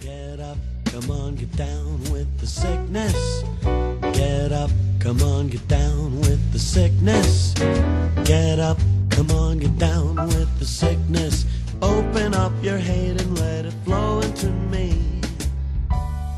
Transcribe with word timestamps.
Get 0.00 0.40
up, 0.40 0.58
come 0.86 1.10
on, 1.10 1.34
get 1.36 1.56
down 1.56 1.98
with 2.12 2.38
the 2.40 2.46
sickness. 2.46 3.44
Get 4.12 4.52
up, 4.52 4.70
come 4.98 5.22
on, 5.22 5.48
get 5.48 5.66
down 5.68 6.20
with 6.20 6.52
the 6.52 6.58
sickness. 6.58 7.54
Get 8.24 8.58
up, 8.58 8.78
come 9.10 9.30
on, 9.30 9.58
get 9.58 9.78
down 9.78 10.16
with 10.16 10.58
the 10.58 10.64
sickness. 10.64 11.46
Open 11.80 12.34
up 12.34 12.52
your 12.62 12.78
hate 12.78 13.20
and 13.20 13.38
let 13.38 13.66
it 13.66 13.74
flow 13.84 14.20
into 14.20 14.50
me. 14.50 15.20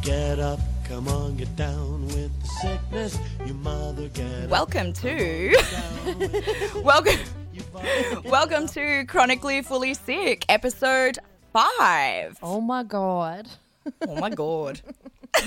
Get 0.03 0.39
up, 0.39 0.61
come 0.85 1.09
on, 1.09 1.37
get 1.37 1.55
down 1.57 2.07
with 2.09 2.31
the 2.43 2.49
sickness. 2.61 3.19
Your 3.45 3.57
mother 3.57 4.09
get 4.09 4.45
up, 4.45 4.51
Welcome 4.51 4.93
to 4.95 5.51
down 5.51 6.19
with 6.19 6.33
the 6.33 6.81
welcome 6.85 7.19
you 7.53 7.63
father, 7.63 7.87
get 7.87 8.25
welcome 8.25 8.67
to 8.69 9.05
Chronically 9.07 9.63
Fully 9.63 9.95
Sick, 9.95 10.45
episode 10.49 11.19
five. 11.57 12.39
Oh 12.43 12.61
my 12.61 12.83
god. 12.83 13.49
Oh 14.07 14.17
my 14.17 14.29
god. 14.29 14.83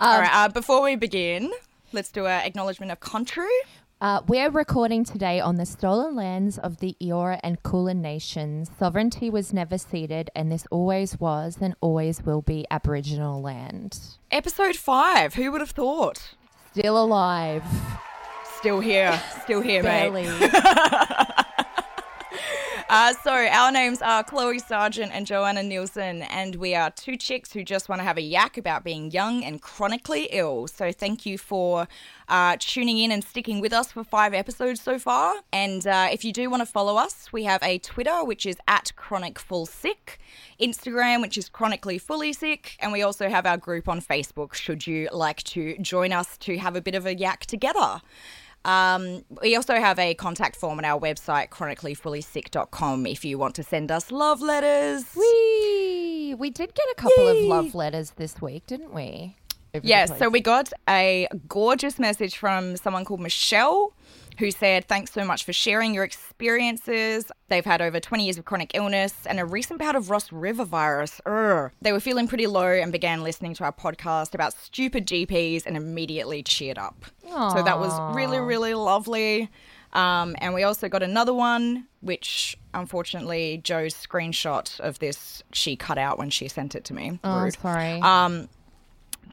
All 0.00 0.20
right. 0.20 0.30
Uh, 0.32 0.48
before 0.48 0.80
we 0.82 0.94
begin, 0.94 1.50
let's 1.92 2.12
do 2.12 2.26
an 2.26 2.46
acknowledgement 2.46 2.92
of 2.92 3.00
country. 3.00 3.48
Uh, 4.00 4.20
we're 4.28 4.50
recording 4.50 5.02
today 5.02 5.40
on 5.40 5.56
the 5.56 5.66
stolen 5.66 6.14
lands 6.14 6.56
of 6.56 6.78
the 6.78 6.94
Eora 7.02 7.40
and 7.42 7.60
Kulin 7.64 8.00
nations. 8.00 8.70
Sovereignty 8.78 9.28
was 9.28 9.52
never 9.52 9.76
ceded, 9.76 10.30
and 10.36 10.52
this 10.52 10.68
always 10.70 11.18
was 11.18 11.58
and 11.60 11.74
always 11.80 12.22
will 12.22 12.42
be 12.42 12.64
Aboriginal 12.70 13.42
land. 13.42 13.98
Episode 14.30 14.76
five. 14.76 15.34
Who 15.34 15.50
would 15.50 15.62
have 15.62 15.70
thought? 15.70 16.36
Still 16.70 17.02
alive. 17.02 17.64
Still 18.58 18.78
here. 18.78 19.20
Still 19.42 19.62
here, 19.62 19.82
mate. 19.82 20.12
Uh, 22.88 23.12
so 23.24 23.32
our 23.32 23.72
names 23.72 24.00
are 24.00 24.22
Chloe 24.22 24.60
Sargent 24.60 25.10
and 25.12 25.26
Joanna 25.26 25.64
Nielsen, 25.64 26.22
and 26.22 26.54
we 26.54 26.76
are 26.76 26.88
two 26.92 27.16
chicks 27.16 27.52
who 27.52 27.64
just 27.64 27.88
want 27.88 27.98
to 27.98 28.04
have 28.04 28.16
a 28.16 28.22
yak 28.22 28.56
about 28.58 28.84
being 28.84 29.10
young 29.10 29.42
and 29.42 29.60
chronically 29.60 30.28
ill. 30.30 30.68
So 30.68 30.92
thank 30.92 31.26
you 31.26 31.36
for 31.36 31.88
uh, 32.28 32.56
tuning 32.60 32.98
in 32.98 33.10
and 33.10 33.24
sticking 33.24 33.60
with 33.60 33.72
us 33.72 33.90
for 33.90 34.04
five 34.04 34.34
episodes 34.34 34.80
so 34.80 35.00
far. 35.00 35.34
And 35.52 35.84
uh, 35.84 36.10
if 36.12 36.24
you 36.24 36.32
do 36.32 36.48
want 36.48 36.60
to 36.60 36.66
follow 36.66 36.96
us, 36.96 37.32
we 37.32 37.42
have 37.42 37.60
a 37.64 37.78
Twitter 37.78 38.24
which 38.24 38.46
is 38.46 38.56
at 38.68 38.92
Chronic 38.94 39.40
Full 39.40 39.66
Sick, 39.66 40.20
Instagram 40.60 41.22
which 41.22 41.36
is 41.36 41.48
Chronically 41.48 41.98
Fully 41.98 42.32
Sick, 42.32 42.76
and 42.78 42.92
we 42.92 43.02
also 43.02 43.28
have 43.28 43.46
our 43.46 43.56
group 43.56 43.88
on 43.88 44.00
Facebook. 44.00 44.54
Should 44.54 44.86
you 44.86 45.08
like 45.10 45.42
to 45.42 45.76
join 45.78 46.12
us 46.12 46.38
to 46.38 46.56
have 46.58 46.76
a 46.76 46.80
bit 46.80 46.94
of 46.94 47.04
a 47.04 47.16
yak 47.16 47.46
together? 47.46 48.00
Um, 48.66 49.24
we 49.40 49.54
also 49.54 49.74
have 49.74 49.96
a 49.98 50.14
contact 50.14 50.56
form 50.56 50.78
on 50.78 50.84
our 50.84 51.00
website, 51.00 51.50
chronicallyfullysick.com, 51.50 53.06
if 53.06 53.24
you 53.24 53.38
want 53.38 53.54
to 53.54 53.62
send 53.62 53.92
us 53.92 54.10
love 54.10 54.42
letters. 54.42 55.04
Whee! 55.14 56.34
We 56.36 56.50
did 56.50 56.74
get 56.74 56.86
a 56.90 56.94
couple 56.96 57.32
Yay. 57.32 57.44
of 57.44 57.48
love 57.48 57.74
letters 57.76 58.10
this 58.16 58.42
week, 58.42 58.66
didn't 58.66 58.92
we? 58.92 59.36
Yes, 59.82 60.18
so 60.18 60.28
we 60.28 60.40
got 60.40 60.72
a 60.88 61.28
gorgeous 61.48 61.98
message 61.98 62.36
from 62.36 62.76
someone 62.76 63.04
called 63.04 63.20
Michelle 63.20 63.92
who 64.38 64.50
said, 64.50 64.86
Thanks 64.86 65.12
so 65.12 65.24
much 65.24 65.44
for 65.44 65.52
sharing 65.52 65.94
your 65.94 66.04
experiences. 66.04 67.30
They've 67.48 67.64
had 67.64 67.80
over 67.80 68.00
20 68.00 68.24
years 68.24 68.38
of 68.38 68.44
chronic 68.44 68.72
illness 68.74 69.14
and 69.26 69.40
a 69.40 69.44
recent 69.44 69.78
bout 69.78 69.96
of 69.96 70.10
Ross 70.10 70.30
River 70.32 70.64
virus. 70.64 71.20
Urgh. 71.26 71.70
They 71.80 71.92
were 71.92 72.00
feeling 72.00 72.28
pretty 72.28 72.46
low 72.46 72.72
and 72.72 72.92
began 72.92 73.22
listening 73.22 73.54
to 73.54 73.64
our 73.64 73.72
podcast 73.72 74.34
about 74.34 74.52
stupid 74.52 75.06
GPs 75.06 75.66
and 75.66 75.76
immediately 75.76 76.42
cheered 76.42 76.78
up. 76.78 77.04
So 77.28 77.62
that 77.62 77.78
was 77.78 77.92
really, 78.16 78.38
really 78.38 78.72
lovely. 78.74 79.50
Um, 79.92 80.36
and 80.38 80.54
we 80.54 80.62
also 80.62 80.88
got 80.88 81.02
another 81.02 81.32
one, 81.32 81.86
which 82.00 82.56
unfortunately 82.74 83.60
Joe's 83.64 83.94
screenshot 83.94 84.78
of 84.80 84.98
this 84.98 85.42
she 85.52 85.74
cut 85.76 85.96
out 85.98 86.18
when 86.18 86.30
she 86.30 86.48
sent 86.48 86.74
it 86.74 86.84
to 86.84 86.94
me. 86.94 87.18
Oh, 87.24 87.42
Rude. 87.42 87.58
sorry. 87.60 88.00
Um, 88.00 88.48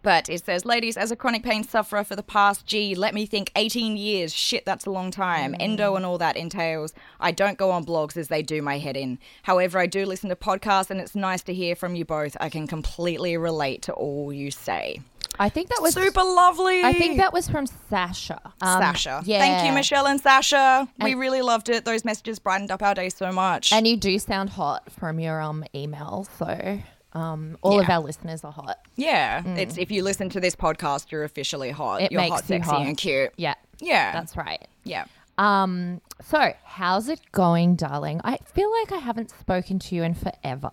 but 0.03 0.29
it 0.29 0.45
says, 0.45 0.65
ladies, 0.65 0.97
as 0.97 1.11
a 1.11 1.15
chronic 1.15 1.43
pain 1.43 1.63
sufferer 1.63 2.03
for 2.03 2.15
the 2.15 2.23
past, 2.23 2.65
gee, 2.65 2.93
let 2.93 3.13
me 3.13 3.25
think, 3.25 3.51
18 3.55 3.97
years. 3.97 4.33
Shit, 4.33 4.65
that's 4.65 4.85
a 4.85 4.91
long 4.91 5.09
time. 5.09 5.55
Endo 5.59 5.95
and 5.95 6.05
all 6.05 6.17
that 6.17 6.37
entails. 6.37 6.93
I 7.19 7.31
don't 7.31 7.57
go 7.57 7.71
on 7.71 7.85
blogs 7.85 8.17
as 8.17 8.27
they 8.27 8.41
do 8.43 8.61
my 8.61 8.77
head 8.77 8.97
in. 8.97 9.17
However, 9.43 9.79
I 9.79 9.87
do 9.87 10.05
listen 10.05 10.29
to 10.29 10.35
podcasts 10.35 10.91
and 10.91 10.99
it's 10.99 11.15
nice 11.15 11.41
to 11.43 11.53
hear 11.53 11.75
from 11.75 11.95
you 11.95 12.05
both. 12.05 12.37
I 12.39 12.49
can 12.49 12.67
completely 12.67 13.37
relate 13.37 13.81
to 13.83 13.93
all 13.93 14.31
you 14.31 14.51
say. 14.51 14.99
I 15.39 15.49
think 15.49 15.69
that 15.69 15.81
was 15.81 15.95
Super 15.95 16.21
lovely. 16.23 16.83
I 16.83 16.93
think 16.93 17.17
that 17.17 17.33
was 17.33 17.49
from 17.49 17.65
Sasha. 17.65 18.39
Um, 18.61 18.81
Sasha. 18.81 19.23
Yeah. 19.25 19.39
Thank 19.39 19.65
you, 19.65 19.73
Michelle 19.73 20.05
and 20.05 20.21
Sasha. 20.21 20.87
we 21.01 21.15
really 21.15 21.41
loved 21.41 21.69
it. 21.69 21.85
Those 21.85 22.05
messages 22.05 22.37
brightened 22.39 22.69
up 22.71 22.83
our 22.83 22.93
day 22.93 23.09
so 23.09 23.31
much. 23.31 23.71
And 23.71 23.87
you 23.87 23.97
do 23.97 24.19
sound 24.19 24.51
hot 24.51 24.91
from 24.91 25.19
your 25.19 25.41
um 25.41 25.63
email, 25.73 26.27
so 26.37 26.79
um 27.13 27.57
all 27.61 27.79
of 27.79 27.89
our 27.89 28.01
listeners 28.01 28.43
are 28.43 28.51
hot. 28.51 28.79
yeah, 28.95 29.43
it's 29.45 29.77
if 29.77 29.91
you 29.91 30.03
listen 30.03 30.29
to 30.29 30.39
this 30.39 30.55
podcast, 30.55 31.11
you're 31.11 31.23
officially 31.23 31.71
hot. 31.71 32.01
It 32.01 32.11
you're 32.11 32.21
makes 32.21 32.31
hot, 32.33 32.41
you 32.43 32.47
sexy, 32.47 32.69
hot. 32.69 32.85
and 32.87 32.97
cute. 32.97 33.31
Yeah. 33.37 33.55
Yeah. 33.79 34.11
That's 34.13 34.35
right. 34.37 34.67
yeah. 34.83 35.05
Um, 35.37 36.01
so 36.23 36.53
how's 36.63 37.09
it 37.09 37.19
going, 37.31 37.75
darling? 37.75 38.21
I 38.23 38.37
feel 38.45 38.71
like 38.71 38.91
I 38.91 38.97
haven't 38.97 39.31
spoken 39.31 39.79
to 39.79 39.95
you 39.95 40.03
in 40.03 40.13
forever. 40.13 40.69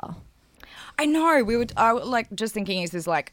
I 0.98 1.06
know. 1.06 1.42
We 1.42 1.56
would. 1.56 1.72
I 1.76 1.92
would, 1.94 2.04
like 2.04 2.34
just 2.34 2.52
thinking 2.52 2.82
is 2.82 2.92
is 2.94 3.06
like 3.06 3.32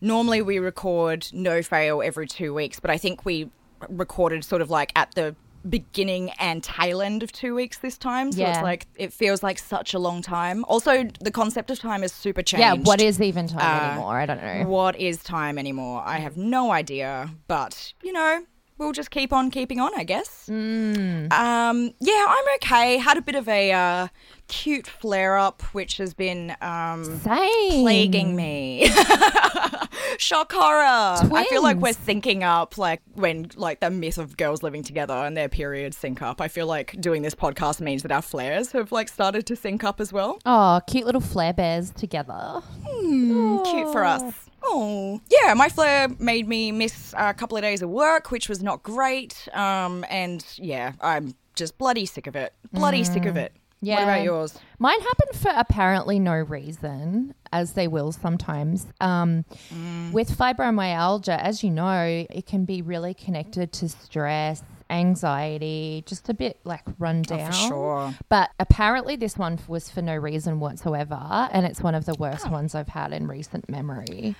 normally 0.00 0.42
we 0.42 0.58
record 0.58 1.26
no 1.32 1.62
fail 1.62 2.02
every 2.02 2.26
two 2.26 2.54
weeks, 2.54 2.78
but 2.78 2.90
I 2.90 2.98
think 2.98 3.24
we 3.24 3.50
recorded 3.88 4.44
sort 4.44 4.62
of 4.62 4.70
like 4.70 4.92
at 4.94 5.14
the 5.14 5.34
beginning 5.68 6.30
and 6.38 6.62
tail 6.64 7.02
end 7.02 7.22
of 7.22 7.32
two 7.32 7.54
weeks 7.54 7.78
this 7.78 7.98
time. 7.98 8.32
So 8.32 8.40
Yeah. 8.40 8.54
it's 8.54 8.62
like 8.62 8.86
it 8.96 9.12
feels 9.12 9.42
like 9.42 9.58
such 9.58 9.92
a 9.94 9.98
long 9.98 10.22
time. 10.22 10.64
Also, 10.68 11.04
the 11.20 11.30
concept 11.30 11.70
of 11.70 11.78
time 11.78 12.02
is 12.02 12.12
super 12.12 12.42
changed. 12.42 12.60
Yeah, 12.60 12.74
what 12.74 13.00
is 13.00 13.20
even 13.20 13.46
time 13.48 13.60
Uh, 13.60 13.90
anymore? 13.90 14.18
I 14.20 14.26
don't 14.26 14.42
know. 14.42 14.66
what 14.68 14.96
is 14.98 15.22
time 15.22 15.58
anymore? 15.58 16.02
I 16.04 16.18
have 16.18 16.36
no 16.36 16.70
idea, 16.72 17.30
but 17.46 17.92
you 18.02 18.12
know, 18.12 18.44
we'll 18.80 18.92
just 18.92 19.10
keep 19.10 19.32
on 19.32 19.50
keeping 19.50 19.78
on, 19.78 19.92
I 19.94 20.02
guess. 20.02 20.46
Mm. 20.50 21.30
Um, 21.32 21.92
yeah, 22.00 22.26
I'm 22.28 22.44
okay. 22.56 22.96
Had 22.96 23.18
a 23.18 23.22
bit 23.22 23.34
of 23.36 23.46
a 23.48 23.70
uh, 23.70 24.08
cute 24.48 24.86
flare 24.86 25.36
up, 25.36 25.62
which 25.74 25.98
has 25.98 26.14
been 26.14 26.56
um, 26.60 27.20
plaguing 27.22 28.34
me. 28.34 28.90
Shock 30.18 30.52
horror. 30.52 31.30
I 31.32 31.46
feel 31.48 31.62
like 31.62 31.76
we're 31.76 31.92
syncing 31.92 32.42
up, 32.42 32.78
like 32.78 33.02
when 33.14 33.50
like 33.54 33.80
the 33.80 33.90
myth 33.90 34.18
of 34.18 34.36
girls 34.36 34.62
living 34.62 34.82
together 34.82 35.14
and 35.14 35.36
their 35.36 35.48
periods 35.48 35.96
sync 35.96 36.22
up. 36.22 36.40
I 36.40 36.48
feel 36.48 36.66
like 36.66 36.98
doing 37.00 37.22
this 37.22 37.34
podcast 37.34 37.80
means 37.80 38.02
that 38.02 38.10
our 38.10 38.22
flares 38.22 38.72
have 38.72 38.90
like 38.90 39.08
started 39.08 39.46
to 39.46 39.56
sync 39.56 39.84
up 39.84 40.00
as 40.00 40.12
well. 40.12 40.40
Oh, 40.46 40.80
cute 40.88 41.06
little 41.06 41.20
flare 41.20 41.52
bears 41.52 41.90
together. 41.90 42.62
Cute 42.84 43.92
for 43.92 44.04
us. 44.04 44.49
Oh, 44.62 45.20
yeah. 45.30 45.54
My 45.54 45.68
flare 45.68 46.08
made 46.18 46.46
me 46.48 46.72
miss 46.72 47.14
a 47.16 47.32
couple 47.34 47.56
of 47.56 47.62
days 47.62 47.82
of 47.82 47.90
work, 47.90 48.30
which 48.30 48.48
was 48.48 48.62
not 48.62 48.82
great. 48.82 49.48
Um, 49.52 50.04
and 50.10 50.44
yeah, 50.56 50.92
I'm 51.00 51.34
just 51.54 51.78
bloody 51.78 52.06
sick 52.06 52.26
of 52.26 52.36
it. 52.36 52.52
Bloody 52.72 53.04
sick 53.04 53.26
of 53.26 53.36
it. 53.36 53.52
Yeah. 53.82 53.94
What 53.96 54.02
about 54.02 54.22
yours? 54.24 54.58
Mine 54.78 55.00
happened 55.00 55.40
for 55.40 55.52
apparently 55.56 56.18
no 56.18 56.34
reason, 56.34 57.34
as 57.50 57.72
they 57.72 57.88
will 57.88 58.12
sometimes. 58.12 58.86
Um, 59.00 59.44
Mm. 59.74 60.12
With 60.12 60.36
fibromyalgia, 60.36 61.38
as 61.38 61.62
you 61.64 61.70
know, 61.70 62.26
it 62.28 62.44
can 62.46 62.64
be 62.66 62.82
really 62.82 63.14
connected 63.14 63.72
to 63.72 63.88
stress, 63.88 64.62
anxiety, 64.90 66.02
just 66.06 66.28
a 66.28 66.34
bit 66.34 66.58
like 66.64 66.82
run 66.98 67.22
down. 67.22 67.50
Oh, 67.52 67.68
sure. 67.68 68.14
But 68.28 68.50
apparently, 68.58 69.16
this 69.16 69.36
one 69.38 69.58
was 69.68 69.88
for 69.90 70.02
no 70.02 70.16
reason 70.16 70.60
whatsoever, 70.60 71.48
and 71.52 71.64
it's 71.64 71.80
one 71.80 71.94
of 71.94 72.04
the 72.06 72.14
worst 72.14 72.46
Oh. 72.48 72.50
ones 72.50 72.74
I've 72.74 72.88
had 72.88 73.12
in 73.12 73.26
recent 73.26 73.68
memory. 73.68 74.34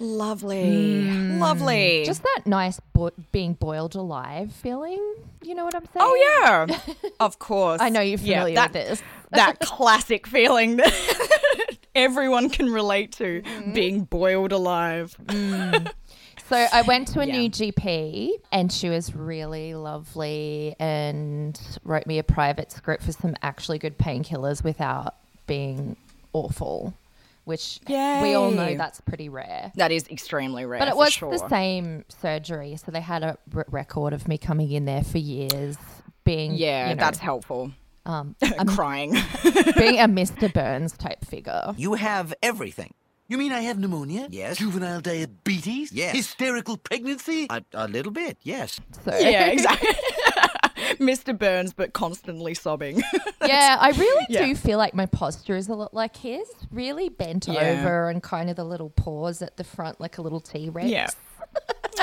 Lovely. 0.00 1.08
Lovely. 1.38 2.02
Just 2.04 2.22
that 2.24 2.42
nice 2.46 2.80
bo- 2.92 3.12
being 3.32 3.54
boiled 3.54 3.94
alive 3.94 4.52
feeling. 4.52 5.00
You 5.42 5.54
know 5.54 5.64
what 5.64 5.74
I'm 5.74 5.84
saying? 5.84 5.96
Oh 5.98 6.66
yeah, 6.68 6.78
of 7.20 7.38
course. 7.38 7.80
I 7.80 7.90
know 7.90 8.00
you're 8.00 8.18
Yeah, 8.18 8.44
that, 8.54 8.72
with 8.72 8.88
this. 8.88 9.02
that 9.30 9.58
classic 9.62 10.26
feeling 10.26 10.76
that 10.76 11.76
everyone 11.94 12.50
can 12.50 12.70
relate 12.70 13.12
to, 13.12 13.42
Mm-hmm. 13.42 13.72
being 13.72 14.00
boiled 14.04 14.50
alive. 14.52 15.16
So 16.48 16.66
I 16.72 16.82
went 16.82 17.08
to 17.08 17.20
a 17.20 17.26
Yeah. 17.26 17.38
new 17.38 17.48
GP 17.50 18.30
and 18.52 18.70
she 18.70 18.88
was 18.90 19.14
really 19.14 19.74
lovely 19.74 20.76
and 20.78 21.58
wrote 21.84 22.06
me 22.06 22.18
a 22.18 22.22
private 22.22 22.70
script 22.70 23.02
for 23.02 23.12
some 23.12 23.34
actually 23.42 23.78
good 23.78 23.98
painkillers 23.98 24.62
without 24.62 25.14
being 25.46 25.96
awful, 26.34 26.92
which 27.44 27.80
we 27.88 28.34
all 28.34 28.50
know 28.50 28.76
that's 28.76 29.00
pretty 29.00 29.28
rare. 29.30 29.72
That 29.76 29.90
is 29.90 30.06
extremely 30.08 30.66
rare. 30.66 30.80
But 30.80 30.88
it 30.88 30.96
was 30.96 31.12
sure. 31.14 31.30
the 31.30 31.48
same 31.48 32.04
surgery, 32.08 32.76
so 32.76 32.90
they 32.92 33.00
had 33.00 33.22
a 33.22 33.38
r- 33.54 33.64
record 33.70 34.12
of 34.12 34.28
me 34.28 34.36
coming 34.36 34.70
in 34.70 34.84
there 34.84 35.02
for 35.02 35.18
years, 35.18 35.78
being 36.24 36.52
Yeah, 36.54 36.90
you 36.90 36.94
know, 36.94 37.00
that's 37.00 37.18
helpful. 37.18 37.70
um, 38.04 38.36
Crying. 38.66 39.12
being 39.78 39.98
a 39.98 40.06
Mr. 40.08 40.52
Burns 40.52 40.92
type 40.92 41.24
figure. 41.24 41.72
You 41.78 41.94
have 41.94 42.34
everything. 42.42 42.92
You 43.34 43.38
mean 43.38 43.50
I 43.50 43.62
have 43.62 43.80
pneumonia? 43.80 44.28
Yes. 44.30 44.58
Juvenile 44.58 45.00
diabetes? 45.00 45.90
Yes. 45.90 46.14
Hysterical 46.14 46.76
pregnancy? 46.76 47.48
A, 47.50 47.64
a 47.74 47.88
little 47.88 48.12
bit, 48.12 48.38
yes. 48.44 48.78
So 49.04 49.10
yeah, 49.18 49.46
exactly. 49.56 49.88
Mr. 51.04 51.36
Burns, 51.36 51.72
but 51.72 51.92
constantly 51.94 52.54
sobbing. 52.54 53.02
yeah, 53.44 53.76
I 53.80 53.90
really 53.90 54.26
Yeah. 54.28 54.46
do 54.46 54.54
feel 54.54 54.78
like 54.78 54.94
my 54.94 55.06
posture 55.06 55.56
is 55.56 55.66
a 55.68 55.74
lot 55.74 55.92
like 55.92 56.16
his. 56.16 56.48
Really 56.70 57.08
bent 57.08 57.48
Yeah. 57.48 57.58
over 57.80 58.08
and 58.08 58.22
kind 58.22 58.50
of 58.50 58.54
the 58.54 58.62
little 58.64 58.90
paws 58.90 59.42
at 59.42 59.56
the 59.56 59.64
front, 59.64 60.00
like 60.00 60.16
a 60.18 60.22
little 60.22 60.38
T 60.38 60.68
Rex. 60.70 60.88
Yeah. 60.88 61.08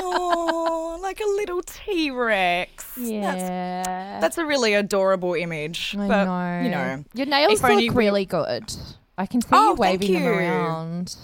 oh, 0.00 0.98
like 1.02 1.18
a 1.18 1.26
little 1.36 1.62
T 1.62 2.10
Rex. 2.10 2.92
Yeah. 2.98 3.32
That's, 3.32 4.20
that's 4.20 4.36
a 4.38 4.44
really 4.44 4.74
adorable 4.74 5.32
image. 5.32 5.96
I 5.98 6.08
but, 6.08 6.24
know. 6.26 6.60
you 6.62 6.70
know, 6.70 7.04
Your 7.14 7.24
nails 7.26 7.54
if 7.60 7.64
only 7.64 7.88
look 7.88 7.96
we- 7.96 8.04
really 8.04 8.26
good. 8.26 8.70
I 9.22 9.26
can 9.26 9.40
see 9.40 9.48
Oh, 9.52 9.70
you 9.70 9.74
waving 9.76 10.14
them 10.14 10.22
you. 10.24 10.30
around. 10.30 11.14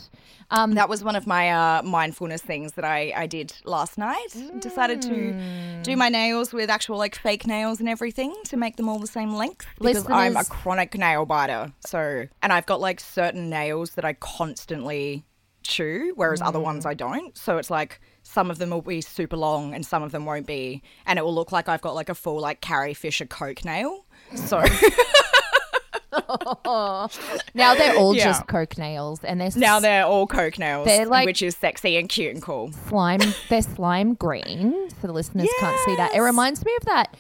Um, 0.51 0.75
that 0.77 0.89
was 0.89 1.03
one 1.05 1.17
of 1.17 1.27
my 1.27 1.51
uh, 1.51 1.83
mindfulness 1.83 2.41
things 2.41 2.73
that 2.75 2.85
I, 2.85 3.13
I 3.15 3.27
did 3.27 3.53
last 3.65 3.99
night. 3.99 4.29
Decided 4.61 5.03
to 5.03 5.35
do 5.83 5.97
my 5.97 6.09
nails 6.09 6.53
with 6.53 6.71
actual 6.71 6.97
like 6.97 7.17
fake 7.17 7.47
nails 7.47 7.81
and 7.81 7.89
everything 7.89 8.35
to 8.45 8.57
make 8.57 8.77
them 8.77 8.89
all 8.89 8.99
the 9.01 9.07
same 9.09 9.35
length 9.35 9.67
because 9.81 10.09
I'm 10.09 10.37
a 10.37 10.45
chronic 10.45 10.97
nail 10.97 11.27
biter. 11.27 11.73
So, 11.85 12.27
and 12.41 12.53
I've 12.53 12.67
got 12.67 12.81
like 12.81 13.01
certain 13.01 13.51
nails 13.51 13.91
that 13.97 14.05
I 14.07 14.13
constantly 14.15 15.25
chew, 15.65 16.13
whereas 16.15 16.41
other 16.41 16.61
ones 16.61 16.87
I 16.87 16.95
don't. 16.95 17.37
So 17.37 17.59
it's 17.59 17.69
like 17.71 18.01
some 18.23 18.51
of 18.51 18.57
them 18.59 18.71
will 18.71 18.81
be 18.81 19.01
super 19.03 19.37
long 19.37 19.75
and 19.75 19.85
some 19.85 20.03
of 20.03 20.13
them 20.13 20.25
won't 20.25 20.47
be, 20.47 20.83
and 21.05 21.19
it 21.19 21.23
will 21.27 21.35
look 21.35 21.53
like 21.53 21.69
I've 21.69 21.83
got 21.83 21.95
like 21.95 22.09
a 22.09 22.15
full 22.15 22.41
like 22.41 22.63
Carrie 22.63 22.95
Fisher 22.95 23.27
Coke 23.27 23.65
nail. 23.67 24.07
So 24.35 24.65
now 27.55 27.75
they're 27.75 27.97
all 27.97 28.15
Yeah. 28.15 28.25
just 28.25 28.47
coke 28.47 28.79
nails, 28.79 29.23
and 29.25 29.41
they're 29.41 29.51
now 29.57 29.81
they're 29.81 30.05
all 30.07 30.27
Coke 30.27 30.59
nails, 30.59 30.87
They're 30.87 31.07
like- 31.07 31.27
which 31.27 31.43
is 31.43 31.57
sexy 31.57 31.97
and 31.97 32.09
cute 32.09 32.35
and 32.35 32.43
cool. 32.43 32.73
slime. 32.89 33.21
They're 33.49 33.63
slime 33.63 34.15
green, 34.15 34.89
so 35.01 35.07
the 35.07 35.13
listeners 35.13 35.49
can't 35.61 35.79
see 35.85 35.97
that. 35.97 36.15
It 36.15 36.21
reminds 36.21 36.65
me 36.65 36.73
of 36.81 36.85
that. 36.87 37.17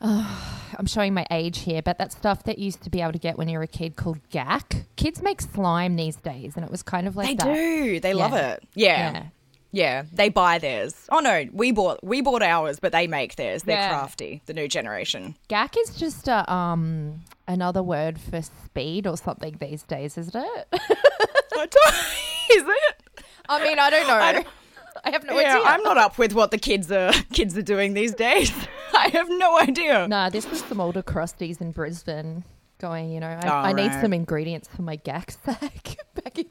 oh, 0.00 0.52
I'm 0.78 0.86
showing 0.86 1.14
my 1.14 1.26
age 1.30 1.60
here, 1.60 1.80
but 1.82 1.98
that 1.98 2.12
stuff 2.12 2.42
that 2.44 2.58
you 2.58 2.66
used 2.66 2.82
to 2.82 2.90
be 2.90 3.00
able 3.00 3.12
to 3.12 3.18
get 3.18 3.38
when 3.38 3.48
you 3.48 3.56
were 3.58 3.64
a 3.64 3.68
kid 3.68 3.96
called 3.96 4.18
gack. 4.30 4.84
Kids 4.96 5.22
make 5.22 5.40
slime 5.40 5.96
these 5.96 6.16
days, 6.16 6.52
and 6.56 6.64
it 6.64 6.70
was 6.70 6.82
kind 6.82 7.06
of 7.06 7.16
like 7.16 7.28
They 7.28 7.34
that. 7.36 7.54
do. 7.54 8.00
They 8.00 8.12
love 8.14 8.34
it. 8.34 8.62
Yeah. 8.74 9.12
Yeah. 9.12 9.22
Yeah. 9.72 10.04
They 10.12 10.28
buy 10.28 10.58
theirs. 10.58 10.94
Oh 11.10 11.18
no, 11.20 11.44
we 11.52 11.72
bought 11.72 12.02
we 12.02 12.20
bought 12.20 12.42
ours, 12.42 12.78
but 12.80 12.92
they 12.92 13.06
make 13.06 13.36
theirs. 13.36 13.62
They're 13.64 13.76
Yeah. 13.76 13.88
crafty. 13.90 14.42
The 14.46 14.54
new 14.54 14.68
generation. 14.68 15.36
Gack 15.48 15.76
is 15.78 15.96
just 15.96 16.28
a 16.28 16.50
um 16.52 17.20
another 17.48 17.82
word 17.82 18.18
for 18.20 18.42
speed 18.42 19.06
or 19.06 19.16
something 19.16 19.56
these 19.60 19.82
days, 19.82 20.16
isn't 20.18 20.34
it? 20.36 20.68
I 21.58 21.66
it? 22.50 23.24
I 23.48 23.62
mean, 23.64 23.78
I 23.78 23.90
don't 23.90 24.06
know. 24.06 24.14
I, 24.14 24.32
don't- 24.32 24.46
have 25.10 25.24
no 25.24 25.38
yeah, 25.38 25.56
idea. 25.56 25.66
I'm 25.68 25.82
not 25.82 25.98
up 25.98 26.18
with 26.18 26.32
what 26.32 26.50
the 26.50 26.58
kids 26.58 26.90
are 26.90 27.12
kids 27.32 27.56
are 27.56 27.62
doing 27.62 27.94
these 27.94 28.14
days. 28.14 28.52
I 28.92 29.08
have 29.08 29.28
no 29.28 29.58
idea. 29.58 30.08
Nah, 30.08 30.30
this 30.30 30.48
was 30.48 30.62
some 30.64 30.80
older 30.80 31.02
crusties 31.02 31.60
in 31.60 31.72
Brisbane 31.72 32.44
going, 32.78 33.10
you 33.10 33.20
know, 33.20 33.28
I, 33.28 33.70
I 33.70 33.72
need 33.72 33.92
some 33.92 34.12
ingredients 34.12 34.68
for 34.74 34.82
my 34.82 34.96
gack 34.96 35.30
sack. 35.44 35.96
Back 36.14 36.38
in- 36.38 36.46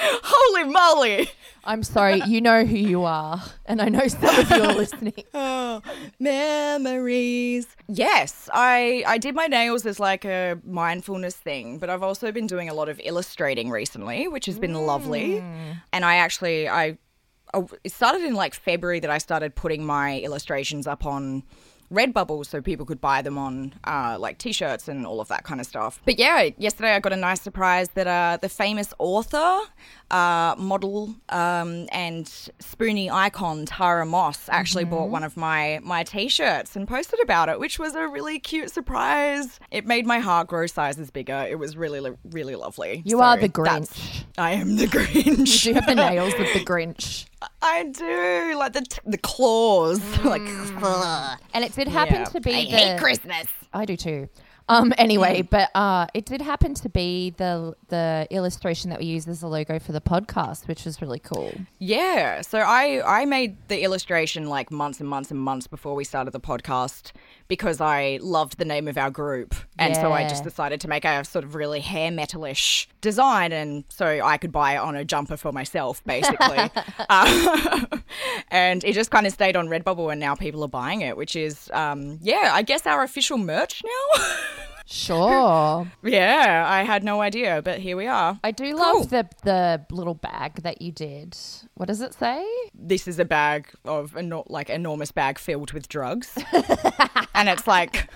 Holy 0.22 0.64
moly! 0.64 1.30
I'm 1.64 1.82
sorry, 1.82 2.22
you 2.26 2.40
know 2.40 2.64
who 2.64 2.76
you 2.76 3.04
are, 3.04 3.42
and 3.66 3.82
I 3.82 3.88
know 3.88 4.06
some 4.06 4.38
of 4.38 4.50
you 4.50 4.62
are 4.62 4.74
listening. 4.74 5.14
Oh, 5.34 5.82
memories. 6.18 7.66
Yes, 7.88 8.48
I 8.52 9.04
I 9.06 9.18
did 9.18 9.34
my 9.34 9.46
nails 9.46 9.86
as 9.86 10.00
like 10.00 10.24
a 10.24 10.58
mindfulness 10.64 11.36
thing, 11.36 11.78
but 11.78 11.90
I've 11.90 12.02
also 12.02 12.32
been 12.32 12.46
doing 12.46 12.68
a 12.68 12.74
lot 12.74 12.88
of 12.88 13.00
illustrating 13.04 13.70
recently, 13.70 14.28
which 14.28 14.46
has 14.46 14.58
been 14.58 14.74
lovely. 14.74 15.40
Mm. 15.40 15.82
And 15.92 16.04
I 16.04 16.16
actually 16.16 16.68
I 16.68 16.98
it 17.84 17.92
started 17.92 18.22
in 18.22 18.34
like 18.34 18.54
February 18.54 19.00
that 19.00 19.10
I 19.10 19.18
started 19.18 19.54
putting 19.54 19.84
my 19.84 20.20
illustrations 20.20 20.86
up 20.86 21.06
on 21.06 21.42
Redbubble 21.92 22.44
so 22.44 22.60
people 22.60 22.84
could 22.84 23.00
buy 23.00 23.22
them 23.22 23.38
on 23.38 23.74
uh, 23.84 24.16
like 24.18 24.38
t-shirts 24.38 24.88
and 24.88 25.06
all 25.06 25.20
of 25.20 25.28
that 25.28 25.44
kind 25.44 25.60
of 25.60 25.66
stuff. 25.66 26.00
But 26.04 26.18
yeah, 26.18 26.50
yesterday 26.58 26.94
I 26.94 27.00
got 27.00 27.12
a 27.12 27.16
nice 27.16 27.40
surprise 27.40 27.88
that 27.90 28.06
uh, 28.06 28.38
the 28.40 28.48
famous 28.48 28.92
author, 28.98 29.60
uh, 30.10 30.54
model, 30.58 31.14
um, 31.30 31.86
and 31.92 32.28
spoony 32.58 33.10
icon 33.10 33.64
Tara 33.66 34.04
Moss 34.04 34.48
actually 34.48 34.84
bought 34.84 35.08
one 35.10 35.24
of 35.24 35.36
my 35.36 35.80
my 35.82 36.02
t-shirts 36.02 36.76
and 36.76 36.86
posted 36.86 37.20
about 37.20 37.48
it, 37.48 37.58
which 37.58 37.78
was 37.78 37.94
a 37.94 38.06
really 38.06 38.38
cute 38.38 38.70
surprise. 38.70 39.58
It 39.70 39.86
made 39.86 40.06
my 40.06 40.18
heart 40.18 40.48
grow 40.48 40.66
sizes 40.66 41.10
bigger. 41.10 41.46
It 41.48 41.58
was 41.58 41.76
really 41.76 42.14
really 42.30 42.56
lovely. 42.56 43.02
You 43.04 43.20
are 43.20 43.36
the 43.38 43.48
Grinch. 43.48 44.24
I 44.36 44.52
am 44.52 44.76
the 44.76 44.86
Grinch. 44.88 45.62
Do 45.62 45.68
you 45.70 45.74
have 45.74 45.86
the 45.86 45.94
nails 45.94 46.34
of 46.34 46.40
the 46.52 46.64
Grinch? 46.64 47.27
I 47.62 47.84
do 47.84 48.56
like 48.58 48.72
the 48.72 48.80
t- 48.82 48.98
the 49.06 49.18
claws, 49.18 50.00
like. 50.24 50.42
And 51.54 51.64
it 51.64 51.72
did 51.74 51.88
happen 51.88 52.16
Yeah. 52.16 52.24
to 52.24 52.40
be 52.40 52.52
I 52.52 52.64
the 52.64 52.70
hate 52.70 52.98
Christmas. 53.00 53.46
I 53.72 53.84
do 53.84 53.96
too. 53.96 54.28
Um, 54.70 54.92
anyway, 54.98 55.40
but 55.40 55.70
uh, 55.74 56.08
it 56.12 56.26
did 56.26 56.42
happen 56.42 56.74
to 56.74 56.88
be 56.90 57.30
the 57.30 57.74
the 57.88 58.26
illustration 58.30 58.90
that 58.90 58.98
we 58.98 59.06
used 59.06 59.26
as 59.26 59.42
a 59.42 59.48
logo 59.48 59.78
for 59.78 59.92
the 59.92 60.00
podcast, 60.00 60.68
which 60.68 60.84
was 60.84 61.00
really 61.00 61.20
cool. 61.20 61.52
Yeah. 61.78 62.42
So 62.42 62.58
I 62.58 63.00
I 63.20 63.24
made 63.24 63.56
the 63.68 63.82
illustration 63.82 64.48
like 64.48 64.70
months 64.70 65.00
and 65.00 65.08
months 65.08 65.30
and 65.30 65.40
months 65.40 65.66
before 65.66 65.94
we 65.94 66.04
started 66.04 66.32
the 66.32 66.40
podcast 66.40 67.12
because 67.48 67.80
I 67.80 68.18
loved 68.22 68.58
the 68.58 68.64
name 68.64 68.88
of 68.88 68.98
our 68.98 69.10
group, 69.10 69.54
and 69.78 69.96
so 69.96 70.12
I 70.12 70.28
just 70.28 70.44
decided 70.44 70.80
to 70.82 70.88
make 70.88 71.04
a 71.04 71.24
sort 71.24 71.44
of 71.44 71.54
really 71.54 71.80
hair 71.80 72.10
metalish 72.10 72.86
design, 73.00 73.52
and 73.52 73.84
so 73.88 74.06
I 74.06 74.36
could 74.36 74.52
buy 74.52 74.74
it 74.74 74.78
on 74.78 74.94
a 74.96 75.04
jumper 75.04 75.36
for 75.36 75.50
myself, 75.50 76.04
basically. 76.04 76.70
uh, 77.08 77.86
and 78.50 78.84
it 78.84 78.92
just 78.92 79.10
kind 79.10 79.26
of 79.26 79.32
stayed 79.32 79.56
on 79.56 79.68
Redbubble, 79.68 80.10
and 80.10 80.20
now 80.20 80.34
people 80.34 80.62
are 80.62 80.68
buying 80.68 81.00
it, 81.00 81.16
which 81.16 81.34
is 81.34 81.70
um, 81.72 82.18
yeah, 82.22 82.50
I 82.52 82.62
guess 82.62 82.86
our 82.86 83.02
official 83.02 83.38
merch 83.38 83.82
now. 83.84 84.24
Sure. 84.90 85.90
yeah, 86.02 86.64
I 86.66 86.82
had 86.82 87.04
no 87.04 87.20
idea, 87.20 87.60
but 87.62 87.78
here 87.78 87.96
we 87.96 88.06
are. 88.06 88.40
I 88.42 88.50
do 88.50 88.70
Cool. 88.72 88.78
love 88.78 89.10
the 89.10 89.28
the 89.44 89.84
little 89.90 90.14
bag 90.14 90.62
that 90.62 90.80
you 90.80 90.92
did. 90.92 91.36
What 91.74 91.86
does 91.88 92.00
it 92.00 92.14
say? 92.14 92.44
this 92.78 93.08
is 93.08 93.18
a 93.18 93.24
bag 93.24 93.68
of 93.84 94.16
eno- 94.16 94.44
like 94.48 94.70
enormous 94.70 95.10
bag 95.10 95.38
filled 95.38 95.72
with 95.72 95.88
drugs 95.88 96.38
and 97.34 97.48
it's 97.48 97.66
like 97.66 98.08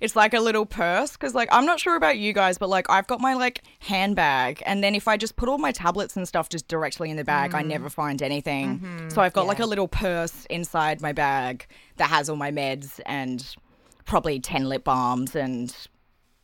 it's 0.00 0.16
like 0.16 0.34
a 0.34 0.40
little 0.40 0.66
purse 0.66 1.12
because 1.12 1.34
like 1.34 1.48
i'm 1.52 1.64
not 1.64 1.78
sure 1.78 1.94
about 1.94 2.18
you 2.18 2.32
guys 2.32 2.58
but 2.58 2.68
like 2.68 2.88
i've 2.90 3.06
got 3.06 3.20
my 3.20 3.34
like 3.34 3.62
handbag 3.78 4.60
and 4.66 4.82
then 4.82 4.94
if 4.94 5.06
i 5.06 5.16
just 5.16 5.36
put 5.36 5.48
all 5.48 5.58
my 5.58 5.70
tablets 5.70 6.16
and 6.16 6.26
stuff 6.26 6.48
just 6.48 6.66
directly 6.66 7.10
in 7.10 7.16
the 7.16 7.24
bag 7.24 7.54
i 7.54 7.62
mm. 7.62 7.66
never 7.66 7.88
find 7.88 8.22
anything 8.22 8.80
mm-hmm. 8.80 9.08
so 9.08 9.22
i've 9.22 9.32
got 9.32 9.46
like 9.46 9.60
a 9.60 9.66
little 9.66 9.88
purse 9.88 10.46
inside 10.50 11.00
my 11.00 11.12
bag 11.12 11.66
that 11.96 12.10
has 12.10 12.28
all 12.28 12.36
my 12.36 12.50
meds 12.50 13.00
and 13.06 13.54
probably 14.04 14.40
10 14.40 14.68
lip 14.68 14.82
balms 14.82 15.36
and 15.36 15.74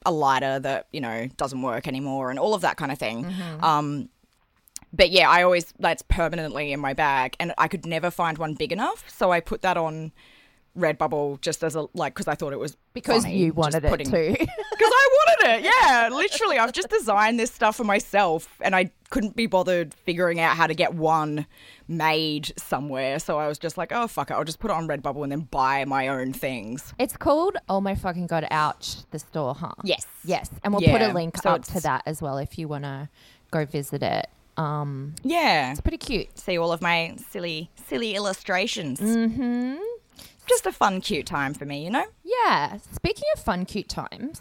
a 0.09 0.13
lighter 0.25 0.59
that 0.59 0.87
you 0.93 1.01
know 1.01 1.29
doesn't 1.37 1.63
work 1.63 1.87
anymore 1.87 2.31
and 2.31 2.39
all 2.39 2.55
of 2.55 2.63
that 2.63 2.77
kind 2.77 2.91
of 2.93 2.99
thing. 2.99 3.19
Um 3.61 4.09
but 4.91 5.11
yeah, 5.11 5.29
I 5.29 5.43
always 5.43 5.75
that's 5.79 6.03
permanently 6.03 6.73
in 6.73 6.81
my 6.81 6.95
bag, 6.95 7.37
and 7.39 7.53
I 7.59 7.69
could 7.69 7.85
never 7.85 8.11
find 8.11 8.39
one 8.39 8.55
big 8.55 8.73
enough, 8.73 9.05
so 9.09 9.31
I 9.37 9.41
put 9.41 9.61
that 9.63 9.77
on 9.77 10.13
Redbubble 10.77 11.41
just 11.41 11.63
as 11.65 11.75
a 11.77 11.87
like 11.95 12.15
because 12.15 12.29
I 12.29 12.35
thought 12.35 12.53
it 12.53 12.59
was 12.59 12.77
Because 12.93 13.23
funny, 13.25 13.39
you 13.39 13.53
wanted 13.53 13.85
it 13.85 13.89
putting- 13.89 14.11
too. 14.11 14.37
Because 14.79 14.93
I 14.95 15.09
wanted 15.13 15.59
it, 15.59 15.65
yeah. 15.65 16.09
Literally, 16.13 16.57
I've 16.59 16.71
just 16.73 16.89
designed 16.89 17.41
this 17.41 17.51
stuff 17.51 17.75
for 17.77 17.83
myself, 17.83 18.49
and 18.61 18.77
I 18.77 18.93
couldn't 19.11 19.35
be 19.35 19.47
bothered 19.47 19.93
figuring 19.93 20.39
out 20.39 20.57
how 20.57 20.69
to 20.69 20.75
get 20.75 20.95
one 20.95 21.47
made 21.89 22.53
somewhere. 22.57 23.19
So 23.19 23.39
I 23.39 23.49
was 23.49 23.59
just 23.59 23.77
like, 23.77 23.91
oh 23.93 24.07
fuck 24.07 24.31
it, 24.31 24.35
I'll 24.35 24.45
just 24.45 24.61
put 24.61 24.71
it 24.71 24.75
on 24.75 24.87
Redbubble 24.87 25.23
and 25.25 25.33
then 25.33 25.41
buy 25.41 25.85
my 25.85 26.09
own 26.09 26.33
things. 26.33 26.95
it's 26.99 27.17
called 27.17 27.57
Oh 27.69 27.81
My 27.81 27.95
Fucking 27.97 28.29
God 28.29 28.47
Ouch, 28.53 28.99
the 29.11 29.19
store, 29.19 29.55
huh? 29.55 29.73
Yes. 29.83 30.07
Yes. 30.25 30.49
And 30.63 30.73
we'll 30.73 30.83
put 30.89 31.03
a 31.03 31.13
link 31.13 31.37
so 31.39 31.51
up 31.51 31.65
to 31.65 31.81
that 31.81 32.03
as 32.07 32.23
well 32.23 32.39
if 32.39 32.57
you 32.59 32.69
want 32.69 32.85
to 32.85 33.09
go 33.51 33.65
visit 33.65 34.03
it. 34.05 34.29
Um, 34.57 35.15
Yeah, 35.25 35.73
it's 35.73 35.81
pretty 35.81 35.99
cute. 35.99 36.39
see 36.39 36.57
all 36.59 36.71
of 36.73 36.81
my 36.83 37.17
silly, 37.31 37.71
silly 37.89 38.15
illustrations. 38.15 39.01
Mm-hmm. 39.01 39.77
Just 40.49 40.67
a 40.67 40.73
fun, 40.73 41.01
cute 41.01 41.27
time 41.27 41.55
for 41.55 41.65
me, 41.65 41.85
you 41.85 41.91
know. 41.91 42.05
Yeah. 42.25 42.79
Speaking 42.93 43.25
of 43.37 43.43
fun, 43.43 43.65
cute 43.67 43.89
times. 43.89 44.41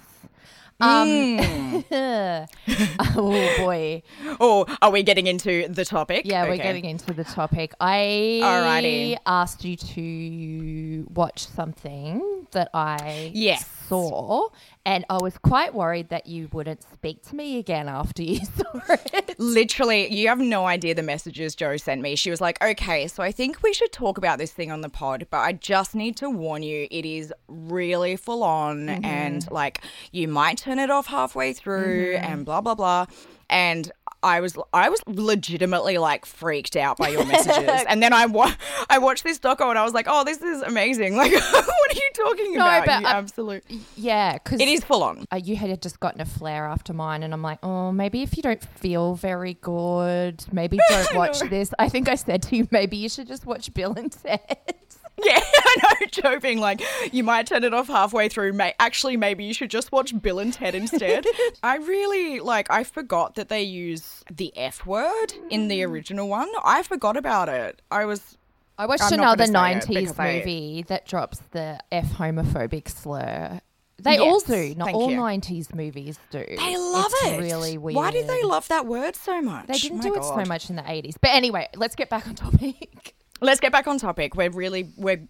Um, 0.79 1.39
oh 1.91 3.55
boy. 3.57 4.03
Or 4.39 4.67
are 4.81 4.91
we 4.91 5.01
getting 5.01 5.25
into 5.25 5.67
the 5.67 5.83
topic? 5.83 6.21
Yeah, 6.25 6.47
we're 6.47 6.57
getting 6.57 6.85
into 6.85 7.13
the 7.13 7.23
topic. 7.23 7.73
I 7.79 8.39
Alrighty. 8.43 9.17
asked 9.25 9.65
you 9.65 9.75
to 9.75 11.07
watch 11.13 11.47
something 11.47 12.45
that 12.51 12.69
I 12.75 13.31
Yes. 13.33 13.67
Saw, 13.87 14.49
and 14.85 15.05
I 15.09 15.17
was 15.17 15.37
quite 15.37 15.73
worried 15.73 16.09
that 16.09 16.27
you 16.27 16.49
wouldn't 16.51 16.83
speak 16.83 17.23
to 17.27 17.35
me 17.35 17.57
again 17.57 17.87
after 17.87 18.23
you 18.23 18.39
saw 18.57 18.79
it. 18.89 19.35
Literally, 19.39 20.13
you 20.13 20.27
have 20.27 20.39
no 20.39 20.65
idea 20.65 20.95
the 20.95 21.03
messages 21.03 21.55
Joe 21.55 21.77
sent 21.77 22.01
me. 22.01 22.15
She 22.15 22.29
was 22.29 22.41
like, 22.41 22.61
okay, 22.63 23.07
so 23.07 23.23
I 23.23 23.31
think 23.31 23.63
we 23.63 23.73
should 23.73 23.91
talk 23.91 24.17
about 24.17 24.37
this 24.37 24.51
thing 24.51 24.71
on 24.71 24.81
the 24.81 24.89
pod, 24.89 25.27
but 25.29 25.39
I 25.39 25.53
just 25.53 25.95
need 25.95 26.15
to 26.17 26.29
warn 26.29 26.63
you, 26.63 26.87
it 26.91 27.05
is 27.05 27.33
really 27.47 28.15
full 28.15 28.43
on 28.43 28.87
mm-hmm. 28.87 29.05
and 29.05 29.49
like 29.51 29.81
you 30.11 30.27
might 30.27 30.57
turn 30.57 30.79
it 30.79 30.89
off 30.89 31.07
halfway 31.07 31.53
through 31.53 32.15
mm-hmm. 32.15 32.25
and 32.25 32.45
blah, 32.45 32.61
blah, 32.61 32.75
blah. 32.75 33.05
And 33.49 33.91
I 34.23 34.41
was 34.41 34.57
I 34.73 34.89
was 34.89 35.01
legitimately 35.05 35.97
like 35.99 36.25
freaked 36.25 36.75
out 36.75 36.97
by 36.97 37.09
your 37.09 37.25
messages, 37.33 37.83
and 37.87 38.01
then 38.01 38.13
I 38.13 38.25
wa- 38.25 38.55
I 38.89 38.97
watched 38.97 39.23
this 39.23 39.39
doco 39.39 39.69
and 39.69 39.77
I 39.77 39.83
was 39.83 39.93
like, 39.93 40.07
oh, 40.09 40.23
this 40.23 40.41
is 40.41 40.61
amazing! 40.61 41.17
Like, 41.27 41.31
what 41.31 41.91
are 41.91 41.95
you 41.95 42.06
talking 42.17 42.53
No, 42.53 42.59
about. 42.65 42.85
but 42.85 43.01
you 43.01 43.07
I- 43.07 43.11
absolute. 43.11 43.63
Yeah, 43.95 44.33
because 44.33 44.59
It 44.59 44.67
is 44.67 44.83
full 44.83 45.03
on. 45.03 45.25
uh, 45.31 45.37
you 45.37 45.55
had 45.55 45.81
just 45.81 45.99
gotten 45.99 46.19
a 46.21 46.25
flare 46.25 46.65
after 46.65 46.93
mine, 46.93 47.23
and 47.23 47.33
I'm 47.33 47.41
like, 47.41 47.59
oh, 47.63 47.91
maybe 47.91 48.21
if 48.23 48.35
you 48.35 48.43
don't 48.43 48.63
feel 48.63 49.15
very 49.15 49.53
good, 49.55 50.43
maybe 50.51 50.77
don't 50.89 51.15
watch 51.15 51.39
this. 51.41 51.73
I 51.79 51.89
think 51.89 52.09
I 52.09 52.15
said 52.15 52.41
to 52.43 52.55
you, 52.57 52.67
maybe 52.71 52.97
you 52.97 53.09
should 53.09 53.27
just 53.27 53.45
watch 53.45 53.73
Bill 53.73 53.93
and 53.93 54.11
Ted. 54.11 54.39
Yeah, 55.19 55.39
I 55.43 55.75
know. 55.81 56.05
Joe 56.11 56.39
being 56.39 56.59
like, 56.59 56.79
you 57.11 57.23
might 57.23 57.47
turn 57.47 57.63
it 57.63 57.73
off 57.73 57.87
halfway 57.87 58.29
through. 58.29 58.53
May- 58.53 58.75
Actually, 58.79 59.17
maybe 59.17 59.45
you 59.45 59.53
should 59.55 59.71
just 59.71 59.91
watch 59.91 60.13
Bill 60.21 60.37
and 60.37 60.53
Ted 60.53 60.75
instead. 60.75 61.25
I 61.63 61.77
really 61.77 62.39
like. 62.39 62.69
I 62.69 62.83
forgot 62.83 63.33
that 63.33 63.49
they 63.49 63.63
use 63.63 64.23
the 64.31 64.55
F 64.55 64.85
word 64.85 65.33
in 65.49 65.69
the 65.69 65.81
original 65.83 66.27
one. 66.27 66.47
I 66.63 66.83
forgot 66.83 67.17
about 67.17 67.49
it. 67.49 67.81
I 67.89 68.05
was. 68.05 68.36
I 68.77 68.85
watched 68.85 69.03
I'm 69.03 69.13
another 69.13 69.47
gonna 69.47 69.57
say 69.57 69.71
it 69.71 69.83
90s 69.83 69.87
because 69.87 70.19
I- 70.19 70.33
movie 70.37 70.85
that 70.87 71.05
drops 71.07 71.39
the 71.51 71.79
F 71.91 72.05
homophobic 72.13 72.87
slur. 72.89 73.61
They 73.99 74.11
Yes, 74.11 74.19
all 74.21 74.39
do. 74.41 74.75
Not 74.75 74.93
all 74.93 75.09
you. 75.09 75.17
90s 75.17 75.73
movies 75.73 76.19
do. 76.29 76.45
They 76.47 76.77
love 76.77 77.11
it's 77.11 77.25
it. 77.33 77.39
really 77.39 77.79
weird. 77.79 77.95
Why 77.95 78.11
do 78.11 78.23
they 78.23 78.43
love 78.43 78.67
that 78.67 78.85
word 78.85 79.15
so 79.15 79.41
much? 79.41 79.65
They 79.65 79.73
didn't 79.79 79.97
My 79.97 80.03
do 80.03 80.15
it 80.15 80.23
so 80.23 80.43
much 80.45 80.69
in 80.69 80.75
the 80.75 80.83
80s. 80.83 81.15
But 81.19 81.31
anyway, 81.31 81.67
let's 81.75 81.95
get 81.95 82.07
back 82.09 82.27
on 82.27 82.35
topic. 82.35 83.15
Let's 83.41 83.59
get 83.59 83.71
back 83.71 83.85
on 83.87 83.99
topic. 83.99 84.33
We're 84.35 84.49
really 84.49 84.89
we're 84.97 85.27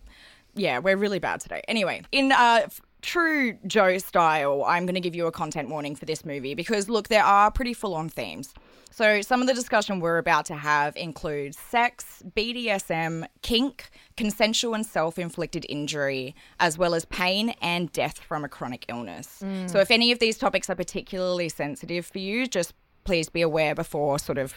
yeah, 0.56 0.80
we're 0.80 0.96
really 0.96 1.20
bad 1.20 1.42
today. 1.42 1.62
Anyway, 1.68 2.04
in 2.14 2.32
uh 2.32 2.68
true 3.02 3.58
Joe 3.68 3.98
style, 3.98 4.64
I'm 4.66 4.86
going 4.86 4.96
to 4.96 5.02
give 5.02 5.14
you 5.16 5.28
a 5.28 5.32
content 5.32 5.68
warning 5.70 5.94
for 5.96 6.06
this 6.06 6.24
movie 6.26 6.56
because 6.56 6.88
look, 6.90 7.10
there 7.10 7.24
are 7.24 7.52
pretty 7.52 7.74
full-on 7.74 8.08
themes. 8.10 8.54
So 8.98 9.22
some 9.22 9.42
of 9.42 9.48
the 9.48 9.54
discussion 9.54 10.00
we're 10.00 10.18
about 10.18 10.46
to 10.46 10.56
have 10.56 10.98
includes 10.98 11.56
sex, 11.56 12.24
BDSM, 12.36 13.28
kink, 13.44 13.92
consensual 14.16 14.74
and 14.74 14.84
self-inflicted 14.84 15.68
injury, 15.70 16.34
as 16.60 16.80
well 16.80 16.96
as 16.96 17.06
pain 17.06 17.54
and 17.62 17.92
death 17.92 18.18
from 18.18 18.44
a 18.44 18.50
chronic 18.50 18.86
illness. 18.90 19.44
Mm. 19.46 19.70
So 19.70 19.78
if 19.78 19.92
any 19.92 20.12
of 20.12 20.18
these 20.18 20.40
topics 20.40 20.68
are 20.72 20.76
particularly 20.76 21.48
sensitive 21.48 22.08
for 22.08 22.18
you, 22.18 22.48
just 22.48 22.74
please 23.04 23.30
be 23.30 23.44
aware 23.44 23.76
before 23.76 24.18
sort 24.18 24.40
of 24.40 24.56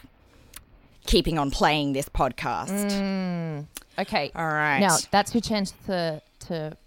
keeping 1.04 1.38
on 1.38 1.50
playing 1.50 1.92
this 1.92 2.09
podcast. 2.09 2.92
Mm. 2.92 3.66
Okay. 3.99 4.32
All 4.35 4.49
right. 4.49 4.80
Now, 4.80 4.97
that's 5.11 5.35
your 5.35 5.42
chance 5.42 5.75
to, 5.85 6.23
to 6.47 6.78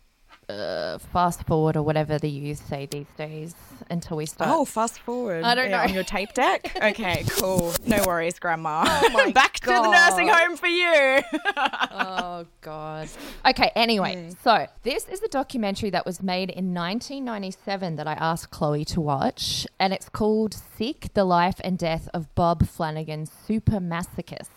uh, 0.60 0.98
fast 1.00 1.44
forward 1.46 1.76
or 1.78 1.84
whatever 1.84 2.18
the 2.20 2.30
youth 2.30 2.66
say 2.68 2.86
these 2.86 3.08
days 3.18 3.56
until 3.90 4.18
we 4.18 4.26
start. 4.26 4.50
Oh, 4.52 4.66
fast 4.66 5.00
forward. 5.00 5.44
I 5.44 5.56
don't 5.56 5.70
Yeah, 5.70 5.78
know. 5.78 5.84
On 5.84 5.94
your 5.94 6.04
tape 6.04 6.34
deck? 6.34 6.72
Okay, 6.84 7.24
cool. 7.40 7.74
No 7.88 8.04
worries, 8.06 8.40
Grandma. 8.40 8.84
my 9.14 9.32
Back 9.32 9.54
to 9.62 9.68
the 9.68 9.90
nursing 9.90 10.28
home 10.28 10.58
for 10.58 10.68
you. 10.68 11.22
Oh 11.96 12.46
God. 12.62 13.08
Okay. 13.46 13.72
Anyway, 13.76 14.32
so 14.44 14.68
this 14.82 15.08
is 15.08 15.22
a 15.22 15.28
documentary 15.28 15.90
that 15.92 16.06
was 16.06 16.22
made 16.24 16.50
in 16.50 16.74
1997 16.74 17.96
that 17.98 18.08
I 18.08 18.14
asked 18.14 18.50
Chloe 18.52 18.84
to 18.86 19.00
watch, 19.02 19.68
and 19.80 19.94
it's 19.94 20.10
called 20.10 20.54
"Sick: 20.54 21.10
The 21.14 21.24
Life 21.24 21.62
and 21.64 21.78
Death 21.78 22.10
of 22.14 22.34
Bob 22.36 22.68
Flanagan, 22.68 23.26
Super 23.28 23.80
Masochist." 23.80 24.50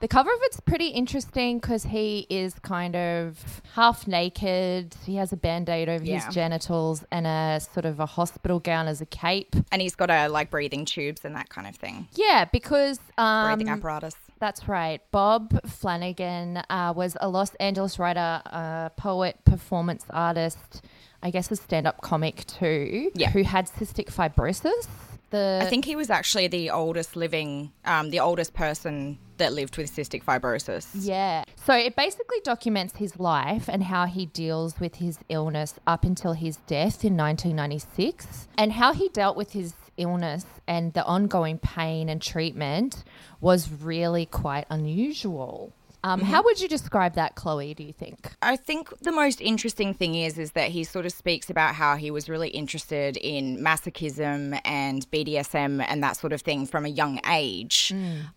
The 0.00 0.08
cover 0.08 0.30
of 0.30 0.38
it's 0.42 0.58
pretty 0.58 0.88
interesting 0.88 1.58
because 1.60 1.84
he 1.84 2.26
is 2.28 2.54
kind 2.58 2.96
of 2.96 3.62
half 3.74 4.08
naked. 4.08 4.96
He 5.06 5.14
has 5.16 5.32
a 5.32 5.36
band 5.36 5.68
aid 5.68 5.88
over 5.88 6.04
Yeah. 6.04 6.24
his 6.24 6.34
genitals 6.34 7.04
and 7.12 7.24
a 7.26 7.60
sort 7.72 7.84
of 7.86 8.00
a 8.00 8.06
hospital 8.06 8.58
gown 8.58 8.88
as 8.88 9.00
a 9.00 9.06
cape. 9.06 9.54
and 9.70 9.80
he's 9.80 9.94
got 9.94 10.10
a 10.10 10.28
like 10.28 10.50
breathing 10.50 10.84
tubes 10.84 11.24
and 11.24 11.36
that 11.36 11.48
kind 11.50 11.66
of 11.68 11.76
thing. 11.76 12.08
Yeah, 12.14 12.46
because 12.46 12.98
um, 13.16 13.46
Breathing 13.56 13.72
apparatus. 13.72 14.16
That's 14.40 14.66
right. 14.66 15.00
Bob 15.12 15.64
Flanagan 15.68 16.62
uh, 16.68 16.92
was 16.96 17.16
a 17.20 17.28
Los 17.28 17.54
Angeles 17.56 17.98
writer, 18.00 18.42
uh, 18.46 18.88
poet, 18.90 19.36
performance 19.44 20.04
artist, 20.10 20.82
I 21.22 21.30
guess 21.30 21.48
a 21.52 21.56
stand 21.56 21.86
up 21.86 22.00
comic 22.00 22.44
too, 22.46 23.12
Yeah. 23.14 23.30
who 23.30 23.44
had 23.44 23.66
cystic 23.68 24.06
fibrosis. 24.06 24.88
The, 25.32 25.60
I 25.62 25.66
think 25.66 25.86
he 25.86 25.96
was 25.96 26.10
actually 26.10 26.46
the 26.48 26.70
oldest 26.70 27.16
living, 27.16 27.72
um, 27.86 28.10
the 28.10 28.20
oldest 28.20 28.52
person 28.52 29.18
that 29.38 29.54
lived 29.54 29.78
with 29.78 29.90
cystic 29.90 30.22
fibrosis. 30.22 30.88
Yeah. 30.94 31.44
So 31.56 31.74
it 31.74 31.96
basically 31.96 32.36
documents 32.44 32.96
his 32.96 33.18
life 33.18 33.68
and 33.68 33.82
how 33.82 34.04
he 34.06 34.26
deals 34.26 34.78
with 34.78 34.96
his 34.96 35.18
illness 35.30 35.74
up 35.86 36.04
until 36.04 36.34
his 36.34 36.58
death 36.58 37.02
in 37.02 37.16
1996 37.16 38.46
and 38.58 38.72
how 38.72 38.92
he 38.92 39.08
dealt 39.08 39.36
with 39.36 39.52
his 39.52 39.74
illness 39.96 40.44
and 40.66 40.92
the 40.92 41.04
ongoing 41.04 41.58
pain 41.58 42.10
and 42.10 42.20
treatment 42.20 43.02
was 43.40 43.70
really 43.70 44.26
quite 44.26 44.66
unusual. 44.68 45.72
Um, 46.04 46.20
How 46.20 46.42
would 46.42 46.60
you 46.60 46.68
describe 46.68 47.14
that, 47.14 47.36
Chloe, 47.36 47.74
do 47.74 47.84
you 47.84 47.92
think? 47.92 48.32
I 48.42 48.56
think 48.56 48.90
the 49.00 49.12
most 49.12 49.40
interesting 49.40 49.94
thing 49.94 50.16
is 50.16 50.36
is 50.36 50.52
that 50.52 50.70
he 50.70 50.82
sort 50.82 51.06
of 51.06 51.12
speaks 51.12 51.48
about 51.48 51.76
how 51.76 51.96
he 51.96 52.10
was 52.10 52.28
really 52.28 52.48
interested 52.48 53.16
in 53.16 53.58
masochism 53.58 54.60
and 54.64 55.08
BDSM 55.12 55.84
and 55.86 56.02
that 56.02 56.16
sort 56.16 56.32
of 56.32 56.40
thing 56.40 56.66
from 56.66 56.84
a 56.84 56.88
young 56.88 57.20
age. 57.30 57.92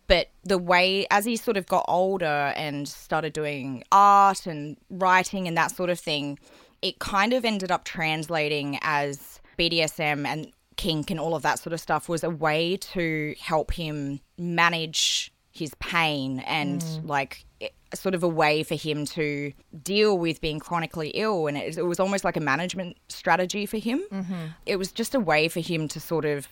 But 0.07 0.29
the 0.43 0.59
way 0.59 1.07
as 1.09 1.25
he 1.25 1.37
sort 1.37 1.57
of 1.57 1.65
got 1.65 1.85
older 1.87 2.53
and 2.55 2.87
started 2.87 3.33
doing 3.33 3.83
art 3.91 4.45
and 4.45 4.77
writing 4.91 5.47
and 5.47 5.57
that 5.57 5.71
sort 5.71 5.89
of 5.89 5.99
thing, 5.99 6.37
it 6.83 6.99
kind 6.99 7.33
of 7.33 7.45
ended 7.45 7.71
up 7.71 7.83
translating 7.83 8.77
as 8.83 9.41
BDSM 9.57 10.27
and 10.27 10.51
kink 10.77 11.09
and 11.09 11.19
all 11.19 11.35
of 11.35 11.41
that 11.41 11.57
sort 11.57 11.73
of 11.73 11.79
stuff 11.79 12.09
was 12.09 12.23
a 12.23 12.29
way 12.29 12.77
to 12.77 13.33
help 13.39 13.71
him 13.71 14.19
manage 14.37 15.31
his 15.55 15.73
pain 15.79 16.39
and 16.41 16.81
mm. 16.81 17.07
like 17.07 17.45
it, 17.61 17.73
sort 17.93 18.13
of 18.13 18.23
a 18.23 18.27
way 18.27 18.61
for 18.61 18.75
him 18.75 19.05
to 19.05 19.53
deal 19.81 20.17
with 20.17 20.41
being 20.41 20.59
chronically 20.59 21.09
ill. 21.13 21.47
And 21.47 21.57
it, 21.57 21.77
it 21.77 21.85
was 21.85 21.99
almost 21.99 22.25
like 22.25 22.35
a 22.35 22.41
management 22.41 22.97
strategy 23.07 23.65
for 23.65 23.77
him. 23.77 24.03
Mm-hmm. 24.11 24.35
It 24.65 24.75
was 24.75 24.91
just 24.91 25.15
a 25.15 25.19
way 25.19 25.47
for 25.47 25.61
him 25.61 25.87
to 25.87 25.99
sort 25.99 26.25
of 26.25 26.49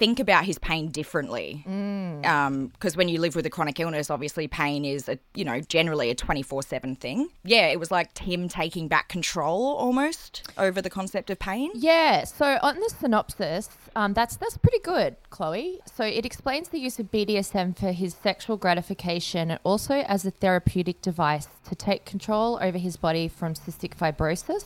think 0.00 0.18
about 0.18 0.44
his 0.44 0.58
pain 0.58 0.88
differently 0.88 1.62
because 1.66 2.96
when 2.96 3.08
you 3.08 3.20
live 3.20 3.36
with 3.36 3.46
a 3.46 3.50
chronic 3.50 3.78
illness 3.78 4.10
obviously 4.10 4.48
pain 4.48 4.84
is 4.84 5.08
a 5.08 5.18
you 5.34 5.44
know 5.44 5.60
generally 5.60 6.08
a 6.10 6.14
24-7 6.14 6.98
thing 6.98 7.28
yeah 7.44 7.66
it 7.66 7.78
was 7.78 7.90
like 7.90 8.16
him 8.18 8.48
taking 8.48 8.88
back 8.88 9.08
control 9.08 9.62
almost 9.76 10.42
over 10.56 10.80
the 10.80 10.90
concept 10.90 11.28
of 11.30 11.38
pain 11.38 11.70
Yeah. 11.74 12.24
So 12.24 12.58
on 12.62 12.76
the 12.76 12.90
synopsis, 12.98 13.68
um, 13.94 14.14
that's 14.14 14.36
that's 14.36 14.56
pretty 14.56 14.78
good, 14.80 15.16
Chloe. 15.30 15.80
So 15.96 16.04
it 16.04 16.24
explains 16.24 16.68
the 16.68 16.78
use 16.78 16.98
of 16.98 17.10
BDSM 17.10 17.76
for 17.78 17.92
his 17.92 18.14
sexual 18.14 18.56
gratification 18.56 19.50
and 19.50 19.60
also 19.64 19.96
as 20.14 20.24
a 20.24 20.30
therapeutic 20.30 21.02
device 21.02 21.48
to 21.68 21.74
take 21.74 22.04
control 22.04 22.58
over 22.60 22.78
his 22.78 22.96
body 22.96 23.28
from 23.28 23.54
cystic 23.54 23.92
fibrosis. 23.96 24.64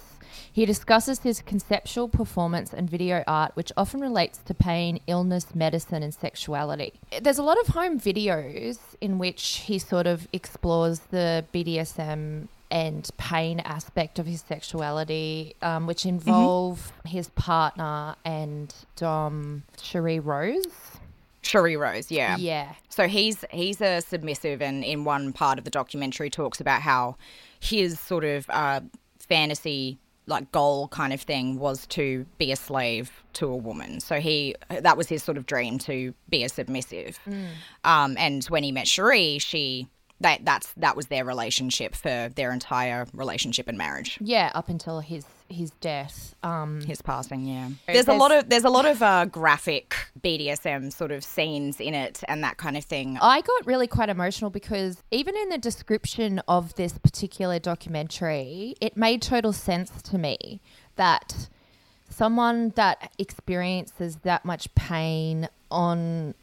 He 0.53 0.67
discusses 0.67 1.21
his 1.21 1.41
conceptual 1.43 2.09
performance 2.09 2.73
and 2.73 2.88
video 2.88 3.25
art, 3.26 3.53
which 3.55 3.73
often 3.76 4.00
relates 4.00 4.38
to 4.38 4.55
pain, 4.55 5.00
illness, 5.07 5.55
medicine, 5.55 6.03
and 6.03 6.14
sexuality. 6.14 6.95
There's 7.21 7.38
a 7.38 7.43
lot 7.43 7.59
of 7.61 7.69
home 7.69 7.99
videos 8.00 8.79
in 9.00 9.19
which 9.19 9.62
he 9.67 9.79
sort 9.79 10.07
of 10.07 10.29
explores 10.33 11.00
the 11.11 11.45
BDSM 11.53 12.49
and 12.71 13.09
pain 13.19 13.61
aspect 13.61 14.19
of 14.19 14.26
his 14.26 14.41
sexuality, 14.41 15.55
um, 15.62 15.87
which 15.87 16.05
involve 16.05 16.93
his 17.07 17.29
partner 17.31 18.17
and 18.25 18.75
Dom 18.97 19.62
Cherie 19.81 20.19
Rose. 20.19 20.67
Cherie 21.43 21.76
Rose 21.76 22.11
yeah 22.11 22.37
Yeah. 22.37 22.73
So 22.88 23.07
he's 23.07 23.45
he's 23.50 23.81
a 23.81 24.00
submissive, 24.00 24.62
and 24.62 24.83
in 24.83 25.05
one 25.05 25.33
part 25.33 25.59
of 25.59 25.64
the 25.64 25.71
documentary 25.71 26.31
talks 26.31 26.61
about 26.61 26.81
how 26.81 27.17
his 27.61 28.00
sort 28.00 28.25
of 28.25 28.47
uh, 28.50 28.81
fantasy 29.21 29.99
like 30.26 30.50
goal 30.52 30.88
kind 30.88 31.12
of 31.12 31.21
thing 31.21 31.59
was 31.59 31.87
to 31.88 32.25
be 32.38 32.50
a 32.52 32.57
slave 32.57 33.11
to 33.35 33.47
a 33.47 33.57
woman. 33.57 34.00
So 34.00 34.21
he 34.21 34.54
that 34.69 34.97
was 34.97 35.09
his 35.09 35.23
sort 35.23 35.37
of 35.37 35.47
dream 35.47 35.78
to 35.81 36.14
be 36.28 36.45
a 36.45 36.49
submissive. 36.49 37.19
Um, 37.85 38.16
and 38.19 38.45
when 38.45 38.62
he 38.62 38.73
met 38.73 38.88
Cherie, 38.88 39.38
she 39.38 39.88
that 40.21 40.45
that's 40.45 40.73
that 40.75 40.97
was 40.97 41.07
their 41.07 41.25
relationship 41.25 41.95
for 41.95 42.31
their 42.35 42.52
entire 42.52 43.07
relationship 43.12 43.69
and 43.69 43.76
marriage. 43.76 44.19
Yeah, 44.21 44.50
up 44.54 44.69
until 44.69 45.00
his 45.00 45.25
his 45.49 45.71
death. 45.81 46.35
Um, 46.43 46.81
His 46.81 47.03
passing, 47.03 47.47
yeah. 47.47 47.71
There's 47.87 48.09
a 48.09 48.15
lot 48.15 48.33
of 48.33 48.49
there's 48.49 48.65
a 48.65 48.71
lot 48.71 48.87
of 48.87 49.03
uh, 49.03 49.27
graphic 49.27 49.95
BDSM 50.23 50.93
sort 50.93 51.13
of 51.13 51.25
scenes 51.25 51.81
in 51.81 51.95
it 51.95 52.23
and 52.29 52.43
that 52.43 52.57
kind 52.57 52.77
of 52.77 52.85
thing. 52.85 53.19
I 53.21 53.41
got 53.41 53.67
really 53.67 53.87
quite 53.87 54.09
emotional 54.09 54.51
because 54.51 55.03
even 55.11 55.37
in 55.37 55.49
the 55.49 55.59
description 55.59 56.41
of 56.49 56.75
this 56.75 56.99
particular 56.99 57.59
documentary, 57.59 58.75
it 58.81 58.97
made 58.97 59.23
total 59.23 59.53
sense 59.53 59.91
to 60.03 60.19
me 60.19 60.61
that 60.97 61.49
someone 62.09 62.71
that 62.77 63.13
experiences 63.19 64.17
that 64.23 64.45
much 64.45 64.73
pain 64.75 65.49
on 65.71 66.35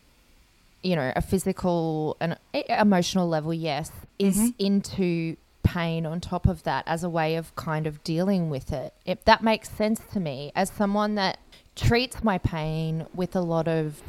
you 0.84 0.96
know 0.96 1.14
a 1.16 1.22
physical 1.22 2.18
and 2.20 2.38
emotional 2.54 3.28
level 3.28 3.54
yes 3.54 3.92
is 4.20 4.52
into 4.60 5.38
pain 5.74 6.06
on 6.06 6.20
top 6.20 6.46
of 6.48 6.64
that 6.64 6.84
as 6.88 7.04
a 7.04 7.10
way 7.10 7.36
of 7.36 7.56
kind 7.56 7.86
of 7.88 8.04
dealing 8.04 8.50
with 8.50 8.72
it 8.74 8.94
if 9.06 9.24
that 9.26 9.42
makes 9.44 9.70
sense 9.70 10.02
to 10.14 10.20
me 10.20 10.52
as 10.56 10.70
someone 10.72 11.16
that 11.16 11.38
treats 11.76 12.24
my 12.24 12.38
pain 12.38 13.06
with 13.14 13.36
a 13.36 13.42
lot 13.42 13.68
of 13.68 14.02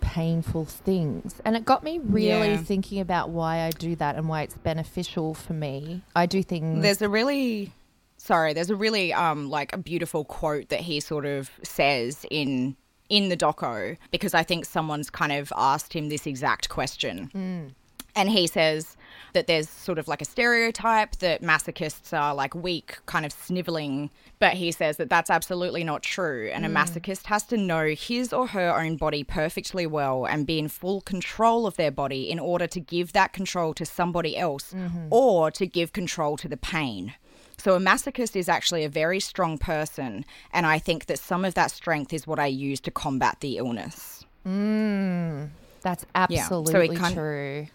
painful 0.00 0.64
things 0.64 1.40
and 1.44 1.56
it 1.56 1.64
got 1.64 1.82
me 1.84 1.98
really 1.98 2.50
Yeah. 2.52 2.56
thinking 2.56 2.98
about 3.00 3.30
why 3.30 3.60
I 3.60 3.70
do 3.70 3.94
that 3.96 4.16
and 4.16 4.28
why 4.28 4.42
it's 4.42 4.56
beneficial 4.56 5.32
for 5.34 5.52
me 5.52 6.02
I 6.16 6.26
do 6.26 6.42
things 6.42 6.82
There's 6.82 7.02
a 7.02 7.08
really 7.08 7.72
sorry, 8.16 8.52
there's 8.52 8.70
a 8.70 8.76
really 8.76 9.12
um 9.12 9.48
like 9.50 9.72
a 9.72 9.78
beautiful 9.78 10.24
quote 10.24 10.68
that 10.70 10.80
he 10.80 11.00
sort 11.00 11.26
of 11.26 11.50
says 11.62 12.24
in 12.30 12.76
in 13.08 13.28
the 13.28 13.36
doco 13.36 13.96
because 14.10 14.32
I 14.34 14.42
think 14.42 14.64
someone's 14.64 15.10
kind 15.10 15.32
of 15.32 15.52
asked 15.56 15.92
him 15.92 16.08
this 16.08 16.26
exact 16.26 16.68
question. 16.68 17.74
And 18.14 18.28
he 18.28 18.46
says 18.46 18.96
that 19.32 19.46
there's 19.46 19.68
sort 19.68 19.98
of 19.98 20.08
like 20.08 20.20
a 20.20 20.26
stereotype 20.26 21.16
that 21.16 21.42
masochists 21.42 22.16
are 22.16 22.34
like 22.34 22.54
weak, 22.54 22.98
kind 23.06 23.24
of 23.24 23.32
sniveling. 23.32 24.10
But 24.38 24.54
he 24.54 24.72
says 24.72 24.96
that 24.98 25.08
that's 25.08 25.30
absolutely 25.30 25.84
not 25.84 26.02
true. 26.02 26.50
And 26.52 26.66
a 26.66 26.68
mm. 26.68 26.74
masochist 26.74 27.26
has 27.26 27.44
to 27.44 27.56
know 27.56 27.86
his 27.88 28.32
or 28.32 28.48
her 28.48 28.78
own 28.78 28.96
body 28.96 29.24
perfectly 29.24 29.86
well 29.86 30.26
and 30.26 30.46
be 30.46 30.58
in 30.58 30.68
full 30.68 31.00
control 31.00 31.66
of 31.66 31.76
their 31.76 31.90
body 31.90 32.30
in 32.30 32.38
order 32.38 32.66
to 32.66 32.80
give 32.80 33.12
that 33.12 33.32
control 33.32 33.72
to 33.74 33.86
somebody 33.86 34.36
else 34.36 34.72
mm-hmm. 34.72 35.06
or 35.10 35.50
to 35.50 35.66
give 35.66 35.92
control 35.92 36.36
to 36.36 36.48
the 36.48 36.56
pain. 36.56 37.14
So 37.56 37.76
a 37.76 37.78
masochist 37.78 38.34
is 38.34 38.48
actually 38.48 38.84
a 38.84 38.88
very 38.88 39.20
strong 39.20 39.56
person. 39.56 40.24
And 40.52 40.66
I 40.66 40.78
think 40.78 41.06
that 41.06 41.18
some 41.18 41.44
of 41.44 41.54
that 41.54 41.70
strength 41.70 42.12
is 42.12 42.26
what 42.26 42.38
I 42.38 42.46
use 42.46 42.80
to 42.80 42.90
combat 42.90 43.38
the 43.40 43.56
illness. 43.56 44.24
Mm. 44.46 45.50
That's 45.80 46.02
so 46.02 46.08
it 46.14 46.38
absolutely 46.38 46.96
kind- 46.96 47.14
true. 47.14 47.66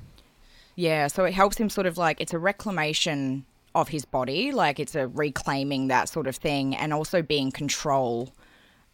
Yeah, 0.78 1.08
so 1.08 1.26
it 1.26 1.34
helps 1.34 1.58
him 1.58 1.72
sort 1.72 1.88
of 1.88 1.98
like 1.98 2.22
it's 2.22 2.34
a 2.34 2.40
reclamation 2.40 3.46
of 3.74 3.88
his 3.90 4.06
body, 4.06 4.52
like 4.52 4.80
it's 4.80 4.94
a 4.94 5.08
reclaiming 5.08 5.88
that 5.88 6.08
sort 6.08 6.28
of 6.28 6.36
thing, 6.36 6.76
and 6.76 6.94
also 6.94 7.24
being 7.24 7.52
control 7.52 8.32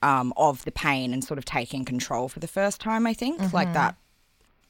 um, 0.02 0.34
of 0.38 0.64
the 0.64 0.72
pain 0.72 1.14
and 1.14 1.26
sort 1.26 1.38
of 1.38 1.44
taking 1.44 1.84
control 1.84 2.30
for 2.30 2.40
the 2.40 2.48
first 2.48 2.80
time. 2.80 3.06
I 3.06 3.14
think 3.14 3.52
like 3.52 3.74
that. 3.74 3.96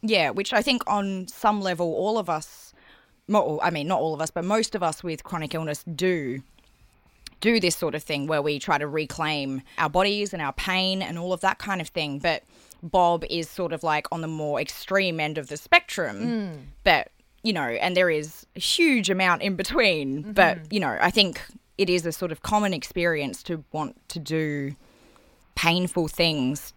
Yeah, 0.01 0.31
which 0.31 0.53
I 0.53 0.63
think 0.63 0.81
on 0.87 1.27
some 1.27 1.61
level, 1.61 1.85
all 1.93 2.17
of 2.17 2.31
us, 2.31 2.73
I 3.31 3.69
mean, 3.69 3.87
not 3.87 4.01
all 4.01 4.15
of 4.15 4.19
us, 4.19 4.31
but 4.31 4.43
most 4.43 4.73
of 4.73 4.81
us 4.81 5.03
with 5.03 5.23
chronic 5.23 5.53
illness 5.53 5.83
do 5.83 6.41
do 7.41 7.59
this 7.59 7.75
sort 7.75 7.93
of 7.93 8.01
thing 8.01 8.25
where 8.25 8.41
we 8.41 8.57
try 8.57 8.79
to 8.79 8.87
reclaim 8.87 9.61
our 9.77 9.89
bodies 9.89 10.33
and 10.33 10.41
our 10.41 10.53
pain 10.53 11.01
and 11.03 11.19
all 11.19 11.31
of 11.31 11.41
that 11.41 11.59
kind 11.59 11.79
of 11.79 11.89
thing. 11.89 12.17
But 12.17 12.41
Bob 12.83 13.23
is 13.29 13.49
sort 13.49 13.73
of 13.73 13.81
like 13.81 14.05
on 14.11 14.21
the 14.21 14.27
more 14.27 14.59
extreme 14.59 15.19
end 15.19 15.37
of 15.37 15.47
the 15.47 15.57
spectrum. 15.57 16.19
Mm. 16.19 16.57
But, 16.83 17.09
you 17.41 17.53
know, 17.53 17.63
and 17.63 17.95
there 17.97 18.09
is 18.09 18.45
a 18.55 18.59
huge 18.59 19.09
amount 19.09 19.41
in 19.41 19.55
between. 19.55 20.23
Mm-hmm. 20.23 20.31
But, 20.33 20.71
you 20.71 20.79
know, 20.79 20.97
I 21.01 21.09
think 21.09 21.41
it 21.77 21.89
is 21.89 22.05
a 22.05 22.11
sort 22.11 22.31
of 22.31 22.43
common 22.43 22.73
experience 22.73 23.41
to 23.43 23.63
want 23.71 23.97
to 24.09 24.19
do 24.19 24.75
painful 25.55 26.07
things 26.07 26.73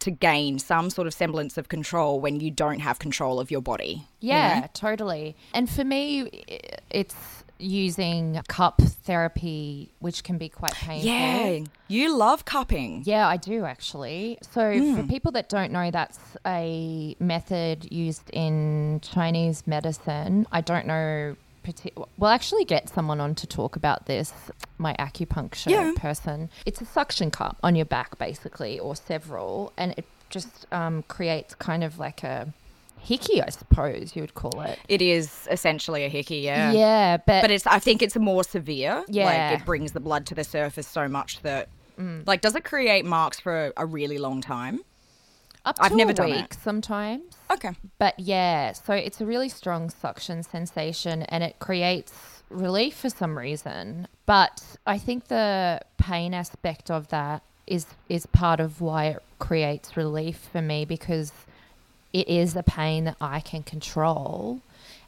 to 0.00 0.10
gain 0.10 0.58
some 0.58 0.88
sort 0.88 1.06
of 1.06 1.12
semblance 1.12 1.58
of 1.58 1.68
control 1.68 2.20
when 2.20 2.40
you 2.40 2.50
don't 2.50 2.80
have 2.80 2.98
control 2.98 3.38
of 3.38 3.50
your 3.50 3.60
body. 3.60 4.06
you 4.20 4.30
Yeah, 4.30 4.60
know? 4.60 4.66
totally. 4.72 5.36
And 5.52 5.68
for 5.68 5.84
me, 5.84 6.42
it's 6.88 7.39
using 7.60 8.40
cup 8.48 8.80
therapy, 8.80 9.90
which 10.00 10.24
can 10.24 10.38
be 10.38 10.48
quite 10.48 10.72
painful. 10.74 11.10
Yeah. 11.10 11.60
You 11.88 12.16
love 12.16 12.44
cupping. 12.44 13.02
Yeah, 13.04 13.26
I 13.26 13.36
do 13.36 13.64
actually. 13.64 14.38
So, 14.42 14.72
Hmm. 14.72 14.96
for 14.96 15.02
people 15.04 15.32
that 15.32 15.48
don't 15.48 15.72
know, 15.72 15.90
that's 15.90 16.18
a 16.46 17.16
method 17.18 17.90
used 17.92 18.30
in 18.32 19.00
Chinese 19.02 19.66
medicine. 19.66 20.46
I 20.52 20.60
don't 20.60 20.86
know. 20.86 21.36
We'll 22.18 22.30
actually 22.30 22.64
get 22.64 22.88
someone 22.88 23.20
on 23.20 23.34
to 23.36 23.46
talk 23.46 23.76
about 23.76 24.06
this, 24.06 24.32
my 24.78 24.94
acupuncture 24.98 25.70
Yeah. 25.70 25.92
person. 25.94 26.48
It's 26.66 26.80
a 26.80 26.86
suction 26.86 27.30
cup 27.30 27.58
on 27.62 27.76
your 27.76 27.84
back, 27.84 28.18
basically, 28.18 28.78
or 28.78 28.96
several, 28.96 29.72
and 29.76 29.92
it 29.96 30.06
just 30.30 30.66
um, 30.72 31.02
creates 31.06 31.54
kind 31.54 31.84
of 31.84 31.98
like 31.98 32.24
a 32.24 32.52
hickey, 33.00 33.42
I 33.42 33.50
suppose 33.50 34.14
you 34.14 34.22
would 34.22 34.34
call 34.34 34.60
it. 34.60 34.78
It 34.88 35.02
is 35.02 35.48
essentially 35.50 36.04
a 36.04 36.08
hickey, 36.08 36.38
yeah. 36.38 36.72
Yeah, 36.72 37.16
but, 37.16 37.42
But 37.42 37.50
it's 37.50 37.66
I 37.66 37.78
think 37.78 38.02
it's 38.02 38.16
more 38.16 38.44
severe. 38.44 39.04
Yeah. 39.08 39.24
Like 39.24 39.60
it 39.60 39.66
brings 39.66 39.92
the 39.92 40.00
blood 40.00 40.26
to 40.26 40.34
the 40.34 40.44
surface 40.44 40.86
so 40.86 41.08
much 41.08 41.40
that 41.42 41.68
mm. 41.98 42.26
like 42.26 42.40
does 42.40 42.54
it 42.54 42.64
create 42.64 43.04
marks 43.04 43.40
for 43.40 43.66
a, 43.66 43.72
a 43.78 43.86
really 43.86 44.18
long 44.18 44.40
time? 44.40 44.80
up 45.64 45.76
to 45.76 45.82
I've 45.82 45.94
never 45.94 46.12
a 46.12 46.14
done 46.14 46.30
week 46.30 46.52
it. 46.52 46.58
sometimes. 46.62 47.36
Okay. 47.50 47.72
But 47.98 48.18
yeah, 48.18 48.72
so 48.72 48.94
it's 48.94 49.20
a 49.20 49.26
really 49.26 49.48
strong 49.48 49.90
suction 49.90 50.42
sensation 50.42 51.22
and 51.24 51.44
it 51.44 51.58
creates 51.58 52.42
relief 52.48 52.96
for 52.96 53.10
some 53.10 53.36
reason. 53.36 54.08
But 54.26 54.76
I 54.86 54.98
think 54.98 55.28
the 55.28 55.80
pain 55.98 56.34
aspect 56.34 56.90
of 56.90 57.08
that 57.08 57.42
is 57.66 57.86
is 58.08 58.26
part 58.26 58.60
of 58.60 58.80
why 58.80 59.06
it 59.06 59.22
creates 59.38 59.96
relief 59.96 60.48
for 60.52 60.62
me 60.62 60.84
because 60.84 61.32
it 62.12 62.28
is 62.28 62.56
a 62.56 62.62
pain 62.62 63.04
that 63.04 63.16
I 63.20 63.40
can 63.40 63.62
control. 63.62 64.60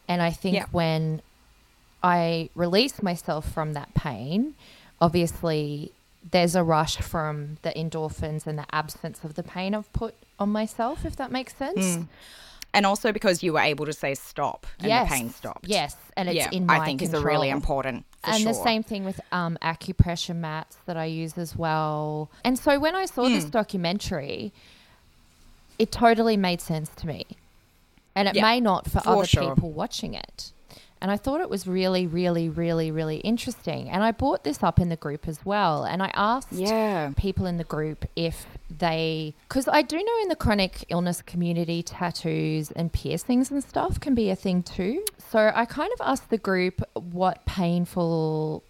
And 0.09 0.21
I 0.23 0.31
think 0.31 0.57
Yeah. 0.57 0.67
when 0.71 1.23
I 2.03 2.51
release 2.55 3.03
myself 3.03 3.49
from 3.51 3.73
that 3.75 3.95
pain, 3.95 4.55
obviously 5.01 5.93
there's 6.31 6.55
a 6.55 6.63
rush 6.63 6.97
from 6.99 7.59
the 7.63 7.71
endorphins 7.73 8.47
and 8.47 8.59
the 8.59 8.67
absence 8.73 9.25
of 9.25 9.35
the 9.35 9.43
pain 9.43 9.75
I've 9.75 9.93
put 9.93 10.15
on 10.39 10.51
myself, 10.51 11.05
if 11.05 11.17
that 11.17 11.31
makes 11.33 11.55
sense. 11.57 11.99
And 12.75 12.87
also 12.87 13.13
because 13.13 13.43
you 13.43 13.53
were 13.53 13.61
able 13.61 13.85
to 13.85 13.93
say 13.93 14.15
stop 14.15 14.67
and 14.79 14.89
yes. 14.89 15.09
the 15.11 15.15
pain 15.15 15.31
stopped. 15.31 15.67
Yes, 15.69 15.95
and 16.17 16.29
it's 16.29 16.37
yeah, 16.37 16.49
in 16.53 16.65
my 16.67 16.79
I 16.79 16.85
think 16.87 17.01
control. 17.01 17.19
is 17.21 17.23
a 17.23 17.27
really 17.27 17.51
important. 17.51 18.07
For 18.25 18.31
and 18.31 18.47
the 18.47 18.55
same 18.55 18.83
thing 18.83 19.05
with 19.05 19.21
um, 19.31 19.59
acupressure 19.61 20.35
mats 20.35 20.79
that 20.87 20.97
I 20.97 21.05
use 21.07 21.37
as 21.37 21.55
well. 21.55 22.31
And 22.45 22.59
so 22.59 22.79
when 22.79 22.95
I 22.95 23.05
saw 23.07 23.27
Hmm. 23.27 23.35
this 23.35 23.45
documentary, 23.45 24.53
it 25.79 25.91
totally 25.93 26.37
made 26.37 26.61
sense 26.61 26.91
to 26.97 27.07
me. 27.07 27.25
And 28.15 28.29
it 28.29 28.35
Yeah, 28.37 28.43
may 28.43 28.61
not 28.61 28.85
for, 28.91 29.01
for 29.01 29.09
other 29.11 29.27
sure. 29.27 29.55
people 29.55 29.73
watching 29.73 30.15
it. 30.15 30.53
And 31.01 31.11
I 31.11 31.17
thought 31.17 31.41
it 31.41 31.51
was 31.51 31.67
really, 31.67 32.07
really, 32.07 32.49
really, 32.49 32.93
really 32.93 33.17
interesting. 33.17 33.91
And 33.91 34.05
I 34.05 34.13
brought 34.13 34.45
this 34.45 34.63
up 34.63 34.79
in 34.79 34.89
the 34.89 34.95
group 34.97 35.27
as 35.27 35.45
well. 35.45 35.83
And 35.83 36.01
I 36.01 36.13
asked 36.15 36.53
Yeah. 36.53 37.11
people 37.17 37.45
in 37.47 37.57
the 37.57 37.65
group 37.65 38.05
if 38.15 38.47
they, 38.71 39.35
because 39.49 39.67
I 39.67 39.83
do 39.83 39.97
know 39.97 40.19
in 40.23 40.29
the 40.29 40.37
chronic 40.37 40.85
illness 40.91 41.21
community, 41.21 41.83
tattoos 41.83 42.71
and 42.71 42.93
piercings 42.93 43.51
and 43.51 43.65
stuff 43.65 43.99
can 43.99 44.15
be 44.15 44.31
a 44.31 44.37
thing 44.37 44.63
too. 44.63 45.03
So 45.31 45.51
I 45.53 45.65
kind 45.65 45.93
of 45.93 46.01
asked 46.07 46.31
the 46.31 46.39
group 46.39 46.83
what 46.95 47.45
painful 47.47 48.63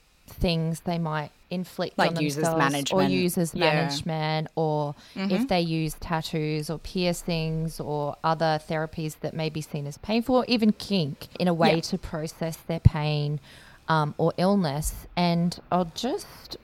things 0.43 0.81
they 0.81 0.99
might 0.99 1.31
inflict 1.51 1.97
Like 1.99 2.09
on 2.09 2.15
themselves 2.15 2.55
or 2.55 2.59
management. 2.59 3.11
use 3.11 3.39
as 3.39 3.55
Yeah. 3.55 3.71
management 3.71 4.49
or 4.57 4.95
if 5.15 5.47
they 5.49 5.61
use 5.61 5.95
tattoos 6.01 6.69
or 6.71 6.79
piercings 6.79 7.79
or 7.81 8.17
other 8.25 8.59
therapies 8.69 9.19
that 9.21 9.33
may 9.35 9.49
be 9.51 9.61
seen 9.61 9.87
as 9.87 9.99
painful 9.99 10.35
or 10.37 10.45
even 10.49 10.73
kink 10.73 11.29
in 11.39 11.49
a 11.49 11.55
way 11.55 11.77
Yeah. 11.77 11.81
to 11.83 11.99
process 11.99 12.57
their 12.67 12.81
pain 12.81 13.39
um, 13.89 14.15
or 14.17 14.33
illness 14.39 15.07
and 15.17 15.59
i'll 15.71 15.91
just 15.95 16.57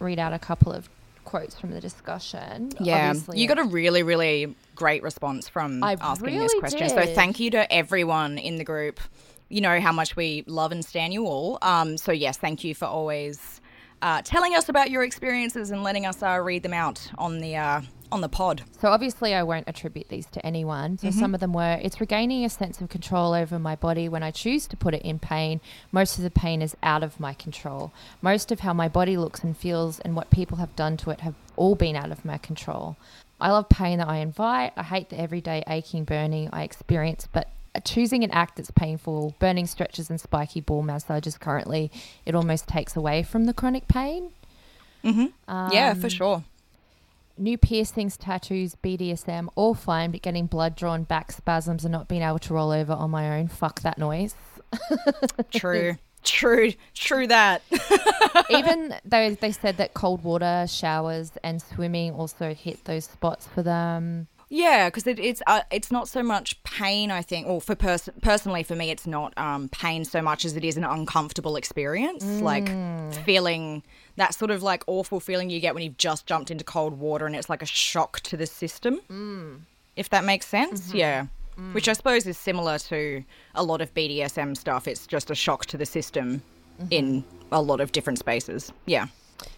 read 0.00 0.18
out 0.18 0.32
a 0.32 0.38
couple 0.38 0.72
of 0.72 0.88
quotes 1.24 1.58
from 1.58 1.70
the 1.70 1.80
discussion 1.80 2.70
Yeah, 2.78 3.08
Obviously, 3.08 3.40
you 3.40 3.48
got 3.48 3.58
a 3.58 3.64
really, 3.64 4.02
really 4.02 4.54
great 4.74 5.02
response 5.02 5.48
from 5.48 5.82
I 5.82 5.96
asking 6.00 6.38
this 6.38 6.52
really 6.52 6.60
question. 6.60 6.88
So 6.90 7.06
thank 7.06 7.40
you 7.40 7.50
to 7.52 7.72
everyone 7.72 8.36
in 8.38 8.56
the 8.56 8.64
group. 8.64 9.00
You 9.48 9.60
know 9.60 9.80
how 9.80 9.92
much 9.92 10.16
we 10.16 10.44
love 10.46 10.72
and 10.72 10.84
stand 10.84 11.12
you 11.12 11.26
all. 11.26 11.58
Um, 11.62 11.96
so 11.96 12.12
yes, 12.12 12.36
thank 12.36 12.64
you 12.64 12.74
for 12.74 12.86
always 12.86 13.60
uh, 14.02 14.22
telling 14.22 14.54
us 14.54 14.68
about 14.68 14.90
your 14.90 15.04
experiences 15.04 15.70
and 15.70 15.82
letting 15.82 16.06
us 16.06 16.22
uh, 16.22 16.38
read 16.42 16.62
them 16.62 16.74
out 16.74 17.08
on 17.16 17.38
the 17.38 17.56
uh, 17.56 17.80
on 18.12 18.20
the 18.20 18.28
pod. 18.28 18.62
So 18.80 18.88
obviously, 18.88 19.34
I 19.34 19.42
won't 19.42 19.68
attribute 19.68 20.08
these 20.08 20.26
to 20.26 20.44
anyone. 20.44 20.98
So 20.98 21.10
some 21.10 21.34
of 21.34 21.40
them 21.40 21.52
were 21.52 21.78
it's 21.82 22.00
regaining 22.00 22.44
a 22.44 22.48
sense 22.48 22.80
of 22.80 22.88
control 22.88 23.32
over 23.34 23.58
my 23.58 23.76
body 23.76 24.08
when 24.08 24.22
I 24.22 24.30
choose 24.30 24.66
to 24.68 24.76
put 24.76 24.94
it 24.94 25.02
in 25.02 25.18
pain. 25.18 25.60
Most 25.92 26.18
of 26.18 26.24
the 26.24 26.30
pain 26.30 26.62
is 26.62 26.76
out 26.82 27.02
of 27.02 27.18
my 27.18 27.34
control. 27.34 27.92
Most 28.22 28.52
of 28.52 28.60
how 28.60 28.72
my 28.72 28.88
body 28.88 29.16
looks 29.16 29.42
and 29.42 29.56
feels 29.56 29.98
and 30.00 30.14
what 30.14 30.30
people 30.30 30.58
have 30.58 30.74
done 30.76 30.96
to 30.98 31.10
it 31.10 31.20
have 31.20 31.34
all 31.56 31.74
been 31.74 31.96
out 31.96 32.10
of 32.10 32.24
my 32.24 32.38
control. 32.38 32.96
I 33.40 33.50
love 33.50 33.68
pain 33.68 33.98
that 33.98 34.08
I 34.08 34.18
invite. 34.18 34.72
I 34.76 34.82
hate 34.82 35.10
the 35.10 35.20
everyday 35.20 35.62
aching, 35.66 36.04
burning 36.04 36.48
I 36.52 36.62
experience, 36.62 37.28
but 37.32 37.48
choosing 37.84 38.24
an 38.24 38.30
act 38.30 38.56
that's 38.56 38.70
painful, 38.70 39.34
burning 39.38 39.66
stretches 39.66 40.10
and 40.10 40.20
spiky 40.20 40.60
ball 40.60 40.82
massages 40.82 41.36
currently, 41.38 41.90
it 42.24 42.34
almost 42.34 42.66
takes 42.68 42.96
away 42.96 43.22
from 43.22 43.44
the 43.44 43.52
chronic 43.54 43.88
pain. 43.88 44.30
yeah, 45.02 45.90
Um, 45.92 46.00
for 46.00 46.10
sure. 46.10 46.44
New 47.38 47.58
piercings, 47.58 48.16
tattoos, 48.16 48.76
BDSM, 48.82 49.48
all 49.56 49.74
fine, 49.74 50.10
but 50.10 50.22
getting 50.22 50.46
blood 50.46 50.74
drawn, 50.74 51.02
back 51.02 51.30
spasms, 51.32 51.84
and 51.84 51.92
not 51.92 52.08
being 52.08 52.22
able 52.22 52.38
to 52.38 52.54
roll 52.54 52.70
over 52.70 52.94
on 52.94 53.10
my 53.10 53.38
own. 53.38 53.48
Fuck 53.48 53.80
that 53.82 53.98
noise. 53.98 54.34
True. 55.52 55.96
True, 56.24 56.72
true 56.92 57.28
that. 57.28 57.62
Even 58.50 58.96
though 59.04 59.32
they 59.34 59.52
said 59.52 59.76
that 59.76 59.94
cold 59.94 60.24
water, 60.24 60.66
showers, 60.68 61.30
and 61.44 61.62
swimming 61.62 62.12
also 62.14 62.52
hit 62.52 62.84
those 62.84 63.04
spots 63.04 63.46
for 63.46 63.62
them. 63.62 64.26
Yeah, 64.48 64.88
because 64.88 65.06
it, 65.06 65.18
it's 65.18 65.42
uh, 65.46 65.62
it's 65.72 65.90
not 65.90 66.08
so 66.08 66.22
much 66.22 66.62
pain, 66.62 67.10
I 67.10 67.20
think, 67.22 67.48
or 67.48 67.60
for 67.60 67.74
pers- 67.74 68.08
personally 68.22 68.62
for 68.62 68.76
me, 68.76 68.90
it's 68.90 69.06
not 69.06 69.36
um, 69.36 69.68
pain 69.70 70.04
so 70.04 70.22
much 70.22 70.44
as 70.44 70.56
it 70.56 70.64
is 70.64 70.76
an 70.76 70.84
uncomfortable 70.84 71.56
experience, 71.56 72.24
like 72.24 72.66
mm. 72.66 73.14
feeling 73.24 73.82
that 74.14 74.34
sort 74.34 74.52
of 74.52 74.62
like 74.62 74.84
awful 74.86 75.18
feeling 75.18 75.50
you 75.50 75.58
get 75.58 75.74
when 75.74 75.82
you've 75.82 75.98
just 75.98 76.26
jumped 76.26 76.50
into 76.50 76.62
cold 76.62 76.98
water 76.98 77.26
and 77.26 77.34
it's 77.34 77.50
like 77.50 77.62
a 77.62 77.66
shock 77.66 78.20
to 78.20 78.36
the 78.36 78.46
system. 78.46 79.00
Mm. 79.10 79.60
If 79.96 80.10
that 80.10 80.24
makes 80.24 80.46
sense, 80.46 80.88
mm-hmm. 80.88 80.96
yeah. 80.96 81.26
Mm. 81.58 81.74
Which 81.74 81.88
I 81.88 81.94
suppose 81.94 82.26
is 82.26 82.38
similar 82.38 82.78
to 82.78 83.24
a 83.54 83.62
lot 83.64 83.80
of 83.80 83.92
BDSM 83.94 84.56
stuff. 84.56 84.86
It's 84.86 85.06
just 85.06 85.30
a 85.30 85.34
shock 85.34 85.66
to 85.66 85.76
the 85.76 85.86
system 85.86 86.42
mm-hmm. 86.80 86.88
in 86.90 87.24
a 87.50 87.60
lot 87.60 87.80
of 87.80 87.90
different 87.92 88.18
spaces. 88.20 88.72
Yeah. 88.84 89.06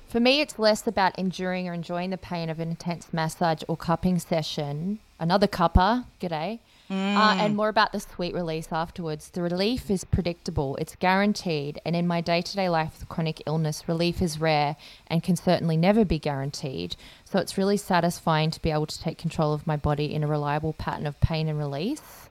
For 0.08 0.20
me, 0.20 0.40
it's 0.40 0.58
less 0.58 0.86
about 0.86 1.18
enduring 1.18 1.68
or 1.68 1.74
enjoying 1.74 2.10
the 2.10 2.16
pain 2.16 2.48
of 2.48 2.60
an 2.60 2.70
intense 2.70 3.12
massage 3.12 3.62
or 3.68 3.76
cupping 3.76 4.18
session. 4.18 5.00
Another 5.20 5.46
cupper, 5.46 6.06
g'day. 6.20 6.60
Uh, 6.90 7.36
and 7.38 7.54
more 7.54 7.68
about 7.68 7.92
the 7.92 8.00
sweet 8.00 8.34
release 8.34 8.68
afterwards. 8.72 9.28
The 9.28 9.42
relief 9.42 9.90
is 9.90 10.04
predictable, 10.04 10.76
it's 10.76 10.96
guaranteed, 10.96 11.78
and 11.84 11.94
in 11.94 12.06
my 12.06 12.22
day 12.22 12.40
to 12.40 12.56
day 12.56 12.70
life 12.70 12.94
with 12.98 13.10
chronic 13.10 13.42
illness, 13.44 13.86
relief 13.86 14.22
is 14.22 14.40
rare 14.40 14.76
and 15.08 15.22
can 15.22 15.36
certainly 15.36 15.76
never 15.76 16.06
be 16.06 16.18
guaranteed. 16.18 16.96
So 17.26 17.38
it's 17.40 17.58
really 17.58 17.76
satisfying 17.76 18.50
to 18.52 18.62
be 18.62 18.70
able 18.70 18.86
to 18.86 18.98
take 18.98 19.18
control 19.18 19.52
of 19.52 19.66
my 19.66 19.76
body 19.76 20.14
in 20.14 20.24
a 20.24 20.26
reliable 20.26 20.72
pattern 20.72 21.06
of 21.06 21.20
pain 21.20 21.46
and 21.46 21.58
release. 21.58 22.30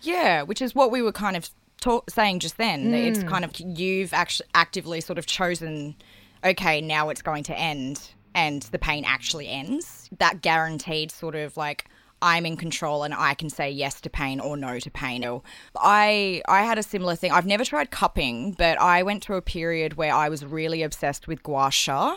Yeah, 0.00 0.40
which 0.40 0.62
is 0.62 0.74
what 0.74 0.90
we 0.90 1.02
were 1.02 1.12
kind 1.12 1.36
of 1.36 1.50
ta- 1.78 2.00
saying 2.08 2.38
just 2.38 2.56
then. 2.56 2.90
that 2.92 2.98
It's 2.98 3.22
kind 3.24 3.44
of 3.44 3.60
you've 3.60 4.14
actually 4.14 4.48
actively 4.54 5.02
sort 5.02 5.18
of 5.18 5.26
chosen, 5.26 5.96
okay, 6.44 6.80
now 6.80 7.08
it's 7.08 7.22
going 7.22 7.44
to 7.44 7.58
end, 7.58 8.10
and 8.34 8.62
the 8.62 8.78
pain 8.78 9.04
actually 9.04 9.48
ends. 9.48 10.08
That 10.18 10.42
guaranteed 10.42 11.10
sort 11.10 11.34
of 11.34 11.56
like 11.56 11.86
I'm 12.22 12.46
in 12.46 12.56
control 12.56 13.02
and 13.02 13.12
I 13.12 13.34
can 13.34 13.50
say 13.50 13.70
yes 13.70 14.00
to 14.00 14.10
pain 14.10 14.40
or 14.40 14.56
no 14.56 14.78
to 14.78 14.90
pain. 14.90 15.24
Or 15.24 15.42
I 15.76 16.42
I 16.48 16.62
had 16.62 16.78
a 16.78 16.82
similar 16.82 17.14
thing. 17.16 17.30
I've 17.32 17.46
never 17.46 17.64
tried 17.64 17.90
cupping, 17.90 18.52
but 18.52 18.80
I 18.80 19.02
went 19.02 19.22
through 19.24 19.36
a 19.36 19.42
period 19.42 19.94
where 19.94 20.14
I 20.14 20.28
was 20.28 20.44
really 20.44 20.82
obsessed 20.82 21.28
with 21.28 21.42
gua 21.42 21.70
sha, 21.70 22.12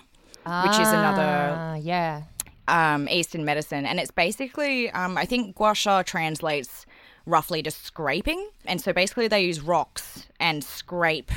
which 0.64 0.80
is 0.80 0.88
another 0.90 1.56
Ah, 1.58 1.76
yeah. 1.76 2.24
um, 2.68 3.10
Eastern 3.10 3.44
medicine, 3.46 3.86
and 3.86 4.00
it's 4.00 4.12
basically 4.12 4.90
um, 4.92 5.18
I 5.18 5.26
think 5.26 5.56
gua 5.56 5.74
sha 5.76 6.02
translates 6.04 6.86
roughly 7.26 7.62
to 7.62 7.70
scraping, 7.72 8.50
and 8.66 8.82
so 8.82 8.94
basically 8.94 9.28
they 9.28 9.42
use 9.44 9.60
rocks 9.62 10.28
and 10.40 10.64
scrape, 10.64 11.32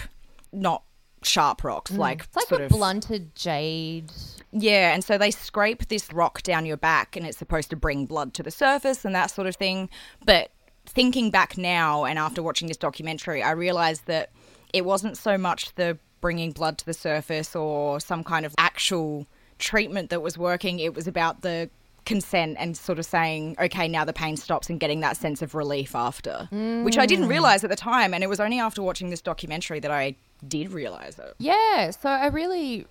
not 0.53 0.83
sharp 1.25 1.65
rocks, 1.65 1.91
like 1.93 2.23
Mm. 2.23 2.25
It's 2.27 2.37
like 2.37 2.49
sort 2.49 2.61
a 2.61 2.65
of 2.65 2.71
blunted 2.71 3.35
jade. 3.35 4.13
yeah, 4.53 4.93
and 4.95 5.03
so 5.05 5.19
they 5.19 5.31
scrape 5.31 5.89
this 5.89 6.13
rock 6.13 6.43
down 6.43 6.67
your 6.67 6.77
back, 6.77 7.17
and 7.17 7.27
it's 7.27 7.39
supposed 7.39 7.71
to 7.71 7.77
bring 7.77 8.07
blood 8.07 8.35
to 8.35 8.43
the 8.43 8.51
surface 8.51 9.05
and 9.05 9.15
that 9.15 9.31
sort 9.31 9.47
of 9.47 9.57
thing. 9.57 9.89
But 10.25 10.51
thinking 10.87 11.31
back 11.31 11.57
now, 11.57 12.05
and 12.05 12.19
after 12.19 12.43
watching 12.43 12.69
this 12.69 12.77
documentary, 12.77 13.43
I 13.43 13.53
realized 13.53 14.07
that 14.07 14.31
it 14.73 14.85
wasn't 14.85 15.17
so 15.17 15.37
much 15.39 15.75
the 15.75 15.99
bringing 16.21 16.53
blood 16.53 16.79
to 16.79 16.87
the 16.87 16.95
surface 16.95 17.55
or 17.57 17.99
some 18.01 18.23
kind 18.25 18.47
of 18.47 18.55
actual 18.59 19.27
treatment 19.59 20.11
that 20.11 20.23
was 20.23 20.39
working. 20.39 20.79
It 20.79 20.95
was 20.95 21.07
about 21.07 21.43
the 21.43 21.69
consent 22.05 22.57
and 22.59 22.77
sort 22.77 22.99
of 22.99 23.07
saying, 23.07 23.57
okay, 23.61 23.87
now 23.87 24.05
the 24.05 24.13
pain 24.13 24.37
stops 24.37 24.69
and 24.69 24.81
getting 24.81 25.01
that 25.01 25.17
sense 25.17 25.41
of 25.41 25.55
relief 25.55 25.95
after, 25.95 26.49
which 26.85 26.99
I 26.99 27.07
didn't 27.07 27.29
realize 27.29 27.63
at 27.63 27.71
the 27.71 27.77
time. 27.77 28.13
And 28.13 28.25
it 28.25 28.27
was 28.29 28.41
only 28.41 28.59
after 28.59 28.83
watching 28.83 29.11
this 29.11 29.21
documentary 29.21 29.79
that 29.81 29.91
I 29.93 30.17
did 30.47 30.73
realize 30.73 31.19
it. 31.19 31.35
Yeah, 31.39 31.91
so 31.91 32.09
I 32.09 32.27
really 32.27 32.87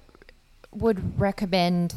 would 0.73 1.19
recommend 1.19 1.93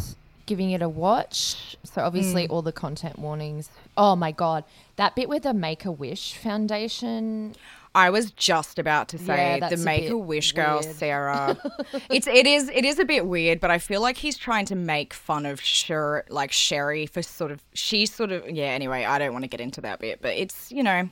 giving 0.46 0.70
it 0.70 0.82
a 0.82 0.88
watch. 0.88 1.76
So 1.84 2.02
obviously 2.02 2.46
mm. 2.46 2.50
all 2.50 2.62
the 2.62 2.72
content 2.72 3.18
warnings. 3.18 3.70
Oh 3.96 4.16
my 4.16 4.32
god, 4.32 4.64
that 4.96 5.14
bit 5.14 5.28
with 5.28 5.44
the 5.44 5.54
Make 5.54 5.84
a 5.84 5.92
Wish 5.92 6.34
Foundation. 6.34 7.54
I 7.96 8.10
was 8.10 8.32
just 8.32 8.80
about 8.80 9.08
to 9.10 9.18
say 9.18 9.58
Yeah, 9.58 9.68
the 9.68 9.76
Make 9.76 10.10
a 10.10 10.18
Wish 10.18 10.52
girl, 10.52 10.80
weird. 10.82 10.96
Sarah. 10.96 11.56
it's 12.10 12.26
it 12.26 12.46
is 12.46 12.68
it 12.68 12.84
is 12.84 12.98
a 12.98 13.04
bit 13.04 13.26
weird, 13.26 13.60
but 13.60 13.70
I 13.70 13.78
feel 13.78 14.00
like 14.00 14.16
he's 14.16 14.36
trying 14.36 14.66
to 14.66 14.74
make 14.74 15.14
fun 15.14 15.46
of 15.46 15.60
Sher 15.60 16.24
like 16.28 16.50
Cherie 16.50 17.06
for 17.06 17.22
sort 17.22 17.52
of 17.52 17.62
she's 17.72 18.12
sort 18.12 18.32
of 18.32 18.50
yeah. 18.50 18.66
Anyway, 18.66 19.04
I 19.04 19.18
don't 19.18 19.32
want 19.32 19.44
to 19.44 19.48
get 19.48 19.60
into 19.60 19.80
that 19.82 20.00
bit, 20.00 20.20
but 20.20 20.34
it's 20.34 20.72
you 20.72 20.82
know. 20.82 21.08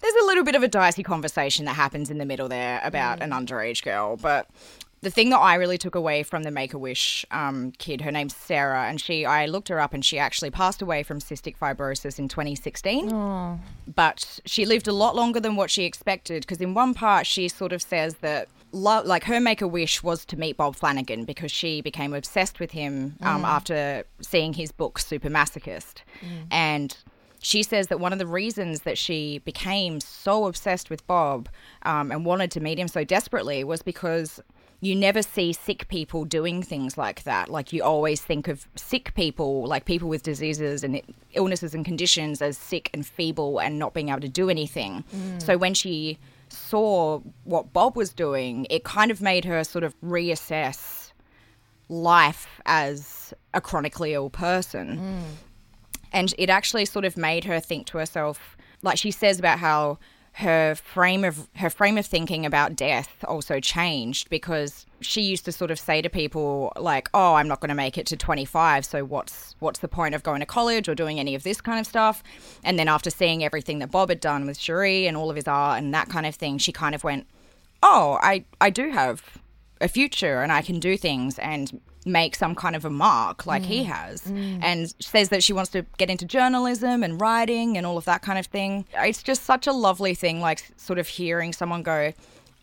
There's 0.00 0.14
a 0.14 0.26
little 0.26 0.44
bit 0.44 0.54
of 0.54 0.62
a 0.62 0.68
dicey 0.68 1.02
conversation 1.02 1.64
that 1.66 1.74
happens 1.74 2.10
in 2.10 2.18
the 2.18 2.24
middle 2.24 2.48
there 2.48 2.80
about 2.82 3.20
an 3.20 3.30
underage 3.30 3.82
girl, 3.82 4.16
but 4.16 4.48
the 5.02 5.10
thing 5.10 5.30
that 5.30 5.38
I 5.38 5.54
really 5.54 5.78
took 5.78 5.94
away 5.94 6.22
from 6.22 6.42
the 6.42 6.50
Make 6.50 6.74
a 6.74 6.78
Wish 6.78 7.24
um, 7.30 7.72
kid, 7.78 8.02
her 8.02 8.10
name's 8.12 8.36
Sarah, 8.36 8.84
and 8.84 9.00
she 9.00 9.24
I 9.24 9.46
looked 9.46 9.68
her 9.68 9.80
up, 9.80 9.94
and 9.94 10.04
she 10.04 10.18
actually 10.18 10.50
passed 10.50 10.82
away 10.82 11.02
from 11.02 11.20
cystic 11.20 11.56
fibrosis 11.56 12.18
in 12.18 12.28
2016 12.28 13.08
but 13.94 14.40
she 14.44 14.64
lived 14.66 14.86
a 14.88 14.92
lot 14.92 15.16
longer 15.16 15.40
than 15.40 15.56
what 15.56 15.70
she 15.70 15.84
expected 15.84 16.42
because 16.42 16.60
in 16.60 16.74
one 16.74 16.94
part 16.94 17.26
she 17.26 17.48
sort 17.48 17.72
of 17.72 17.82
says 17.82 18.14
that 18.16 18.48
lo- 18.72 19.02
like 19.04 19.24
her 19.24 19.40
make 19.40 19.60
a 19.62 19.66
wish 19.68 20.02
was 20.02 20.24
to 20.26 20.38
meet 20.38 20.56
Bob 20.56 20.76
Flanagan 20.76 21.24
because 21.24 21.50
she 21.50 21.80
became 21.80 22.12
obsessed 22.14 22.60
with 22.60 22.70
him 22.70 23.16
um, 23.22 23.44
after 23.44 24.04
seeing 24.20 24.52
his 24.52 24.70
book 24.70 24.98
Super 24.98 25.28
Masochist. 25.30 26.02
And 26.50 26.96
she 27.42 27.62
says 27.62 27.86
that 27.88 28.00
one 28.00 28.12
of 28.12 28.18
the 28.18 28.26
reasons 28.26 28.82
that 28.82 28.98
she 28.98 29.38
became 29.40 30.00
so 30.00 30.46
obsessed 30.46 30.90
with 30.90 31.06
Bob 31.06 31.48
um, 31.82 32.12
and 32.12 32.24
wanted 32.24 32.50
to 32.52 32.60
meet 32.60 32.78
him 32.78 32.88
so 32.88 33.02
desperately 33.04 33.64
was 33.64 33.82
because 33.82 34.40
you 34.82 34.94
never 34.96 35.22
see 35.22 35.52
sick 35.52 35.88
people 35.88 36.24
doing 36.24 36.62
things 36.62 36.96
like 36.96 37.22
that. 37.24 37.48
Like 37.50 37.72
you 37.72 37.82
always 37.82 38.20
think 38.22 38.48
of 38.48 38.66
sick 38.76 39.14
people, 39.14 39.66
like 39.66 39.84
people 39.84 40.08
with 40.08 40.22
diseases 40.22 40.82
and 40.84 41.00
illnesses 41.32 41.74
and 41.74 41.84
conditions, 41.84 42.40
as 42.40 42.56
sick 42.56 42.90
and 42.94 43.06
feeble 43.06 43.58
and 43.58 43.78
not 43.78 43.92
being 43.94 44.08
able 44.08 44.20
to 44.20 44.28
do 44.28 44.48
anything. 44.48 45.04
So 45.38 45.56
when 45.58 45.74
she 45.74 46.18
saw 46.48 47.20
what 47.44 47.72
Bob 47.72 47.96
was 47.96 48.12
doing, 48.12 48.66
it 48.70 48.84
kind 48.84 49.10
of 49.10 49.20
made 49.20 49.44
her 49.44 49.62
sort 49.64 49.84
of 49.84 49.94
reassess 50.00 51.12
life 51.88 52.46
as 52.66 53.34
a 53.52 53.60
chronically 53.60 54.14
ill 54.14 54.30
person 54.30 54.96
and 56.12 56.34
it 56.38 56.50
actually 56.50 56.84
sort 56.84 57.04
of 57.04 57.16
made 57.16 57.44
her 57.44 57.60
think 57.60 57.86
to 57.86 57.98
herself 57.98 58.56
like 58.82 58.98
she 58.98 59.10
says 59.10 59.38
about 59.38 59.58
how 59.58 59.98
her 60.34 60.74
frame 60.76 61.24
of 61.24 61.48
her 61.56 61.68
frame 61.68 61.98
of 61.98 62.06
thinking 62.06 62.46
about 62.46 62.76
death 62.76 63.24
also 63.26 63.58
changed 63.58 64.30
because 64.30 64.86
she 65.00 65.22
used 65.22 65.44
to 65.44 65.52
sort 65.52 65.70
of 65.70 65.78
say 65.78 66.00
to 66.00 66.08
people 66.08 66.72
like 66.76 67.08
oh 67.14 67.34
I'm 67.34 67.48
not 67.48 67.60
going 67.60 67.70
to 67.70 67.74
make 67.74 67.98
it 67.98 68.06
to 68.06 68.16
25 68.16 68.84
so 68.84 69.04
what's 69.04 69.56
what's 69.58 69.80
the 69.80 69.88
point 69.88 70.14
of 70.14 70.22
going 70.22 70.40
to 70.40 70.46
college 70.46 70.88
or 70.88 70.94
doing 70.94 71.18
any 71.18 71.34
of 71.34 71.42
this 71.42 71.60
kind 71.60 71.80
of 71.80 71.86
stuff? 71.86 72.22
And 72.62 72.78
then 72.78 72.88
after 72.88 73.10
seeing 73.10 73.42
everything 73.42 73.80
that 73.80 73.90
Bob 73.90 74.08
had 74.08 74.20
done 74.20 74.46
with 74.46 74.56
Cherie 74.56 75.06
and 75.06 75.16
all 75.16 75.30
of 75.30 75.36
his 75.36 75.48
art 75.48 75.82
and 75.82 75.92
that 75.94 76.08
kind 76.08 76.26
of 76.26 76.34
thing 76.34 76.58
she 76.58 76.70
kind 76.70 76.94
of 76.94 77.02
went 77.02 77.26
oh 77.82 78.18
I 78.22 78.44
I 78.60 78.70
do 78.70 78.90
have 78.90 79.38
a 79.80 79.88
future 79.88 80.42
and 80.42 80.52
I 80.52 80.62
can 80.62 80.78
do 80.78 80.96
things 80.96 81.40
and 81.40 81.80
make 82.06 82.34
some 82.34 82.54
kind 82.54 82.74
of 82.74 82.84
a 82.84 82.90
mark 82.90 83.46
like 83.46 83.62
he 83.62 83.82
mm. 83.82 83.86
has. 83.86 84.22
Mm. 84.22 84.60
And 84.62 84.94
says 85.00 85.28
that 85.28 85.42
she 85.42 85.52
wants 85.52 85.70
to 85.72 85.84
get 85.98 86.10
into 86.10 86.24
journalism 86.24 87.02
and 87.02 87.20
writing 87.20 87.76
and 87.76 87.86
all 87.86 87.98
of 87.98 88.04
that 88.06 88.22
kind 88.22 88.38
of 88.38 88.46
thing. 88.46 88.86
It's 88.94 89.22
just 89.22 89.44
such 89.44 89.66
a 89.66 89.72
lovely 89.72 90.14
thing 90.14 90.40
like 90.40 90.64
sort 90.76 90.98
of 90.98 91.08
hearing 91.08 91.52
someone 91.52 91.82
go 91.82 92.12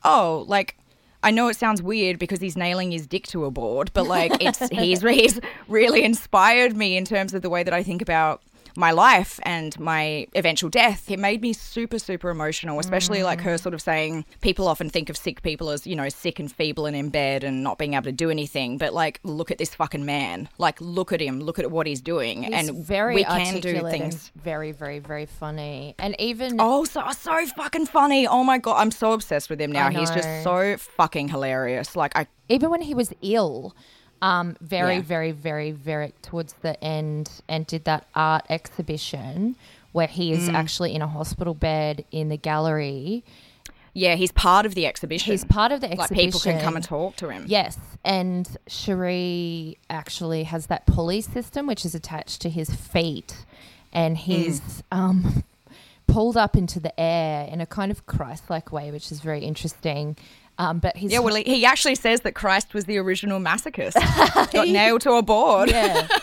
oh 0.03 0.45
like 0.47 0.77
I 1.23 1.31
know 1.31 1.47
it 1.47 1.55
sounds 1.55 1.81
weird 1.81 2.19
because 2.19 2.39
he's 2.39 2.55
nailing 2.55 2.91
his 2.91 3.07
dick 3.07 3.25
to 3.27 3.45
a 3.45 3.51
board, 3.51 3.91
but 3.93 4.07
like 4.07 4.41
it's 4.41 4.69
he's 4.71 5.01
he's 5.01 5.39
really 5.67 6.03
inspired 6.03 6.75
me 6.75 6.95
in 6.95 7.05
terms 7.05 7.33
of 7.33 7.41
the 7.41 7.49
way 7.49 7.63
that 7.63 7.73
I 7.73 7.83
think 7.83 8.01
about 8.01 8.41
my 8.77 8.91
life 8.91 9.39
and 9.41 9.77
my 9.79 10.27
eventual 10.35 10.69
death. 10.69 11.09
It 11.09 11.17
made 11.17 11.41
me 11.41 11.51
super 11.51 11.97
super 11.97 12.29
emotional, 12.29 12.79
especially 12.79 13.23
like 13.23 13.41
her 13.41 13.55
mm. 13.55 13.59
sort 13.59 13.73
of 13.73 13.81
saying 13.81 14.23
people 14.41 14.67
often 14.67 14.89
think 14.89 15.09
of 15.09 15.17
sick 15.17 15.41
people 15.41 15.71
as, 15.71 15.87
you 15.87 15.95
know, 15.95 16.09
sick 16.09 16.39
and 16.39 16.51
feeble 16.51 16.85
and 16.85 16.95
in 16.95 17.09
bed 17.09 17.43
and 17.43 17.63
not 17.63 17.79
being 17.79 17.95
able 17.95 18.03
to 18.03 18.11
do 18.11 18.29
anything, 18.29 18.77
but 18.77 18.93
like 18.93 19.19
look 19.23 19.49
at 19.49 19.57
this 19.57 19.73
fucking 19.73 20.05
man. 20.05 20.47
Like 20.59 20.79
look 20.79 21.11
at 21.11 21.19
him, 21.19 21.41
look 21.41 21.57
at 21.57 21.71
what 21.71 21.87
he's 21.87 22.01
doing 22.01 22.43
He's 22.43 22.69
and 22.69 22.85
very 22.85 23.15
we 23.15 23.23
can 23.23 23.59
do 23.59 23.69
articulate 23.69 23.91
things. 23.91 24.31
very, 24.35 24.71
very, 24.71 24.99
very 24.99 25.25
funny. 25.25 25.95
And 25.97 26.15
even 26.19 26.57
Oh, 26.59 26.85
so 26.85 27.03
so 27.11 27.45
fucking 27.47 27.87
funny. 27.87 28.27
Oh 28.27 28.43
my 28.43 28.59
god, 28.59 28.75
I'm 28.75 28.91
so 28.91 29.13
obsessed 29.13 29.49
with 29.49 29.59
him 29.59 29.71
now. 29.71 29.89
He's 29.89 30.11
just 30.11 30.43
so 30.43 30.77
fucking 30.77 31.29
hilarious. 31.29 31.95
Like 31.95 32.15
I 32.15 32.27
even 32.47 32.69
when 32.69 32.81
he 32.83 32.93
was 32.93 33.11
ill, 33.23 33.75
um, 34.21 34.55
very, 34.61 34.95
Yeah. 34.95 35.01
very, 35.01 35.31
very, 35.31 35.71
very 35.71 36.13
towards 36.21 36.53
the 36.61 36.81
end, 36.83 37.29
and 37.47 37.65
did 37.67 37.85
that 37.85 38.05
art 38.15 38.45
exhibition 38.49 39.55
where 39.91 40.07
he 40.07 40.31
Mm. 40.31 40.37
is 40.37 40.49
actually 40.49 40.93
in 40.95 41.01
a 41.01 41.07
hospital 41.07 41.53
bed 41.53 42.05
in 42.11 42.29
the 42.29 42.37
gallery. 42.37 43.23
Yeah, 43.93 44.13
he's 44.15 44.31
part 44.31 44.65
of 44.67 44.75
the 44.75 44.85
exhibition. 44.85 45.31
He's 45.31 45.43
part 45.45 45.71
of 45.71 45.81
the 45.81 45.87
like 45.87 45.99
exhibition. 46.11 46.25
people 46.27 46.39
can 46.39 46.61
come 46.61 46.75
and 46.75 46.85
talk 46.85 47.15
to 47.17 47.29
him. 47.29 47.45
Yes, 47.47 47.77
and 48.05 48.47
Cherie 48.67 49.77
actually 49.89 50.43
has 50.43 50.67
that 50.67 50.85
pulley 50.85 51.21
system 51.21 51.65
which 51.67 51.83
is 51.85 51.95
attached 51.95 52.41
to 52.41 52.49
his 52.49 52.69
feet, 52.69 53.45
and 53.91 54.17
he's 54.17 54.61
Mm. 54.61 54.83
um, 54.91 55.43
pulled 56.07 56.37
up 56.37 56.55
into 56.55 56.79
the 56.79 56.97
air 56.99 57.47
in 57.51 57.59
a 57.59 57.65
kind 57.65 57.91
of 57.91 58.05
Christ-like 58.05 58.71
way, 58.71 58.91
which 58.91 59.11
is 59.11 59.19
very 59.19 59.43
interesting. 59.43 60.15
Um, 60.59 60.79
but 60.79 60.97
he's 60.97 61.11
Yeah, 61.11 61.19
well, 61.19 61.35
he, 61.35 61.43
he 61.43 61.65
actually 61.65 61.95
says 61.95 62.21
that 62.21 62.33
Christ 62.33 62.73
was 62.73 62.85
the 62.85 62.97
original 62.97 63.39
masochist. 63.39 63.93
Got 64.51 64.67
nailed 64.67 65.01
to 65.01 65.11
a 65.13 65.21
board. 65.21 65.69
yeah. 65.69 66.07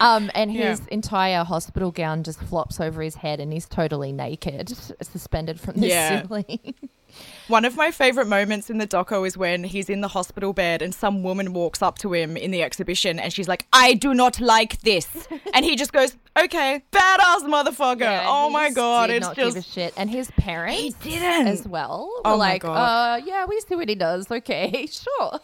Um, 0.00 0.32
and 0.34 0.52
Yeah. 0.52 0.70
his 0.70 0.84
entire 0.88 1.44
hospital 1.44 1.92
gown 1.92 2.24
just 2.24 2.40
flops 2.40 2.80
over 2.80 3.02
his 3.02 3.14
head, 3.14 3.38
and 3.38 3.52
he's 3.52 3.66
totally 3.66 4.10
naked, 4.10 4.76
suspended 5.00 5.60
from 5.60 5.80
the 5.80 5.86
Yeah. 5.86 6.22
ceiling. 6.22 6.74
One 7.48 7.64
of 7.64 7.76
my 7.76 7.90
favorite 7.90 8.26
moments 8.28 8.70
in 8.70 8.78
the 8.78 8.86
doco 8.86 9.26
is 9.26 9.36
when 9.36 9.64
he's 9.64 9.90
in 9.90 10.00
the 10.00 10.08
hospital 10.08 10.52
bed 10.52 10.80
and 10.82 10.94
some 10.94 11.22
woman 11.22 11.52
walks 11.52 11.82
up 11.82 11.98
to 11.98 12.12
him 12.12 12.36
in 12.36 12.50
the 12.50 12.62
exhibition 12.62 13.18
and 13.18 13.32
she's 13.32 13.48
like, 13.48 13.66
I 13.72 13.94
do 13.94 14.14
not 14.14 14.40
like 14.40 14.80
this. 14.82 15.08
and 15.54 15.64
he 15.64 15.76
just 15.76 15.92
goes, 15.92 16.16
okay, 16.38 16.82
badass 16.92 17.40
motherfucker. 17.42 18.00
Yeah, 18.00 18.24
oh 18.26 18.48
my 18.50 18.70
God. 18.70 19.10
It's 19.10 19.26
not 19.26 19.36
just. 19.36 19.54
give 19.56 19.64
a 19.64 19.66
shit. 19.66 19.94
And 19.96 20.08
his 20.10 20.30
parents 20.32 20.96
he 21.02 21.10
didn't. 21.18 21.48
as 21.48 21.66
well 21.68 22.08
were 22.16 22.20
Oh 22.32 22.38
my 22.38 22.52
like, 22.52 22.62
God. 22.62 22.76
uh, 23.20 23.24
yeah, 23.24 23.44
we 23.46 23.60
see 23.60 23.74
what 23.74 23.88
he 23.88 23.94
does. 23.94 24.30
Okay, 24.30 24.86
sure. 24.90 25.40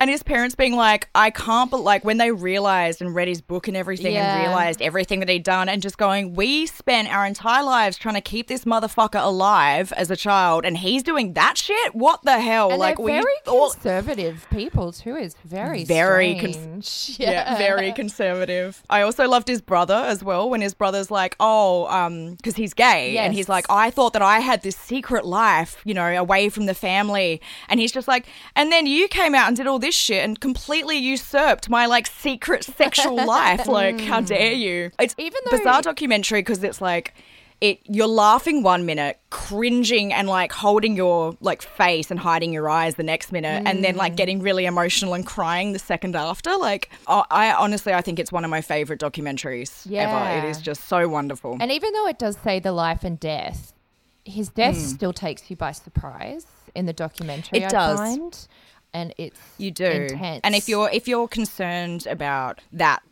And 0.00 0.10
his 0.10 0.22
parents 0.22 0.54
being 0.54 0.74
like, 0.76 1.08
I 1.14 1.30
can't, 1.30 1.70
but 1.70 1.78
like 1.80 2.04
when 2.04 2.18
they 2.18 2.30
realized 2.32 3.00
and 3.02 3.14
read 3.14 3.28
his 3.28 3.40
book 3.40 3.68
and 3.68 3.76
everything 3.76 4.14
Yeah. 4.14 4.36
and 4.38 4.46
realized 4.48 4.82
everything 4.82 5.20
that 5.20 5.28
he'd 5.28 5.42
done 5.44 5.68
and 5.68 5.80
just 5.82 5.98
going, 5.98 6.34
we 6.34 6.66
spent 6.66 7.08
our 7.12 7.24
entire 7.26 7.62
lives 7.62 7.96
trying 7.96 8.14
to 8.16 8.20
keep 8.20 8.48
this 8.48 8.64
motherfucker 8.64 9.22
alive 9.24 9.92
as 9.96 10.10
a 10.10 10.16
child 10.16 10.64
and 10.64 10.78
he's 10.78 11.02
doing 11.02 11.34
that 11.34 11.56
shit? 11.58 11.94
What 11.94 12.22
the 12.22 12.40
hell? 12.40 12.70
And 12.70 12.78
like 12.78 12.98
we 12.98 13.12
very 13.12 13.24
all. 13.46 13.70
conservative 13.70 14.46
people 14.50 14.92
too. 14.92 15.16
Is 15.16 15.34
very 15.44 15.84
Very 15.84 16.38
strange. 16.38 17.16
Yeah, 17.24 17.56
very 17.56 17.92
conservative. 17.92 18.82
I 18.90 19.02
also 19.02 19.28
loved 19.28 19.48
his 19.48 19.60
brother 19.60 19.94
as 19.94 20.22
well 20.24 20.48
when 20.50 20.60
his 20.60 20.74
brother's 20.74 21.10
like, 21.10 21.36
oh, 21.40 21.86
um, 21.86 22.34
because 22.34 22.56
he's 22.56 22.74
gay. 22.74 23.16
And 23.18 23.32
he's 23.34 23.48
like, 23.48 23.66
I 23.70 23.90
thought 23.90 24.12
that 24.14 24.22
I 24.22 24.40
had 24.40 24.62
this 24.62 24.76
secret 24.76 25.24
life, 25.24 25.80
you 25.84 25.94
know, 25.94 26.06
away 26.06 26.48
from 26.48 26.66
the 26.66 26.74
family. 26.74 27.40
And 27.68 27.80
he's 27.80 27.92
just 27.92 28.08
like, 28.08 28.26
and 28.56 28.70
then 28.72 28.86
you 28.86 29.08
came 29.08 29.34
out 29.34 29.48
and 29.48 29.56
did 29.56 29.66
all 29.66 29.78
this 29.84 29.94
shit 29.94 30.24
and 30.24 30.40
completely 30.40 30.96
usurped 30.98 31.68
my 31.68 31.84
like 31.86 32.06
secret 32.06 32.64
sexual 32.64 33.16
life. 33.36 33.66
Like, 33.68 34.00
how 34.00 34.20
dare 34.20 34.52
you? 34.52 34.90
It's 34.98 35.14
Even 35.18 35.40
though- 35.44 35.58
bizarre 35.58 35.82
documentary 35.82 36.40
because 36.40 36.62
it's 36.64 36.80
like, 36.80 37.14
it 37.60 37.78
you're 37.84 38.08
laughing 38.26 38.62
one 38.64 38.84
minute, 38.84 39.14
cringing 39.30 40.12
and 40.12 40.28
like 40.28 40.52
holding 40.52 40.96
your 40.96 41.36
like 41.40 41.62
face 41.62 42.10
and 42.10 42.18
hiding 42.18 42.52
your 42.52 42.68
eyes 42.68 42.96
the 42.96 43.02
next 43.04 43.30
minute, 43.32 43.62
and 43.64 43.84
then 43.84 43.94
Mm. 43.94 43.98
like 43.98 44.16
getting 44.16 44.40
really 44.40 44.64
emotional 44.66 45.14
and 45.14 45.24
crying 45.24 45.72
the 45.72 45.78
second 45.78 46.16
after. 46.16 46.56
Like, 46.56 46.90
oh, 47.06 47.24
I 47.30 47.52
honestly 47.52 47.92
I 47.94 48.00
think 48.02 48.18
it's 48.18 48.32
one 48.32 48.44
of 48.44 48.50
my 48.50 48.60
favorite 48.60 49.00
documentaries 49.00 49.70
ever. 49.94 50.38
It 50.46 50.50
is 50.50 50.58
just 50.60 50.88
so 50.88 51.06
wonderful. 51.08 51.56
And 51.60 51.70
even 51.70 51.92
though 51.92 52.08
it 52.08 52.18
does 52.18 52.36
say 52.42 52.58
the 52.58 52.72
life 52.72 53.04
and 53.04 53.18
death, 53.20 53.72
his 54.24 54.48
death 54.48 54.74
Hmm. 54.76 54.80
still 54.96 55.12
takes 55.12 55.48
you 55.50 55.56
by 55.56 55.72
surprise 55.72 56.46
in 56.74 56.86
the 56.86 56.92
documentary. 56.92 57.60
It 57.60 57.66
I 57.66 57.68
does. 57.68 57.98
find. 57.98 58.48
And 58.94 59.12
it's 59.18 59.38
You 59.58 59.70
do. 59.70 59.84
intense. 59.84 60.40
And 60.44 60.54
if 60.54 60.68
you're 60.68 60.88
if 60.90 61.06
you're 61.06 61.28
concerned 61.28 62.06
about 62.06 62.60
that 62.72 63.02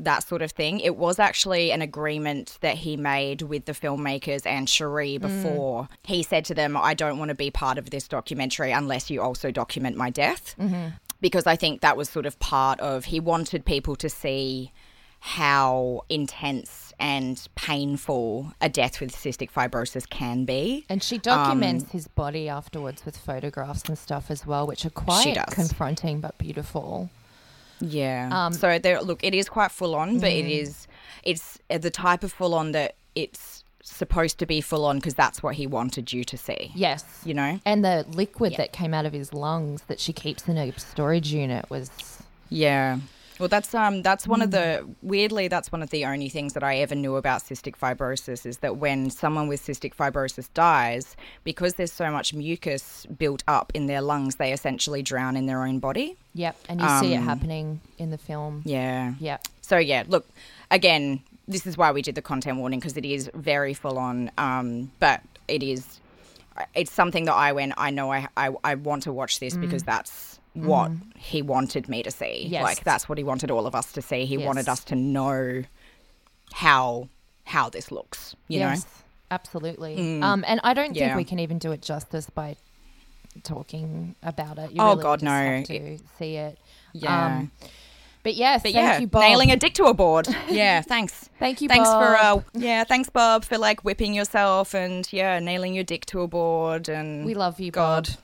that 0.00 0.26
sort 0.26 0.42
of 0.42 0.50
thing, 0.50 0.80
it 0.80 0.96
was 0.96 1.18
actually 1.18 1.70
an 1.70 1.80
agreement 1.82 2.58
that 2.60 2.76
he 2.76 2.96
made 2.96 3.42
with 3.42 3.66
the 3.66 3.72
filmmakers 3.72 4.46
and 4.46 4.68
Cherie 4.68 5.18
mm. 5.18 5.22
before. 5.22 5.88
He 6.02 6.22
said 6.22 6.44
to 6.46 6.54
them, 6.54 6.76
"I 6.76 6.94
don't 6.94 7.18
want 7.18 7.28
to 7.28 7.34
be 7.34 7.50
part 7.50 7.78
of 7.78 7.90
this 7.90 8.08
documentary 8.08 8.72
unless 8.72 9.10
you 9.10 9.20
also 9.20 9.50
document 9.50 9.96
my 9.96 10.10
death." 10.10 10.54
Mm-hmm. 10.58 10.88
Because 11.20 11.46
I 11.46 11.54
think 11.54 11.82
that 11.82 11.96
was 11.96 12.08
sort 12.08 12.26
of 12.26 12.38
part 12.40 12.80
of 12.80 13.04
he 13.04 13.20
wanted 13.20 13.64
people 13.64 13.94
to 13.96 14.08
see 14.08 14.72
how 15.20 16.02
intense 16.08 16.91
and 17.02 17.46
painful 17.56 18.52
a 18.60 18.68
death 18.68 19.00
with 19.00 19.12
cystic 19.14 19.50
fibrosis 19.50 20.08
can 20.08 20.44
be. 20.44 20.86
And 20.88 21.02
she 21.02 21.18
documents 21.18 21.84
Um, 21.84 21.90
his 21.90 22.06
body 22.08 22.48
afterwards 22.48 23.04
with 23.04 23.16
photographs 23.16 23.82
and 23.88 23.98
stuff 23.98 24.30
as 24.30 24.46
well, 24.46 24.66
which 24.66 24.86
are 24.86 24.90
quite 24.90 25.36
confronting 25.50 26.20
but 26.20 26.38
beautiful. 26.38 27.10
Yeah. 27.80 28.28
Um, 28.32 28.52
so 28.52 28.78
there, 28.78 29.02
look, 29.02 29.24
it 29.24 29.34
is 29.34 29.48
quite 29.48 29.72
full 29.72 29.94
on, 29.96 30.20
but 30.20 30.30
it 30.30 30.46
Mm. 30.46 30.60
is 30.62 30.86
it's 31.24 31.58
uh, 31.68 31.78
the 31.78 31.90
type 31.90 32.22
of 32.22 32.32
full 32.32 32.54
on 32.54 32.72
that 32.72 32.94
it's 33.14 33.64
supposed 33.82 34.38
to 34.38 34.46
be 34.46 34.60
full 34.60 34.84
on 34.84 34.96
because 34.98 35.14
that's 35.14 35.42
what 35.42 35.56
he 35.56 35.66
wanted 35.66 36.12
you 36.12 36.22
to 36.22 36.36
see. 36.36 36.70
Yes. 36.74 37.04
You 37.24 37.34
know. 37.34 37.58
And 37.66 37.84
the 37.84 38.06
liquid 38.08 38.54
that 38.58 38.72
came 38.72 38.94
out 38.94 39.06
of 39.06 39.12
his 39.12 39.32
lungs 39.34 39.82
that 39.88 39.98
she 39.98 40.12
keeps 40.12 40.46
in 40.48 40.56
a 40.56 40.72
storage 40.78 41.32
unit 41.32 41.68
was 41.68 41.90
Yeah. 42.48 42.98
Well, 43.42 43.48
that's 43.48 43.74
um 43.74 44.02
that's 44.02 44.24
one 44.28 44.40
of 44.40 44.50
Mm. 44.50 44.52
the 44.52 44.94
weirdly 45.02 45.48
that's 45.48 45.72
one 45.72 45.82
of 45.82 45.90
the 45.90 46.04
only 46.04 46.28
things 46.28 46.52
that 46.52 46.62
I 46.62 46.76
ever 46.76 46.94
knew 46.94 47.16
about 47.16 47.42
cystic 47.42 47.74
fibrosis 47.76 48.46
is 48.46 48.58
that 48.58 48.76
when 48.76 49.10
someone 49.10 49.48
with 49.48 49.60
cystic 49.66 49.96
fibrosis 49.96 50.48
dies, 50.54 51.16
because 51.42 51.74
there's 51.74 51.90
so 51.92 52.12
much 52.12 52.32
mucus 52.32 53.04
built 53.06 53.42
up 53.48 53.72
in 53.74 53.86
their 53.86 54.00
lungs, 54.00 54.36
they 54.36 54.52
essentially 54.52 55.02
drown 55.02 55.36
in 55.36 55.46
their 55.46 55.64
own 55.64 55.80
body. 55.80 56.16
Yep. 56.34 56.56
And 56.68 56.80
you 56.80 56.88
see 57.00 57.14
it 57.14 57.16
Um, 57.16 57.24
happening 57.24 57.80
in 57.98 58.12
the 58.12 58.16
film. 58.18 58.62
Yeah. 58.64 59.14
Yep. 59.18 59.48
So 59.60 59.76
yeah, 59.76 60.04
look, 60.06 60.24
again, 60.70 61.20
this 61.48 61.66
is 61.66 61.76
why 61.76 61.90
we 61.90 62.00
did 62.00 62.14
the 62.14 62.22
content 62.22 62.58
warning 62.58 62.78
because 62.78 62.96
it 62.96 63.04
is 63.04 63.28
very 63.34 63.74
full 63.74 63.98
on. 63.98 64.30
Um, 64.38 64.92
but 65.00 65.20
it 65.48 65.64
is, 65.64 65.98
it's 66.76 66.92
something 66.92 67.24
that 67.24 67.34
I 67.34 67.50
went. 67.50 67.72
I 67.76 67.90
know 67.90 68.12
I 68.12 68.28
I, 68.36 68.50
I 68.62 68.76
want 68.76 69.02
to 69.02 69.12
watch 69.12 69.40
this 69.40 69.56
because 69.56 69.82
that's 69.82 70.31
what 70.54 70.90
he 71.16 71.42
wanted 71.42 71.88
me 71.88 72.02
to 72.02 72.10
see. 72.10 72.46
Yes. 72.48 72.62
Like 72.62 72.84
that's 72.84 73.08
what 73.08 73.18
he 73.18 73.24
wanted 73.24 73.50
all 73.50 73.66
of 73.66 73.74
us 73.74 73.92
to 73.92 74.02
see. 74.02 74.24
He 74.26 74.36
wanted 74.38 74.68
us 74.68 74.84
to 74.84 74.94
know 74.94 75.64
how 76.52 77.08
how 77.44 77.68
this 77.70 77.90
looks. 77.90 78.36
You 78.48 78.60
yes. 78.60 78.84
know. 78.84 78.90
Absolutely. 79.30 80.20
Um, 80.20 80.44
and 80.46 80.60
I 80.62 80.74
don't 80.74 80.94
Yeah. 80.94 81.06
think 81.08 81.16
we 81.16 81.24
can 81.24 81.38
even 81.38 81.58
do 81.58 81.72
it 81.72 81.80
justice 81.82 82.28
by 82.28 82.56
talking 83.42 84.14
about 84.22 84.58
it. 84.58 84.72
You 84.72 84.76
Oh, 84.80 84.90
really 84.90 85.02
God, 85.02 85.22
no. 85.22 85.30
have 85.30 85.64
to 85.64 85.98
see 86.18 86.36
it. 86.36 86.58
Yeah. 86.92 87.26
Um, 87.38 87.50
but 88.22 88.34
yes, 88.34 88.62
But 88.62 88.72
thank 88.72 88.74
yeah, 88.76 88.98
you, 88.98 89.06
Bob. 89.06 89.22
nailing 89.22 89.50
a 89.50 89.56
dick 89.56 89.74
to 89.74 89.84
a 89.84 89.94
board. 89.94 90.28
Yeah, 90.50 90.82
thanks. 90.82 91.30
Thank 91.38 91.60
you, 91.62 91.68
Thanks 91.68 91.88
for 91.88 92.14
uh, 92.16 92.42
yeah, 92.52 92.84
thanks 92.84 93.08
Bob 93.10 93.44
for 93.44 93.56
like 93.58 93.82
whipping 93.84 94.14
yourself 94.14 94.74
and 94.74 95.10
yeah, 95.12 95.38
nailing 95.38 95.74
your 95.74 95.84
dick 95.84 96.04
to 96.06 96.20
a 96.20 96.28
board 96.28 96.88
and 96.88 97.24
We 97.24 97.34
love 97.34 97.58
you, 97.58 97.70
God, 97.72 98.08
Bob. 98.08 98.16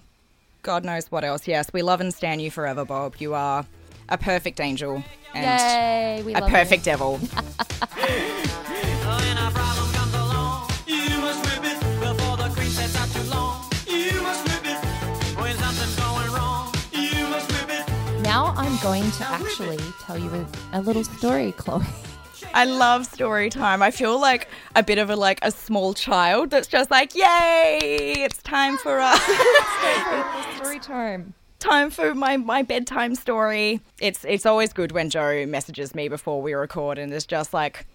God 0.62 0.84
knows 0.84 1.10
what 1.10 1.24
else. 1.24 1.46
Yes, 1.48 1.72
we 1.72 1.82
love 1.82 2.00
and 2.00 2.12
stand 2.12 2.42
you 2.42 2.50
forever, 2.50 2.84
Bob. 2.84 3.16
You 3.18 3.34
are 3.34 3.64
a 4.08 4.18
perfect 4.18 4.60
angel 4.60 5.02
and 5.34 6.18
Yay, 6.18 6.22
we 6.24 6.34
a 6.34 6.40
love 6.40 6.50
perfect 6.50 6.84
devil. 6.84 7.18
When 7.18 7.28
a 9.36 9.50
problem 9.50 9.92
comes 9.92 10.14
along, 10.14 10.70
you 10.86 11.18
must 11.20 11.44
whip 11.44 11.64
it 11.72 11.80
before 12.00 12.36
the 12.36 12.48
cream 12.54 12.70
sets 12.70 12.96
out 12.96 13.08
too 13.10 13.30
long. 13.30 13.64
You 13.86 14.20
must 14.22 14.44
whip 14.48 14.64
it 14.64 14.78
when 15.38 15.56
something's 15.56 15.96
going 15.96 16.30
wrong. 16.32 16.72
You 16.92 17.26
must 17.28 17.48
whip 17.50 17.68
it. 17.70 17.88
You. 18.16 18.22
Now 18.22 18.54
I'm 18.56 18.76
going 18.82 19.10
to 19.12 19.24
actually 19.26 19.78
tell 20.00 20.18
you 20.18 20.30
a, 20.34 20.46
a 20.78 20.80
little 20.80 21.04
story, 21.04 21.52
Chloe. 21.52 21.84
I 22.54 22.64
love 22.64 23.06
story 23.06 23.50
time. 23.50 23.82
I 23.82 23.90
feel 23.90 24.20
like 24.20 24.48
a 24.74 24.82
bit 24.82 24.98
of 24.98 25.10
a 25.10 25.16
like 25.16 25.38
a 25.42 25.50
small 25.50 25.94
child 25.94 26.50
that's 26.50 26.68
just 26.68 26.90
like, 26.90 27.14
yay! 27.14 28.14
It's 28.18 28.42
time 28.42 28.76
for 28.78 28.98
us. 29.00 29.20
story 30.56 30.78
time. 30.80 31.34
time 31.58 31.90
for 31.90 32.14
my, 32.14 32.36
my 32.36 32.62
bedtime 32.62 33.14
story. 33.14 33.80
It's 34.00 34.24
it's 34.24 34.46
always 34.46 34.72
good 34.72 34.92
when 34.92 35.10
Joe 35.10 35.46
messages 35.46 35.94
me 35.94 36.08
before 36.08 36.42
we 36.42 36.54
record 36.54 36.98
and 36.98 37.12
it's 37.12 37.26
just 37.26 37.52
like 37.52 37.86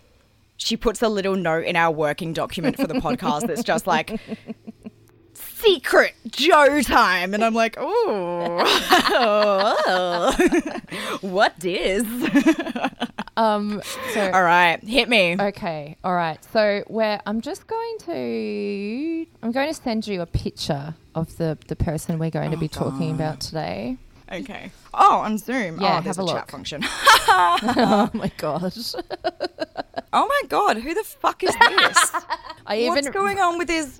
she 0.58 0.78
puts 0.78 1.02
a 1.02 1.10
little 1.10 1.36
note 1.36 1.66
in 1.66 1.76
our 1.76 1.92
working 1.92 2.32
document 2.34 2.78
for 2.78 2.88
the 2.88 2.94
podcast 2.96 3.48
that's 3.48 3.63
just 3.63 3.88
like 3.88 4.20
secret 5.34 6.13
Joe 6.28 6.82
time 6.82 7.34
and 7.34 7.44
I'm 7.44 7.54
like, 7.54 7.76
oh, 7.80 8.60
what 11.22 11.63
is? 11.66 12.04
Um. 13.36 13.82
So 14.13 14.32
All 14.34 14.43
right, 14.43 14.84
hit 14.84 15.10
me. 15.10 15.36
okay. 15.39 15.98
All 16.04 16.13
right. 16.13 16.43
So 16.52 16.84
where 16.88 17.22
I'm 17.26 17.41
just 17.41 17.67
going 17.67 17.98
to 18.00 19.26
I'm 19.41 19.52
going 19.52 19.67
to 19.67 19.74
send 19.74 20.08
you 20.08 20.22
a 20.22 20.26
picture 20.26 20.93
of 21.15 21.36
the 21.38 21.58
the 21.67 21.76
person 21.76 22.19
we're 22.19 22.30
going 22.30 22.52
to 22.52 22.58
be 22.58 22.67
talking 22.67 23.12
about 23.12 23.39
today. 23.39 23.98
Okay. 24.32 24.72
Oh, 24.93 25.17
on 25.17 25.38
Zoom. 25.38 25.80
Yeah, 25.80 26.00
oh, 26.00 26.02
there's 26.02 26.17
have 26.17 26.26
a 26.26 26.28
chat 26.28 26.36
look. 26.36 26.52
function. 26.52 26.82
oh 26.86 28.10
my 28.13 28.32
gosh. 28.38 28.96
oh 30.13 30.28
my 30.28 30.41
god, 30.48 30.78
who 30.78 30.93
the 30.93 31.04
fuck 31.04 31.43
is 31.43 31.52
this? 31.52 32.12
I 32.65 32.88
What's 32.88 33.00
even 33.00 33.12
going 33.12 33.39
on 33.39 33.58
with 33.58 33.69
his? 33.69 34.00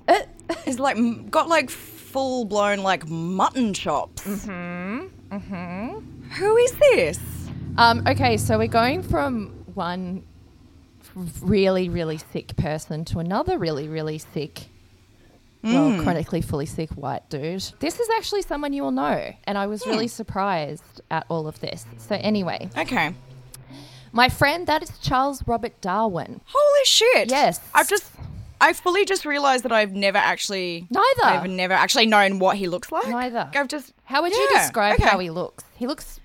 He's 0.64 0.78
like 0.78 0.96
got 1.30 1.48
like 1.48 1.70
full 1.70 2.44
blown 2.46 2.78
like 2.78 3.08
mutton 3.08 3.74
chops. 3.74 4.22
Mm-hmm. 4.24 5.36
Mm-hmm. 5.36 6.30
Who 6.30 6.56
is 6.56 6.72
this? 6.72 7.43
Um, 7.76 8.06
okay, 8.06 8.36
so 8.36 8.56
we're 8.58 8.68
going 8.68 9.02
from 9.02 9.48
one 9.74 10.24
really, 11.42 11.88
really 11.88 12.18
sick 12.18 12.56
person 12.56 13.04
to 13.06 13.18
another 13.18 13.58
really, 13.58 13.88
really 13.88 14.18
sick, 14.18 14.68
well, 15.62 16.00
chronically 16.02 16.40
fully 16.40 16.66
sick 16.66 16.90
white 16.90 17.28
dude. 17.30 17.64
This 17.80 17.98
is 17.98 18.08
actually 18.16 18.42
someone 18.42 18.72
you 18.72 18.82
will 18.82 18.90
know, 18.90 19.34
and 19.44 19.58
I 19.58 19.66
was 19.66 19.86
really 19.86 20.08
surprised 20.08 21.00
at 21.10 21.26
all 21.28 21.48
of 21.48 21.58
this. 21.60 21.86
So, 21.98 22.16
anyway, 22.16 22.68
Okay. 22.76 23.14
my 24.12 24.28
friend, 24.28 24.66
that 24.66 24.82
is 24.82 24.96
Charles 24.98 25.42
Robert 25.46 25.80
Darwin. 25.80 26.40
Holy 26.44 26.84
shit. 26.84 27.30
Yes. 27.30 27.60
I've 27.74 27.88
just. 27.88 28.10
I 28.60 28.72
fully 28.72 29.04
just 29.04 29.26
realized 29.26 29.64
that 29.64 29.72
I've 29.72 29.92
never 29.92 30.16
actually. 30.16 30.86
Neither. 30.90 31.24
I've 31.24 31.50
never 31.50 31.74
actually 31.74 32.06
known 32.06 32.38
what 32.38 32.56
he 32.56 32.68
looks 32.68 32.92
like. 32.92 33.08
Neither. 33.08 33.50
I've 33.54 33.68
just. 33.68 33.92
How 34.04 34.22
would 34.22 34.32
you 34.32 34.48
describe 34.52 34.94
okay. 34.94 35.04
how 35.08 35.18
he 35.18 35.30
looks? 35.30 35.64
He 35.76 35.86
looks 35.86 36.20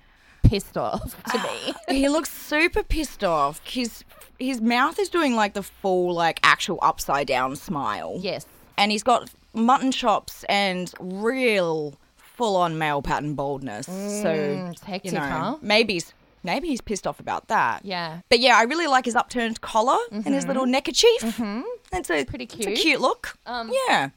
pissed 0.50 0.76
off 0.76 1.16
to 1.32 1.38
me. 1.38 1.74
he 2.00 2.08
looks 2.08 2.30
super 2.30 2.82
pissed 2.82 3.22
off. 3.24 3.60
His 3.64 4.04
his 4.38 4.60
mouth 4.60 4.98
is 4.98 5.08
doing 5.08 5.34
like 5.36 5.52
the 5.54 5.62
full 5.62 6.12
like 6.14 6.40
actual 6.42 6.78
upside 6.82 7.26
down 7.26 7.56
smile. 7.56 8.16
yes. 8.20 8.46
and 8.78 8.90
he's 8.90 9.02
got 9.02 9.30
mutton 9.52 9.92
chops 9.92 10.44
and 10.48 10.92
real 11.00 11.94
full 12.16 12.56
on 12.56 12.78
male 12.78 13.02
pattern 13.02 13.34
baldness. 13.34 13.86
so 13.86 13.92
Mm, 14.32 14.72
it's 14.72 14.82
hectic, 14.82 15.12
you 15.12 15.18
know, 15.18 15.24
huh? 15.24 15.56
maybe 15.60 15.92
he's 15.94 16.14
maybe 16.42 16.68
he's 16.68 16.80
pissed 16.80 17.06
off 17.06 17.20
about 17.20 17.48
that. 17.48 17.84
Yeah. 17.84 18.20
But 18.30 18.40
yeah, 18.40 18.56
I 18.56 18.62
really 18.62 18.86
like 18.86 19.04
his 19.04 19.14
upturned 19.14 19.60
collar 19.60 19.98
and 20.10 20.34
his 20.34 20.46
little 20.46 20.64
neckerchief. 20.66 21.20
Mm-hmm. 21.20 21.60
It's 21.92 22.10
a 22.10 22.24
Pretty 22.24 22.44
It's 22.44 22.54
cute. 22.54 22.68
a 22.78 22.82
cute 22.82 23.00
look. 23.00 23.36
Um, 23.46 23.70
yeah. 23.88 24.08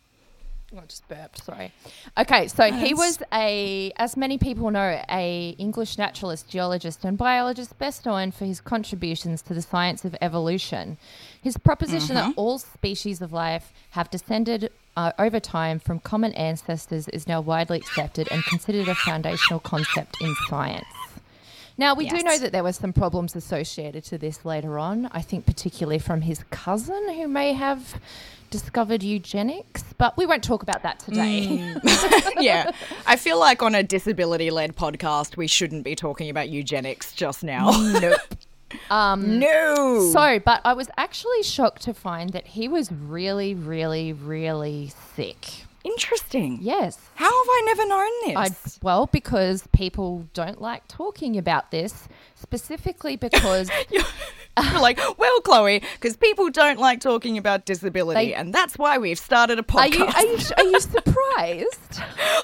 I 0.75 0.85
just 0.87 1.07
burped. 1.07 1.43
Sorry. 1.43 1.71
Okay, 2.17 2.47
so 2.47 2.71
he 2.71 2.93
was 2.93 3.19
a, 3.31 3.91
as 3.97 4.17
many 4.17 4.37
people 4.37 4.71
know, 4.71 5.01
a 5.09 5.55
English 5.59 5.97
naturalist, 5.97 6.49
geologist, 6.49 7.05
and 7.05 7.17
biologist, 7.17 7.77
best 7.77 8.05
known 8.05 8.31
for 8.31 8.45
his 8.45 8.59
contributions 8.59 9.41
to 9.43 9.53
the 9.53 9.61
science 9.61 10.03
of 10.03 10.15
evolution. 10.21 10.97
His 11.41 11.57
proposition 11.57 12.15
that 12.15 12.33
all 12.35 12.57
species 12.57 13.21
of 13.21 13.31
life 13.31 13.71
have 13.91 14.09
descended 14.09 14.71
uh, 14.95 15.11
over 15.19 15.39
time 15.39 15.79
from 15.79 15.99
common 15.99 16.33
ancestors 16.33 17.07
is 17.09 17.27
now 17.27 17.41
widely 17.41 17.77
accepted 17.77 18.27
and 18.31 18.43
considered 18.45 18.87
a 18.87 18.95
foundational 18.95 19.59
concept 19.59 20.17
in 20.21 20.33
science. 20.47 20.85
Now, 21.75 21.95
we 21.95 22.07
do 22.07 22.21
know 22.21 22.37
that 22.37 22.51
there 22.51 22.63
were 22.63 22.73
some 22.73 22.93
problems 22.93 23.35
associated 23.35 24.03
to 24.05 24.19
this 24.19 24.45
later 24.45 24.77
on. 24.77 25.09
I 25.11 25.21
think, 25.21 25.47
particularly 25.47 25.97
from 25.97 26.21
his 26.21 26.43
cousin, 26.51 27.15
who 27.15 27.27
may 27.27 27.53
have 27.53 27.99
discovered 28.53 29.01
eugenics, 29.01 29.83
but 29.97 30.15
we 30.15 30.27
won't 30.27 30.43
talk 30.43 30.61
about 30.61 30.83
that 30.83 30.99
today. 30.99 31.75
yeah. 32.39 32.69
I 33.07 33.15
feel 33.15 33.39
like 33.39 33.63
on 33.63 33.73
a 33.73 33.81
disability 33.81 34.51
led 34.51 34.75
podcast, 34.75 35.37
we 35.37 35.47
shouldn't 35.47 35.83
be 35.83 35.95
talking 35.95 36.29
about 36.29 36.49
eugenics 36.49 37.13
just 37.13 37.43
now. 37.43 37.71
nope. 37.99 38.19
Um, 38.89 39.37
no. 39.37 40.09
So, 40.11 40.39
but 40.39 40.59
I 40.65 40.73
was 40.73 40.89
actually 40.97 41.43
shocked 41.43 41.83
to 41.83 41.93
find 41.93 42.31
that 42.31 42.47
he 42.47 42.67
was 42.67 42.91
really, 42.91 43.53
really, 43.53 44.13
really 44.13 44.91
sick. 45.15 45.65
Interesting. 45.83 46.57
Yes. 46.59 46.97
How 47.13 47.25
have 47.25 47.47
I 47.47 47.61
never 47.67 47.85
known 47.85 48.35
I, 48.35 48.49
this? 48.49 48.79
well, 48.81 49.05
because 49.05 49.67
people 49.73 50.27
don't 50.33 50.59
like 50.59 50.87
talking 50.87 51.37
about 51.37 51.69
this, 51.69 52.07
specifically 52.33 53.15
because 53.15 53.69
You're 54.71 54.81
like, 54.81 54.99
well, 55.17 55.41
Chloe, 55.41 55.81
because 55.95 56.15
people 56.15 56.49
don't 56.49 56.77
like 56.79 56.99
talking 56.99 57.37
about 57.37 57.65
disability, 57.65 58.27
They- 58.27 58.33
and 58.35 58.53
that's 58.53 58.77
why 58.77 58.97
we've 58.99 59.17
started 59.17 59.57
a 59.59 59.65
are 59.77 59.87
you 59.87 60.05
podcast. 60.05 60.15
are 60.15 60.25
you 60.25 60.37
are 60.67 60.71
you 60.71 60.79
surprised? 60.79 61.99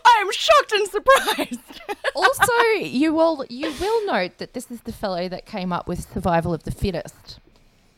I 0.06 0.17
am 0.22 0.32
shocked 0.32 0.72
and 0.72 0.88
surprised. 0.88 1.82
also, 2.15 2.54
you 2.82 3.13
will 3.13 3.45
you 3.50 3.72
will 3.80 4.06
note 4.08 4.38
that 4.39 4.54
this 4.54 4.72
is 4.72 4.82
the 4.82 4.91
fellow 4.93 5.30
that 5.30 5.45
came 5.45 5.72
up 5.72 5.88
with 5.88 6.12
survival 6.12 6.54
of 6.54 6.63
the 6.63 6.72
fittest. 6.72 7.39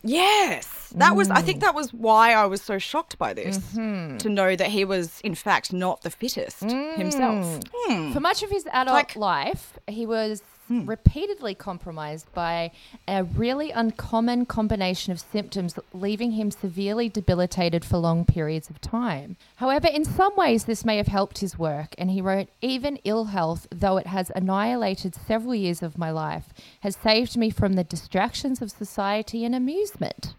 yes, 0.03 0.91
that 0.95 1.15
was. 1.15 1.29
I 1.29 1.41
think 1.41 1.59
Mm. 1.59 1.61
that 1.61 1.75
was 1.75 1.93
why 1.93 2.33
I 2.33 2.45
was 2.47 2.61
so 2.61 2.77
shocked 2.79 3.17
by 3.17 3.33
this 3.33 3.57
Mm-hmm. 3.59 4.17
to 4.17 4.29
know 4.29 4.55
that 4.55 4.67
he 4.67 4.83
was, 4.83 5.21
in 5.21 5.35
fact, 5.35 5.71
not 5.71 6.01
the 6.01 6.09
fittest 6.09 6.63
himself. 6.63 7.59
Hmm. 7.73 8.11
For 8.11 8.19
much 8.19 8.43
of 8.43 8.49
his 8.49 8.65
adult 8.73 8.95
Like- 8.95 9.15
life, 9.15 9.79
he 9.87 10.05
was 10.05 10.41
Hmm. 10.71 10.85
repeatedly 10.85 11.53
compromised 11.53 12.31
by 12.33 12.71
a 13.05 13.25
really 13.25 13.71
uncommon 13.71 14.45
combination 14.45 15.11
of 15.11 15.19
symptoms, 15.19 15.77
leaving 15.91 16.31
him 16.31 16.49
severely 16.49 17.09
debilitated 17.09 17.83
for 17.83 17.97
long 17.97 18.23
periods 18.23 18.69
of 18.69 18.79
time. 18.79 19.35
However, 19.57 19.89
in 19.89 20.05
some 20.05 20.33
ways, 20.37 20.63
this 20.63 20.85
may 20.85 20.95
have 20.95 21.07
helped 21.07 21.39
his 21.39 21.59
work, 21.59 21.93
and 21.97 22.09
he 22.09 22.21
wrote, 22.21 22.47
Even 22.61 22.99
ill 23.03 23.25
health, 23.25 23.67
though 23.69 23.97
it 23.97 24.07
has 24.07 24.31
annihilated 24.33 25.13
several 25.13 25.55
years 25.55 25.83
of 25.83 25.97
my 25.97 26.09
life, 26.09 26.53
has 26.79 26.95
saved 26.95 27.35
me 27.35 27.49
from 27.49 27.73
the 27.73 27.83
distractions 27.83 28.61
of 28.61 28.71
society 28.71 29.43
and 29.43 29.53
amusement. 29.53 30.35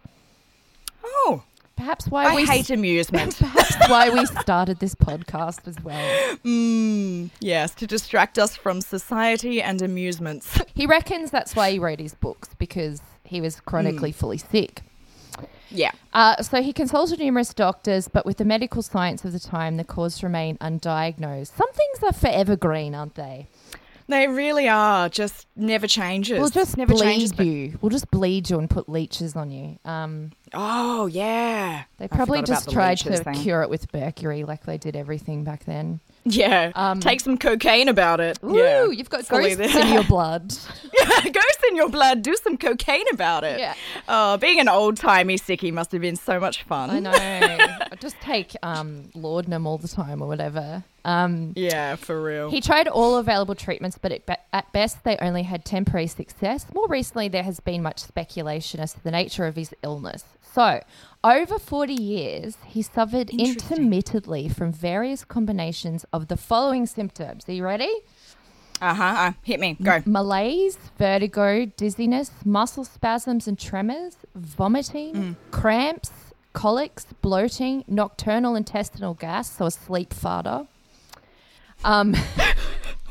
Oh, 1.05 1.43
Perhaps 1.75 2.07
why 2.07 2.25
I 2.25 2.35
we 2.35 2.45
hate 2.45 2.69
amusement. 2.79 3.35
perhaps 3.37 3.75
why 3.89 4.09
we 4.09 4.25
started 4.25 4.79
this 4.79 4.95
podcast 4.95 5.67
as 5.67 5.75
well. 5.83 6.35
mm, 6.45 7.29
yes, 7.39 7.73
to 7.75 7.87
distract 7.87 8.37
us 8.39 8.55
from 8.55 8.79
society 8.81 9.61
and 9.61 9.81
amusements. 9.81 10.61
He 10.75 10.85
reckons 10.87 11.29
that's 11.31 11.55
why 11.55 11.71
he 11.71 11.79
wrote 11.79 11.99
his 11.99 12.13
books 12.15 12.49
because 12.57 13.01
he 13.23 13.39
was 13.41 13.59
chronically 13.59 14.11
fully 14.11 14.37
sick. 14.39 14.81
yeah. 15.69 15.91
Uh, 16.13 16.41
so 16.41 16.61
he 16.63 16.73
consulted 16.73 17.19
numerous 17.19 17.53
doctors, 17.53 18.07
but 18.07 18.25
with 18.25 18.37
the 18.37 18.45
medical 18.45 18.81
science 18.81 19.23
of 19.23 19.33
the 19.33 19.39
time, 19.39 19.77
the 19.77 19.83
cause 19.83 20.23
remained 20.23 20.59
undiagnosed. 20.59 21.55
Some 21.55 21.71
things 21.73 22.03
are 22.03 22.13
forever 22.13 22.55
green, 22.55 22.95
aren't 22.95 23.15
they? 23.15 23.47
They 24.07 24.27
really 24.27 24.67
are. 24.67 25.09
Just 25.09 25.47
never 25.55 25.87
changes. 25.87 26.39
We'll 26.39 26.49
just 26.49 26.75
never 26.75 26.93
bleed 26.93 27.03
changes. 27.03 27.39
you. 27.39 27.77
We'll 27.81 27.89
just 27.89 28.09
bleed 28.11 28.49
you 28.49 28.59
and 28.59 28.69
put 28.69 28.89
leeches 28.89 29.35
on 29.35 29.49
you. 29.51 29.79
Um, 29.85 30.31
Oh 30.53 31.07
yeah. 31.07 31.83
they 31.97 32.07
probably 32.07 32.43
just 32.43 32.69
tried 32.71 32.97
to 32.99 33.17
thing. 33.17 33.33
cure 33.35 33.61
it 33.63 33.69
with 33.69 33.91
mercury, 33.93 34.43
like 34.43 34.65
they 34.65 34.77
did 34.77 34.95
everything 34.95 35.43
back 35.43 35.65
then. 35.65 35.99
Yeah. 36.25 36.71
Um, 36.75 37.01
Take 37.01 37.19
some 37.19 37.37
cocaine 37.37 37.89
about 37.89 38.21
it. 38.21 38.39
Ooh, 38.43 38.55
yeah. 38.55 38.85
you've 38.85 39.09
got 39.09 39.25
Fully 39.25 39.55
ghosts 39.55 39.75
in 39.75 39.93
your 39.93 40.03
blood. 40.07 40.53
Yeah, 40.93 41.21
ghosts 41.23 41.63
in 41.69 41.75
your 41.75 41.89
blood. 41.89 42.21
Do 42.21 42.35
some 42.37 42.55
cocaine 42.57 43.05
about 43.11 43.43
it. 43.43 43.59
Yeah. 43.59 43.73
Oh, 44.07 44.37
being 44.37 44.59
an 44.61 44.69
old 44.69 44.95
timey 44.95 45.37
sickie 45.37 45.73
must 45.73 45.91
have 45.91 45.99
been 46.01 46.15
so 46.15 46.39
much 46.39 46.63
fun. 46.63 46.89
I 46.89 46.99
know. 46.99 47.11
I 47.13 47.89
just 47.99 48.15
take 48.21 48.55
um, 48.63 49.09
laudanum 49.13 49.67
all 49.67 49.77
the 49.77 49.89
time 49.89 50.21
or 50.21 50.27
whatever. 50.29 50.83
Um, 51.03 51.51
Yeah, 51.57 51.97
for 51.97 52.21
real. 52.23 52.49
He 52.49 52.61
tried 52.61 52.87
all 52.87 53.17
available 53.17 53.55
treatments, 53.55 53.97
but 54.01 54.25
be- 54.25 54.35
at 54.53 54.71
best 54.71 55.03
they 55.03 55.17
only 55.17 55.43
had 55.43 55.65
temporary 55.65 56.07
success. 56.07 56.65
More 56.73 56.87
recently, 56.87 57.27
there 57.27 57.43
has 57.43 57.59
been 57.59 57.83
much 57.83 57.99
speculation 57.99 58.79
as 58.79 58.93
to 58.93 59.03
the 59.03 59.11
nature 59.11 59.45
of 59.45 59.57
his 59.57 59.73
illness. 59.83 60.23
So, 60.51 60.81
over 61.23 61.57
40 61.57 61.93
years, 61.93 62.57
he 62.65 62.81
suffered 62.81 63.29
intermittently 63.31 64.49
from 64.49 64.71
various 64.71 65.23
combinations 65.23 66.05
of 66.13 66.27
the 66.27 66.37
following 66.37 66.85
symptoms. 66.85 67.47
Are 67.47 67.53
you 67.53 67.63
ready? 67.63 67.91
uh 68.81 68.93
huh. 68.93 69.03
Uh, 69.03 69.31
hit 69.43 69.59
me. 69.59 69.77
Go. 69.81 70.01
Malaise, 70.05 70.77
vertigo, 70.97 71.65
dizziness, 71.65 72.31
muscle 72.43 72.83
spasms 72.83 73.47
and 73.47 73.57
tremors, 73.57 74.17
vomiting, 74.35 75.37
cramps, 75.51 76.11
colics, 76.51 77.05
bloating, 77.21 77.83
nocturnal 77.87 78.55
intestinal 78.55 79.13
gas, 79.13 79.49
so 79.49 79.65
a 79.67 79.71
sleep 79.71 80.13
farter. 80.13 80.67
Um, 81.83 82.15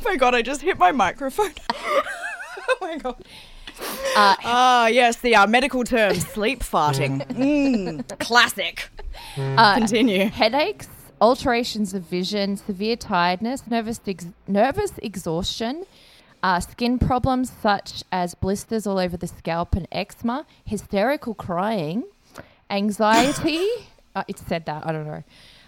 Oh 0.04 0.10
my 0.10 0.16
god! 0.16 0.34
I 0.34 0.42
just 0.42 0.62
hit 0.62 0.78
my 0.78 0.90
microphone. 0.90 1.52
oh 1.72 2.76
my 2.80 2.96
god. 2.98 3.24
Uh, 4.16 4.36
Ah, 4.44 4.86
yes, 4.88 5.16
the 5.16 5.34
uh, 5.36 5.46
medical 5.46 5.84
term 5.84 6.14
sleep 6.14 6.60
farting. 6.60 7.24
Mm, 7.32 8.18
classic. 8.18 8.90
uh, 9.38 9.76
Continue. 9.78 10.26
headaches, 10.28 10.88
alterations 11.20 11.94
of 11.94 12.02
vision, 12.02 12.56
severe 12.56 12.96
tiredness, 12.96 13.66
nervous 13.68 14.00
ex- 14.06 14.26
nervous 14.46 14.92
exhaustion, 14.98 15.84
uh, 16.42 16.60
skin 16.60 16.98
problems 16.98 17.50
such 17.62 18.02
as 18.12 18.34
blisters 18.34 18.86
all 18.86 18.98
over 18.98 19.16
the 19.16 19.26
scalp 19.28 19.74
and 19.74 19.86
eczema, 19.92 20.44
hysterical 20.64 21.34
crying, 21.34 22.04
anxiety. 22.70 23.66
uh, 24.14 24.24
it 24.28 24.38
said 24.38 24.66
that 24.66 24.86
I 24.86 24.92
don't 24.92 25.06
know. 25.06 25.22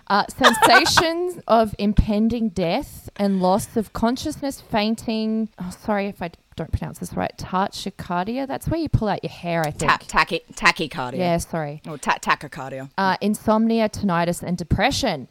Uh, 0.07 0.25
sensations 0.29 1.41
of 1.49 1.75
impending 1.79 2.51
death 2.51 3.09
and 3.17 3.41
loss 3.41 3.75
of 3.77 3.93
consciousness, 3.95 4.61
fainting. 4.61 5.49
Oh, 5.59 5.71
sorry 5.71 6.07
if 6.09 6.21
I 6.21 6.31
don't 6.57 6.71
pronounce 6.73 6.99
this 7.01 7.13
right. 7.15 7.33
Tachycardia. 7.39 8.47
That's 8.47 8.69
where 8.69 8.79
you 8.81 8.89
pull 8.89 9.09
out 9.09 9.23
your 9.23 9.31
hair, 9.33 9.63
I 9.63 9.71
think. 9.71 9.91
Ta- 9.91 9.99
tachy- 10.25 10.43
tachycardia. 10.55 11.19
yeah, 11.19 11.39
sorry. 11.39 11.83
Or 11.89 11.99
ta- 11.99 12.19
tachycardia. 12.21 12.91
Uh, 12.97 13.17
insomnia, 13.21 13.89
tinnitus, 13.89 14.43
and 14.43 14.57
depression. 14.57 15.29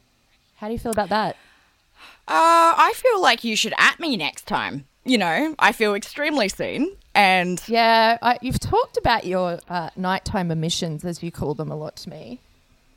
How 0.58 0.68
do 0.68 0.74
you 0.74 0.80
feel 0.80 0.92
about 0.92 1.10
that? 1.10 1.36
Uh, 2.28 2.74
I 2.78 2.94
feel 2.96 3.22
like 3.22 3.44
you 3.44 3.56
should 3.56 3.74
at 3.78 4.00
me 4.00 4.16
next 4.18 4.48
time. 4.48 4.86
You 5.06 5.18
know, 5.18 5.56
I 5.60 5.74
feel 5.74 5.94
extremely 5.96 6.48
seen. 6.50 6.96
And 7.14 7.62
Yeah, 7.68 8.18
I, 8.22 8.40
you've 8.42 8.60
talked 8.60 8.98
about 8.98 9.26
your 9.26 9.60
uh, 9.70 9.90
nighttime 9.98 10.50
emissions, 10.50 11.04
as 11.04 11.22
you 11.22 11.32
call 11.32 11.54
them, 11.54 11.70
a 11.72 11.76
lot 11.76 11.98
to 11.98 12.10
me. 12.10 12.40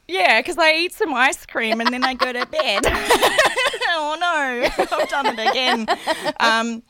yeah, 0.08 0.40
because 0.40 0.56
I 0.58 0.72
eat 0.74 0.92
some 0.94 1.12
ice 1.12 1.44
cream 1.44 1.80
and 1.80 1.92
then 1.92 2.04
I 2.04 2.14
go 2.14 2.32
to 2.32 2.46
bed. 2.46 2.82
oh 2.86 4.16
no, 4.20 4.84
I've 4.96 5.08
done 5.08 5.26
it 5.36 5.50
again. 5.50 5.86
Um, 6.38 6.82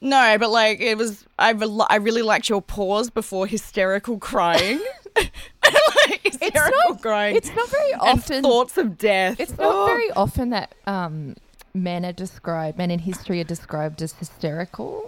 no, 0.00 0.36
but 0.38 0.50
like 0.50 0.80
it 0.80 0.96
was, 0.98 1.24
I, 1.38 1.52
rel- 1.52 1.86
I 1.90 1.96
really 1.96 2.22
liked 2.22 2.48
your 2.48 2.62
pause 2.62 3.10
before 3.10 3.46
hysterical 3.46 4.18
crying. 4.18 4.80
like 5.16 6.20
hysterical 6.22 6.96
crying. 6.96 7.36
It's 7.36 7.50
not 7.54 7.68
very 7.68 7.94
often. 7.94 8.42
thoughts 8.42 8.76
of 8.78 8.96
death. 8.98 9.40
It's 9.40 9.56
not 9.58 9.74
Oh. 9.74 9.86
very 9.86 10.10
often 10.12 10.50
that 10.50 10.74
um, 10.86 11.36
men 11.74 12.04
are 12.04 12.12
described, 12.12 12.78
men 12.78 12.90
in 12.90 13.00
history 13.00 13.40
are 13.40 13.44
described 13.44 14.00
as 14.02 14.12
hysterical. 14.12 15.04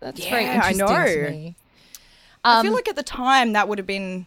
That's 0.00 0.24
very 0.24 0.44
Yeah, 0.44 0.50
I 0.64 0.70
interesting 0.70 0.86
to 0.86 1.22
know. 1.22 1.30
me. 1.30 1.56
I 2.44 2.58
Um, 2.60 2.66
feel 2.66 2.72
like 2.74 2.88
at 2.88 2.96
the 2.96 3.02
time 3.02 3.52
that 3.54 3.68
would 3.68 3.78
have 3.78 3.86
been. 3.86 4.26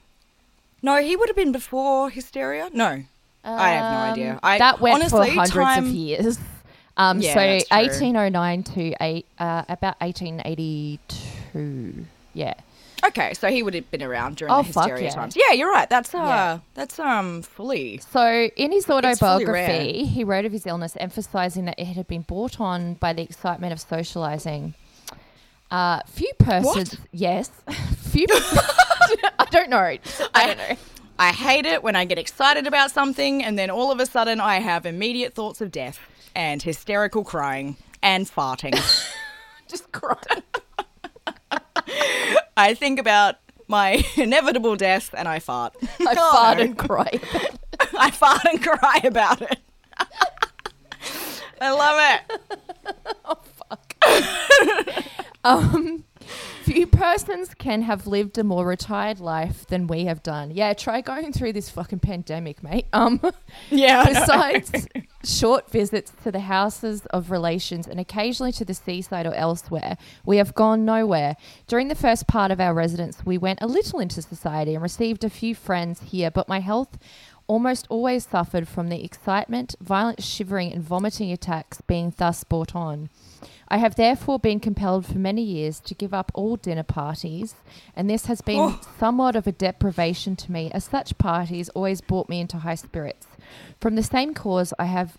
No, 0.82 0.97
he 1.01 1.16
would 1.16 1.30
have 1.30 1.36
been 1.36 1.51
before 1.53 2.09
hysteria. 2.09 2.70
No, 2.74 3.03
I 3.45 3.70
have 3.70 3.91
no 3.93 4.12
idea. 4.12 4.32
Um, 4.34 4.39
I 4.43 4.57
that 4.57 4.82
went 4.82 4.95
honestly, 4.95 5.30
for 5.30 5.36
hundreds 5.36 5.53
time, 5.53 5.86
of 5.86 5.91
years. 5.91 6.39
Um, 6.98 7.20
Yeah, 7.22 7.34
so 7.34 7.39
that's 7.39 7.68
true. 7.68 7.78
1809 7.78 8.64
to 8.64 8.94
eight, 9.02 9.26
uh, 9.39 9.64
about 9.70 9.96
1882. 10.02 12.06
Yeah. 12.34 12.54
Okay, 13.04 13.34
so 13.34 13.48
he 13.48 13.64
would 13.64 13.74
have 13.74 13.89
been 13.89 14.04
around 14.04 14.36
during 14.36 14.54
Oh, 14.54 14.58
the 14.58 14.64
hysteria 14.68 15.06
yeah. 15.06 15.10
times. 15.10 15.36
Yeah, 15.36 15.54
you're 15.54 15.72
right. 15.72 15.89
That's 15.89 16.14
uh, 16.14 16.18
Yeah. 16.20 16.60
that's 16.76 17.00
um 17.00 17.42
fully. 17.42 18.00
So, 18.12 18.50
in 18.56 18.72
his 18.72 18.88
autobiography, 18.89 20.06
he 20.06 20.24
wrote 20.24 20.46
of 20.46 20.52
his 20.52 20.68
illness, 20.68 20.96
emphasizing 21.00 21.66
that 21.66 21.80
it 21.80 21.86
had 21.86 22.08
been 22.08 22.22
brought 22.22 22.60
on 22.60 22.94
by 22.96 23.14
the 23.14 23.24
excitement 23.24 23.74
of 23.74 23.80
socializing. 23.80 24.76
Uh, 25.72 26.02
few 26.06 26.32
persons, 26.38 26.98
yes, 27.12 27.50
few. 27.98 28.28
I 28.30 29.48
don't 29.50 29.70
know. 29.70 29.78
I 30.36 30.48
don't 30.48 30.58
know. 30.58 30.76
I 31.18 31.32
hate 31.32 31.66
it 31.66 31.82
when 31.84 31.96
I 31.96 32.06
get 32.06 32.20
excited 32.20 32.68
about 32.68 32.92
something 32.92 33.44
and 33.44 33.58
then 33.58 33.70
all 33.70 33.92
of 33.92 34.00
a 34.00 34.06
sudden 34.06 34.39
I 34.39 34.60
have 34.60 34.86
immediate 34.88 35.34
thoughts 35.36 35.62
of 35.62 35.72
death 35.72 36.00
and 36.36 36.61
hysterical 36.61 37.23
crying 37.23 37.77
and 38.01 38.25
farting. 38.25 38.73
Just 39.67 39.91
crying. 39.91 40.43
I 42.57 42.73
think 42.73 42.99
about 42.99 43.36
my 43.67 44.03
inevitable 44.17 44.75
death 44.75 45.13
and 45.17 45.27
I 45.27 45.39
fart. 45.39 45.75
I 45.82 46.15
Oh, 46.17 46.32
fart 46.36 46.57
no. 46.57 46.63
and 46.65 46.77
cry. 46.77 47.09
I 47.97 48.11
fart 48.11 48.43
and 48.45 48.61
cry 48.61 49.01
about 49.03 49.41
it. 49.41 49.57
I 51.61 51.71
love 51.71 51.97
it. 51.99 52.41
Oh 53.25 53.38
fuck. 53.69 53.95
um, 55.43 56.03
few 56.74 56.88
persons 56.88 57.53
can 57.53 57.82
have 57.84 58.07
lived 58.07 58.38
a 58.38 58.43
more 58.43 58.65
retired 58.65 59.19
life 59.19 59.65
than 59.67 59.88
we 59.88 60.05
have 60.05 60.24
done. 60.24 60.51
Yeah, 60.51 60.74
try 60.74 61.01
going 61.01 61.34
through 61.34 61.53
this 61.53 61.69
fucking 61.69 61.99
pandemic, 61.99 62.63
mate. 62.63 62.88
Um, 62.93 63.19
Yeah. 63.69 64.05
Besides 64.05 64.88
short 65.24 65.69
visits 65.69 66.11
to 66.24 66.32
the 66.32 66.39
houses 66.41 67.05
of 67.07 67.32
relations 67.32 67.88
and 67.88 67.99
occasionally 67.99 68.51
to 68.53 68.65
the 68.65 68.74
seaside 68.74 69.26
or 69.26 69.34
elsewhere, 69.34 69.97
we 70.26 70.38
have 70.38 70.55
gone 70.55 70.86
nowhere. 70.86 71.36
During 71.67 71.88
the 71.88 71.95
first 71.95 72.28
part 72.28 72.51
of 72.51 72.59
our 72.59 72.74
residence, 72.74 73.26
we 73.26 73.38
went 73.38 73.59
a 73.61 73.67
little 73.67 73.99
into 73.99 74.22
society 74.22 74.74
and 74.74 74.82
received 74.82 75.24
a 75.24 75.30
few 75.30 75.53
friends 75.55 76.01
here, 76.01 76.32
but 76.32 76.47
my 76.47 76.59
health 76.59 76.97
almost 77.47 77.86
always 77.89 78.26
suffered 78.26 78.67
from 78.67 78.88
the 78.88 79.03
excitement, 79.03 79.76
violent 79.82 80.24
shivering, 80.24 80.72
and 80.72 80.82
vomiting 80.84 81.32
attacks 81.32 81.82
being 81.82 82.13
thus 82.17 82.43
brought 82.43 82.76
on. 82.76 83.09
I 83.72 83.78
have 83.78 83.95
therefore 83.95 84.38
been 84.38 84.59
compelled 84.59 85.05
for 85.05 85.17
many 85.17 85.41
years 85.41 85.80
to 85.80 85.95
give 85.95 86.13
up 86.13 86.30
all 86.36 86.57
dinner 86.57 86.84
parties, 86.84 87.55
and 87.95 88.09
this 88.09 88.26
has 88.26 88.41
been 88.41 88.59
Oh. 88.59 88.82
somewhat 88.99 89.38
of 89.38 89.47
a 89.47 89.53
deprivation 89.53 90.36
to 90.36 90.51
me, 90.51 90.69
as 90.74 90.84
such 90.84 91.17
parties 91.17 91.69
always 91.69 92.01
brought 92.01 92.28
me 92.28 92.41
into 92.41 92.57
high 92.57 92.76
spirits. 92.76 93.28
From 93.80 93.95
the 93.95 94.03
same 94.03 94.34
cause, 94.34 94.74
I 94.78 94.86
have 94.86 95.17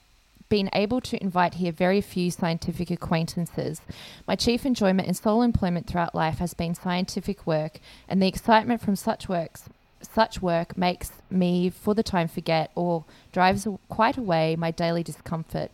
been 0.51 0.69
able 0.75 1.01
to 1.01 1.23
invite 1.23 1.55
here 1.55 1.73
very 1.73 2.03
few 2.03 2.31
scientific 2.31 2.91
acquaintances. 2.91 3.81
My 4.29 4.37
chief 4.37 4.67
enjoyment 4.67 5.09
and 5.09 5.17
sole 5.17 5.41
employment 5.41 5.87
throughout 5.87 6.15
life 6.15 6.37
has 6.37 6.53
been 6.53 6.75
scientific 6.75 7.47
work, 7.47 7.81
and 8.07 8.21
the 8.21 8.29
excitement 8.29 8.83
from 8.83 8.97
such 8.97 9.31
works 9.31 9.65
such 10.03 10.43
work 10.43 10.77
makes 10.77 11.13
me 11.31 11.71
for 11.71 11.95
the 11.95 12.03
time 12.03 12.29
forget 12.29 12.71
or 12.75 13.05
drives 13.33 13.67
quite 13.89 14.19
away 14.19 14.57
my 14.57 14.71
daily 14.71 15.03
discomfort. 15.03 15.71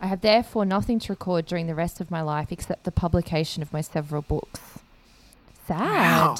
I 0.00 0.06
have 0.06 0.20
therefore 0.20 0.64
nothing 0.64 0.98
to 1.00 1.12
record 1.12 1.46
during 1.46 1.66
the 1.66 1.74
rest 1.74 2.00
of 2.00 2.10
my 2.10 2.20
life 2.20 2.50
except 2.50 2.84
the 2.84 2.92
publication 2.92 3.62
of 3.62 3.72
my 3.72 3.80
several 3.80 4.22
books. 4.22 4.60
Sad. 5.66 5.78
Wow. 5.78 6.36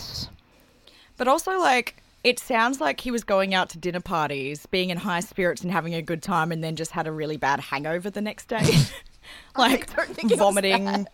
But 1.17 1.29
also, 1.29 1.59
like, 1.59 2.03
it 2.25 2.39
sounds 2.39 2.81
like 2.81 3.01
he 3.01 3.11
was 3.11 3.25
going 3.25 3.55
out 3.55 3.71
to 3.71 3.79
dinner 3.79 4.01
parties, 4.01 4.67
being 4.67 4.91
in 4.91 4.99
high 4.99 5.21
spirits 5.21 5.63
and 5.63 5.71
having 5.71 5.95
a 5.95 6.03
good 6.03 6.23
time, 6.23 6.53
and 6.53 6.63
then 6.63 6.77
just 6.77 6.91
had 6.91 7.07
a 7.07 7.13
really 7.13 7.37
bad 7.37 7.61
hangover 7.61 8.11
the 8.11 8.21
next 8.21 8.49
day. 8.49 8.65
like, 9.57 9.89
vomiting, 10.37 11.07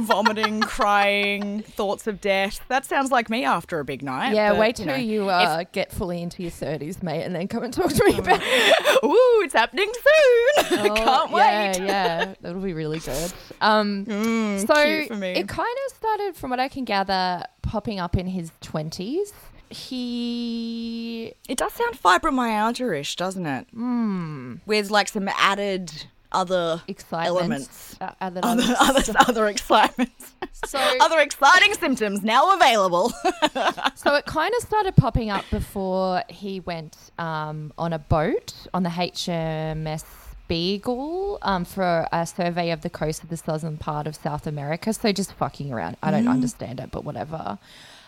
vomiting, 0.00 0.60
crying, 0.60 1.62
thoughts 1.62 2.06
of 2.06 2.20
death. 2.20 2.60
That 2.68 2.84
sounds 2.84 3.10
like 3.10 3.28
me 3.30 3.44
after 3.44 3.78
a 3.78 3.84
big 3.84 4.02
night. 4.02 4.34
Yeah, 4.34 4.50
but, 4.50 4.58
wait 4.58 4.78
you 4.78 4.84
till 4.86 4.94
know, 4.94 5.00
you 5.00 5.28
uh, 5.28 5.64
get 5.72 5.92
fully 5.92 6.22
into 6.22 6.42
your 6.42 6.50
30s, 6.50 7.02
mate, 7.02 7.22
and 7.24 7.34
then 7.34 7.46
come 7.48 7.62
and 7.62 7.72
talk 7.72 7.92
to 7.92 8.04
me 8.04 8.18
about. 8.18 8.40
Ooh, 9.04 9.42
it's 9.44 9.54
happening 9.54 9.90
soon. 9.92 10.80
I 10.80 10.88
can't 10.88 11.00
Oh, 11.32 11.36
yeah, 11.36 11.70
wait. 11.72 11.86
yeah, 11.86 12.34
that'll 12.40 12.60
be 12.60 12.72
really 12.74 12.98
good. 13.00 13.32
Um, 13.60 14.04
Mm, 14.06 14.66
so 14.66 14.74
cute 14.84 15.08
for 15.08 15.16
me. 15.16 15.28
it 15.32 15.46
kind 15.48 15.76
of 15.86 15.96
started, 15.96 16.34
from 16.36 16.50
what 16.50 16.58
I 16.58 16.68
can 16.68 16.84
gather, 16.84 17.44
popping 17.62 18.00
up 18.00 18.16
in 18.16 18.26
his 18.26 18.50
20s. 18.62 19.32
He 19.68 21.34
It 21.48 21.58
does 21.58 21.72
sound 21.72 22.00
fibromyalgia-ish, 22.02 23.16
doesn't 23.16 23.46
it? 23.46 23.66
Mm. 23.74 24.60
With 24.66 24.90
like 24.90 25.08
some 25.08 25.28
added 25.28 26.06
other 26.32 26.82
excitements. 26.88 27.36
elements. 27.40 27.96
Uh, 28.00 28.10
other 28.20 28.40
Other, 28.42 28.62
other, 28.80 29.02
other 29.28 29.46
excitements. 29.48 30.32
So, 30.66 30.78
other 31.00 31.20
exciting 31.20 31.74
symptoms 31.74 32.22
now 32.22 32.54
available. 32.54 33.10
so 33.94 34.14
it 34.14 34.26
kind 34.26 34.52
of 34.56 34.62
started 34.66 34.96
popping 34.96 35.30
up 35.30 35.44
before 35.50 36.22
he 36.28 36.60
went 36.60 36.96
um, 37.18 37.72
on 37.78 37.92
a 37.92 37.98
boat 37.98 38.54
on 38.74 38.82
the 38.82 38.90
HMS 38.90 40.04
Beagle 40.48 41.38
um, 41.42 41.64
for 41.64 42.06
a 42.12 42.26
survey 42.26 42.70
of 42.72 42.82
the 42.82 42.90
coast 42.90 43.22
of 43.22 43.28
the 43.30 43.36
southern 43.36 43.78
part 43.78 44.06
of 44.06 44.14
South 44.14 44.46
America. 44.46 44.92
So 44.92 45.12
just 45.12 45.32
fucking 45.34 45.72
around. 45.72 45.96
I 46.02 46.10
don't 46.10 46.28
understand 46.28 46.80
it, 46.80 46.90
but 46.90 47.04
whatever. 47.04 47.58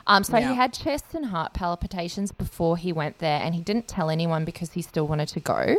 Um, 0.06 0.22
so 0.24 0.36
Yeah. 0.36 0.50
he 0.50 0.54
had 0.54 0.74
chest 0.74 1.14
and 1.14 1.26
heart 1.26 1.54
palpitations 1.54 2.30
before 2.32 2.76
he 2.76 2.92
went 2.92 3.18
there, 3.18 3.40
and 3.40 3.54
he 3.54 3.62
didn't 3.62 3.88
tell 3.88 4.10
anyone 4.10 4.44
because 4.44 4.72
he 4.72 4.82
still 4.82 5.06
wanted 5.06 5.28
to 5.28 5.40
go. 5.40 5.76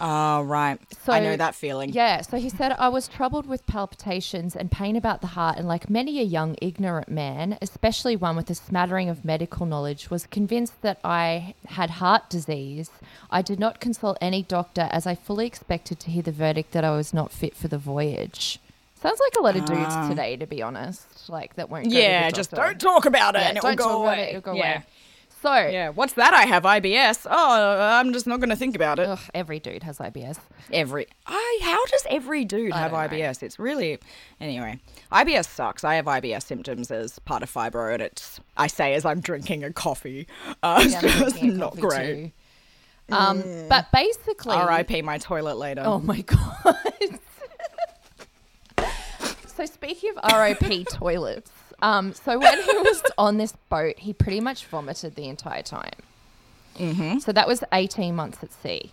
Oh, 0.00 0.42
right. 0.42 0.78
So- 1.04 1.12
I 1.12 1.20
know 1.20 1.36
that 1.36 1.54
feeling. 1.54 1.90
Yeah, 1.90 2.20
so 2.20 2.36
he 2.36 2.48
said, 2.48 2.72
I 2.72 2.88
was 2.88 3.08
troubled 3.08 3.46
with 3.46 3.66
palpitations 3.66 4.54
and 4.54 4.70
pain 4.70 4.96
about 4.96 5.20
the 5.20 5.28
heart, 5.28 5.56
and 5.58 5.66
like 5.66 5.88
many 5.88 6.20
a 6.20 6.22
young, 6.22 6.56
ignorant 6.60 7.08
man, 7.08 7.56
especially 7.62 8.16
one 8.16 8.36
with 8.36 8.50
a 8.50 8.54
smattering 8.54 9.08
of 9.08 9.24
medical 9.24 9.64
knowledge, 9.66 10.10
was 10.10 10.26
convinced 10.26 10.82
that 10.82 10.98
I 11.02 11.54
had 11.66 11.90
heart 11.90 12.28
disease. 12.28 12.90
I 13.30 13.42
did 13.42 13.58
not 13.58 13.80
consult 13.80 14.18
any 14.20 14.42
doctor 14.42 14.88
as 14.90 15.06
I 15.06 15.14
fully 15.14 15.46
expected 15.46 15.98
to 16.00 16.10
hear 16.10 16.22
the 16.22 16.32
verdict 16.32 16.72
that 16.72 16.84
I 16.84 16.90
was 16.90 17.14
not 17.14 17.32
fit 17.32 17.56
for 17.56 17.68
the 17.68 17.78
voyage. 17.78 18.60
Sounds 19.00 19.20
like 19.20 19.34
a 19.38 19.42
lot 19.42 19.56
of 19.56 19.64
dudes 19.66 20.08
today, 20.08 20.36
to 20.36 20.46
be 20.46 20.62
honest, 20.62 21.28
like 21.28 21.54
that 21.56 21.68
won't. 21.70 21.86
Ah. 21.86 21.90
Yeah, 21.90 22.30
just 22.30 22.50
don't 22.50 22.80
talk 22.80 23.04
about 23.06 23.36
it 23.36 23.40
Yeah, 23.42 23.48
and 23.48 23.56
it 23.58 23.62
will 23.62 23.74
go 23.76 24.02
away. 24.02 24.20
it, 24.20 24.28
it'll 24.30 24.40
go 24.40 24.54
yeah. 24.54 24.74
away. 24.76 24.84
So, 25.42 25.54
Yeah, 25.54 25.90
what's 25.90 26.14
that? 26.14 26.32
I 26.34 26.42
have 26.42 26.62
IBS. 26.64 27.26
Oh, 27.30 27.78
I'm 27.80 28.12
just 28.12 28.26
not 28.26 28.40
going 28.40 28.48
to 28.50 28.56
think 28.56 28.74
about 28.74 28.98
it. 28.98 29.06
ugh, 29.08 29.20
every 29.34 29.60
dude 29.60 29.82
has 29.82 29.98
IBS. 29.98 30.38
Every 30.72 31.06
I 31.26 31.58
how 31.62 31.84
does 31.86 32.06
every 32.10 32.44
dude 32.44 32.72
I 32.72 32.78
have 32.78 32.90
don't 32.92 33.12
know. 33.12 33.16
IBS? 33.18 33.42
It's 33.42 33.58
really 33.58 33.98
anyway. 34.40 34.80
IBS 35.12 35.46
sucks. 35.46 35.84
I 35.84 35.96
have 35.96 36.06
IBS 36.06 36.42
symptoms 36.44 36.90
as 36.90 37.18
part 37.20 37.42
of 37.42 37.52
fibro, 37.52 37.92
and 37.92 38.02
it's 38.02 38.40
I 38.56 38.66
say 38.66 38.94
as 38.94 39.04
I'm 39.04 39.20
drinking 39.20 39.62
a 39.62 39.72
coffee. 39.72 40.26
Uh, 40.62 40.84
Yeah, 40.88 40.98
I'm 40.98 41.04
it's 41.04 41.16
drinking 41.18 41.50
a 41.50 41.54
not 41.54 41.70
coffee 41.76 41.80
great. 41.82 42.32
too. 43.08 43.14
Um, 43.14 43.44
but 43.68 43.86
basically, 43.92 44.56
R.I.P. 44.56 45.02
my 45.02 45.18
toilet 45.18 45.58
later. 45.58 45.82
Oh 45.84 46.00
my 46.00 46.20
god. 46.22 46.76
so 49.46 49.64
speaking 49.66 50.10
of 50.16 50.32
R.I.P. 50.32 50.84
toilets, 50.84 51.50
um, 51.82 52.12
so 52.14 52.38
when 52.38 52.62
he 52.62 52.76
was 52.78 53.02
on 53.18 53.36
this 53.38 53.52
boat, 53.68 53.98
he 53.98 54.12
pretty 54.12 54.40
much 54.40 54.66
vomited 54.66 55.14
the 55.14 55.28
entire 55.28 55.62
time. 55.62 55.92
Mm-hmm. 56.78 57.18
So 57.20 57.32
that 57.32 57.46
was 57.48 57.62
eighteen 57.72 58.14
months 58.16 58.38
at 58.42 58.52
sea. 58.52 58.90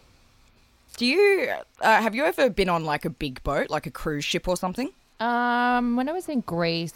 Do 0.98 1.06
you 1.06 1.52
uh, 1.82 2.02
have 2.02 2.14
you 2.16 2.24
ever 2.26 2.50
been 2.50 2.70
on 2.70 2.86
like 2.86 3.04
a 3.06 3.10
big 3.10 3.42
boat, 3.44 3.70
like 3.70 3.86
a 3.86 3.92
cruise 3.92 4.24
ship 4.26 4.48
or 4.48 4.56
something? 4.56 4.90
Um, 5.20 5.96
when 5.96 6.08
I 6.10 6.12
was 6.14 6.28
in 6.30 6.42
Greece, 6.42 6.94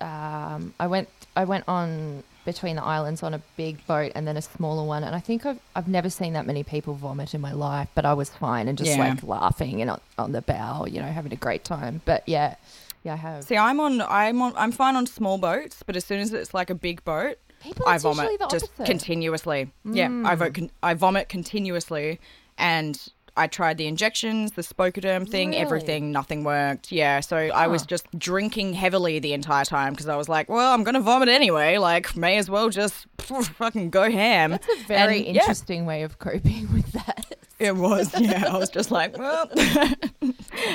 um, 0.00 0.74
I 0.80 0.86
went 0.86 1.08
I 1.36 1.44
went 1.44 1.64
on 1.68 2.22
between 2.46 2.74
the 2.76 2.82
islands 2.82 3.22
on 3.22 3.34
a 3.34 3.42
big 3.56 3.86
boat 3.86 4.12
and 4.14 4.26
then 4.26 4.36
a 4.36 4.42
smaller 4.42 4.84
one, 4.86 5.04
and 5.04 5.14
I 5.14 5.20
think 5.20 5.44
I've 5.44 5.60
I've 5.76 5.88
never 5.88 6.08
seen 6.08 6.32
that 6.32 6.46
many 6.46 6.62
people 6.64 6.94
vomit 6.94 7.34
in 7.34 7.40
my 7.40 7.52
life, 7.52 7.88
but 7.94 8.04
I 8.06 8.14
was 8.14 8.30
fine 8.30 8.68
and 8.68 8.78
just 8.78 8.90
Yeah. 8.96 9.10
like 9.10 9.22
laughing 9.22 9.82
and 9.82 9.90
on, 9.90 10.00
on 10.18 10.32
the 10.32 10.40
bow, 10.42 10.86
you 10.86 11.00
know, 11.00 11.06
having 11.08 11.32
a 11.32 11.36
great 11.36 11.64
time. 11.64 12.00
But 12.04 12.22
yeah, 12.28 12.54
yeah, 13.02 13.14
I 13.14 13.16
have. 13.16 13.44
See, 13.44 13.56
I'm 13.56 13.80
on 13.80 14.00
I'm 14.02 14.40
on 14.42 14.52
I'm 14.56 14.72
fine 14.72 14.96
on 14.96 15.06
small 15.06 15.38
boats, 15.38 15.82
but 15.84 15.96
as 15.96 16.04
soon 16.04 16.20
as 16.20 16.32
it's 16.32 16.52
like 16.54 16.70
a 16.70 16.74
big 16.74 17.04
boat, 17.04 17.36
People, 17.62 17.86
I 17.88 17.98
vomit 17.98 18.28
just 18.50 18.64
opposite. 18.66 18.82
Mm. 18.82 18.86
continuously. 18.86 19.72
Yeah, 19.84 20.22
I 20.24 20.34
vote. 20.34 20.58
I 20.82 20.94
vomit 20.94 21.28
continuously, 21.28 22.20
and 22.58 23.00
I 23.36 23.46
tried 23.46 23.78
the 23.78 23.86
injections, 23.86 24.52
the 24.52 24.62
Scopoderm 24.62 25.28
thing, 25.28 25.50
Really? 25.50 25.60
everything. 25.62 26.10
Nothing 26.12 26.42
worked. 26.44 26.90
Yeah, 26.90 27.20
so 27.20 27.36
I 27.36 27.68
was 27.68 27.86
just 27.86 28.06
drinking 28.18 28.74
heavily 28.74 29.18
the 29.18 29.32
entire 29.32 29.64
time 29.64 29.92
because 29.92 30.08
I 30.08 30.16
was 30.16 30.28
like, 30.28 30.48
well, 30.48 30.74
I'm 30.74 30.82
gonna 30.84 31.00
vomit 31.00 31.28
anyway. 31.28 31.78
Like, 31.78 32.16
may 32.16 32.36
as 32.38 32.50
well 32.50 32.68
just 32.70 33.06
fucking 33.20 33.90
go 33.90 34.10
ham. 34.10 34.50
That's 34.52 34.68
a 34.68 34.84
very 34.86 35.26
And, 35.26 35.36
yeah, 35.36 35.42
interesting 35.42 35.86
way 35.86 36.02
of 36.02 36.18
coping 36.18 36.72
with 36.74 36.90
that. 36.92 37.36
It 37.60 37.76
was. 37.76 38.18
Yeah, 38.20 38.46
I 38.52 38.56
was 38.58 38.70
just 38.70 38.90
like, 38.90 39.16
well, 39.18 39.48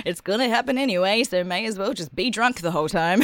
it's 0.06 0.22
gonna 0.22 0.48
happen 0.50 0.78
anyway, 0.78 1.24
so 1.24 1.44
may 1.44 1.66
as 1.66 1.78
well 1.78 1.94
just 1.94 2.16
be 2.16 2.30
drunk 2.30 2.62
the 2.62 2.72
whole 2.72 2.88
time. 2.90 3.22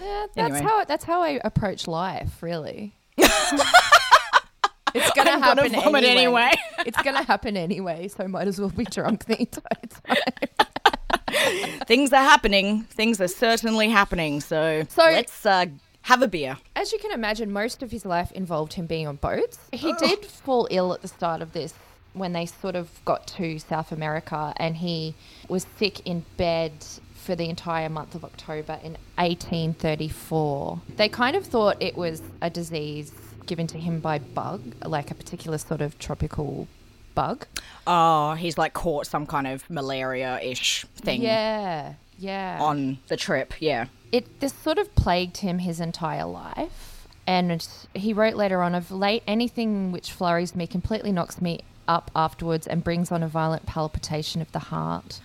Yeah, 0.00 0.26
that's 0.34 0.52
Anyway. 0.54 0.60
how 0.62 0.84
that's 0.84 1.04
how 1.04 1.22
I 1.22 1.40
approach 1.44 1.86
life, 1.88 2.42
really. 2.42 2.94
it's 3.16 5.10
gonna 5.14 5.30
I'm 5.32 5.40
gonna 5.40 5.44
happen 5.44 5.72
vomit 5.72 6.04
anyway. 6.04 6.50
it's 6.86 7.00
gonna 7.02 7.22
happen 7.24 7.56
anyway, 7.56 8.08
so 8.08 8.28
might 8.28 8.46
as 8.48 8.60
well 8.60 8.70
be 8.70 8.84
drunk 8.84 9.24
the 9.24 9.40
entire 9.40 9.62
time. 10.06 10.16
Things 11.86 12.12
are 12.12 12.22
happening. 12.22 12.82
Things 12.84 13.20
are 13.20 13.28
certainly 13.28 13.88
happening. 13.88 14.40
So, 14.40 14.84
So- 14.88 15.02
let's 15.04 15.44
uh, 15.44 15.66
have 16.02 16.22
a 16.22 16.28
beer. 16.28 16.56
As 16.76 16.92
you 16.92 16.98
can 16.98 17.10
imagine, 17.12 17.50
most 17.52 17.82
of 17.82 17.90
his 17.90 18.04
life 18.04 18.30
involved 18.32 18.74
him 18.74 18.86
being 18.86 19.06
on 19.06 19.16
boats. 19.16 19.58
He 19.72 19.92
did 19.98 20.24
fall 20.24 20.68
ill 20.70 20.92
at 20.92 21.02
the 21.02 21.08
start 21.08 21.42
of 21.42 21.52
this 21.52 21.74
when 22.14 22.32
they 22.32 22.46
sort 22.46 22.74
of 22.76 22.88
got 23.04 23.26
to 23.26 23.58
South 23.58 23.92
America, 23.92 24.52
and 24.56 24.76
he 24.76 25.14
was 25.48 25.66
sick 25.78 26.06
in 26.06 26.24
bed 26.36 26.72
for 27.14 27.34
the 27.36 27.48
entire 27.48 27.88
month 27.88 28.14
of 28.14 28.24
October 28.24 28.78
in 28.82 28.96
1834. 29.16 30.80
They 30.96 31.08
kind 31.08 31.36
of 31.36 31.46
thought 31.46 31.76
it 31.82 31.96
was 31.96 32.22
a 32.40 32.50
disease 32.50 33.12
given 33.46 33.66
to 33.68 33.78
him 33.78 34.00
by 34.00 34.18
bug, 34.18 34.74
like 34.84 35.10
a 35.10 35.14
particular 35.14 35.58
sort 35.58 35.80
of 35.80 35.98
tropical 35.98 36.66
bug. 37.14 37.46
Oh, 37.86 38.34
he's 38.34 38.56
like 38.58 38.72
caught 38.72 39.06
some 39.06 39.26
kind 39.26 39.46
of 39.46 39.68
malaria 39.70 40.40
ish 40.42 40.84
thing 40.96 41.22
Yeah, 41.22 41.94
yeah. 42.18 42.58
on 42.60 42.98
the 43.08 43.16
trip. 43.16 43.54
Yeah. 43.60 43.86
it 44.12 44.40
this 44.40 44.52
sort 44.54 44.78
of 44.78 44.94
plagued 44.94 45.38
him 45.38 45.58
his 45.58 45.80
entire 45.80 46.24
life 46.24 47.06
and 47.26 47.66
he 47.94 48.12
wrote 48.12 48.34
later 48.34 48.62
on 48.62 48.74
of 48.74 48.90
late 48.90 49.22
anything 49.26 49.92
which 49.92 50.12
flurries 50.12 50.54
me 50.54 50.66
completely 50.66 51.12
knocks 51.12 51.40
me 51.40 51.60
up 51.88 52.10
afterwards 52.14 52.66
and 52.66 52.82
brings 52.84 53.10
on 53.12 53.22
a 53.22 53.28
violent 53.28 53.66
palpitation 53.66 54.40
of 54.42 54.50
the 54.52 54.58
heart. 54.58 55.20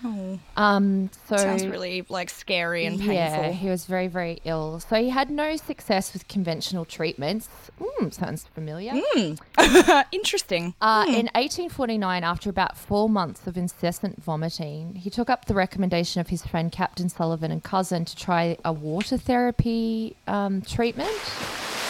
Um 0.56 1.10
so 1.28 1.36
Sounds 1.36 1.66
really 1.66 2.04
like 2.08 2.30
scary 2.30 2.84
and 2.86 2.98
painful. 2.98 3.14
yeah 3.14 3.50
he 3.50 3.68
was 3.68 3.84
very 3.86 4.06
very 4.08 4.40
ill. 4.44 4.80
So 4.80 4.96
he 4.96 5.10
had 5.10 5.30
no 5.30 5.56
success 5.56 6.12
with 6.12 6.28
conventional 6.28 6.84
treatments. 6.84 7.48
Mm, 7.80 8.12
sounds 8.12 8.44
familiar. 8.54 8.92
Interesting. 10.12 10.74
uh, 10.80 11.04
In 11.08 11.26
1849, 11.34 12.24
after 12.24 12.50
about 12.50 12.76
four 12.76 13.08
months 13.08 13.46
of 13.46 13.56
incessant 13.56 14.22
vomiting, 14.22 14.94
he 14.96 15.10
took 15.10 15.30
up 15.30 15.46
the 15.46 15.54
recommendation 15.54 16.20
of 16.20 16.28
his 16.28 16.44
friend 16.44 16.70
Captain 16.72 17.08
Sulivan 17.08 17.50
and 17.50 17.62
cousin 17.62 18.04
to 18.04 18.16
try 18.16 18.56
a 18.64 18.72
water 18.72 19.16
therapy 19.16 20.16
um, 20.26 20.62
treatment 20.62 21.10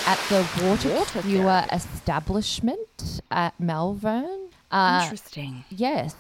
at 0.07 0.19
the 0.29 0.47
Water, 0.63 1.05
Cure 1.23 1.65
establishment 1.73 3.21
at 3.31 3.59
Malvern. 3.61 4.50
Uh, 4.71 5.01
Interesting. 5.03 5.65
Yes. 5.71 6.15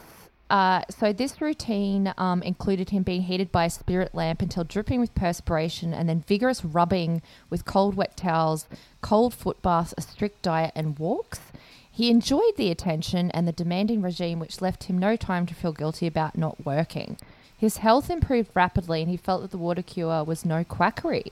Uh, 0.51 0.83
so 0.91 1.13
this 1.13 1.41
routine 1.41 2.13
um, 2.19 2.43
included 2.43 2.91
him 2.91 3.05
being 3.05 3.23
heated 3.23 3.53
by 3.53 3.67
a 3.67 3.71
spirit 3.71 4.13
lamp 4.15 4.43
until 4.43 4.65
dripping 4.65 4.99
with 4.99 5.15
perspiration, 5.15 5.95
and 5.95 6.09
then 6.09 6.25
vigorous 6.27 6.65
rubbing 6.65 7.23
with 7.49 7.65
cold, 7.65 7.95
wet 7.95 8.17
towels, 8.17 8.67
cold 9.01 9.33
foot 9.33 9.63
baths, 9.63 9.95
a 9.97 10.03
strict 10.03 10.43
diet, 10.43 10.73
and 10.75 10.99
walks. 10.99 11.41
He 11.89 12.11
enjoyed 12.11 12.57
the 12.57 12.71
attention 12.71 13.31
and 13.31 13.47
the 13.47 13.53
demanding 13.53 14.03
regime, 14.03 14.41
which 14.41 14.61
left 14.61 14.85
him 14.85 14.99
no 14.99 15.15
time 15.15 15.47
to 15.47 15.55
feel 15.55 15.73
guilty 15.73 16.07
about 16.09 16.37
not 16.37 16.65
working. 16.65 17.17
His 17.57 17.77
health 17.77 18.11
improved 18.11 18.51
rapidly, 18.55 19.03
and 19.03 19.11
he 19.11 19.17
felt 19.17 19.43
that 19.43 19.51
the 19.53 19.59
water 19.59 19.83
cure 19.83 20.25
was 20.25 20.45
no 20.45 20.65
quackery. 20.65 21.31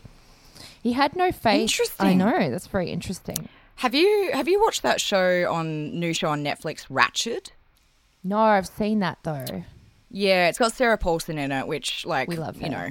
He 0.81 0.93
had 0.93 1.17
no 1.17 1.33
faith. 1.33 1.71
I 1.99 2.15
know 2.15 2.51
that's 2.51 2.67
very 2.67 2.91
interesting. 2.91 3.49
Have 3.79 3.95
you 3.95 4.31
have 4.33 4.49
you 4.49 4.61
watched 4.61 4.83
that 4.83 5.01
show 5.01 5.51
on 5.53 5.99
new 5.99 6.13
show 6.13 6.29
on 6.31 6.43
Netflix, 6.45 6.87
Ratched? 6.89 7.51
No, 8.25 8.39
I've 8.39 8.67
seen 8.67 8.99
that 9.01 9.19
though. 9.23 9.65
Yeah, 10.11 10.49
it's 10.49 10.59
got 10.59 10.73
Sarah 10.73 10.99
Paulson 10.99 11.39
in 11.39 11.53
it, 11.53 11.67
which 11.67 12.05
like 12.07 12.29
We 12.29 12.37
love 12.37 12.61
you 12.61 12.69
know, 12.71 12.91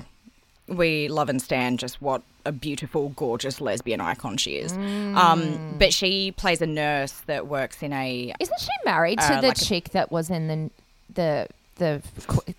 we 0.68 1.08
love 1.10 1.30
and 1.30 1.42
stand 1.42 1.80
just 1.80 2.02
what 2.02 2.22
a 2.46 2.52
beautiful, 2.54 3.10
gorgeous 3.10 3.60
lesbian 3.60 4.00
icon 4.00 4.38
she 4.38 4.52
is. 4.58 4.72
Mm. 4.74 5.16
Um, 5.18 5.76
but 5.78 5.94
she 5.94 6.32
plays 6.32 6.62
a 6.62 6.68
nurse 6.68 7.12
that 7.26 7.48
works 7.48 7.84
in 7.84 7.92
a 7.92 8.34
Isn't 8.40 8.60
she 8.60 8.70
married 8.86 9.20
to 9.20 9.26
Uh, 9.34 9.42
the 9.42 9.48
like 9.50 9.58
a- 9.58 9.66
chick 9.66 9.90
that 9.90 10.12
was 10.12 10.30
in 10.30 10.48
the 10.48 10.72
the 11.14 11.48
the 11.76 12.02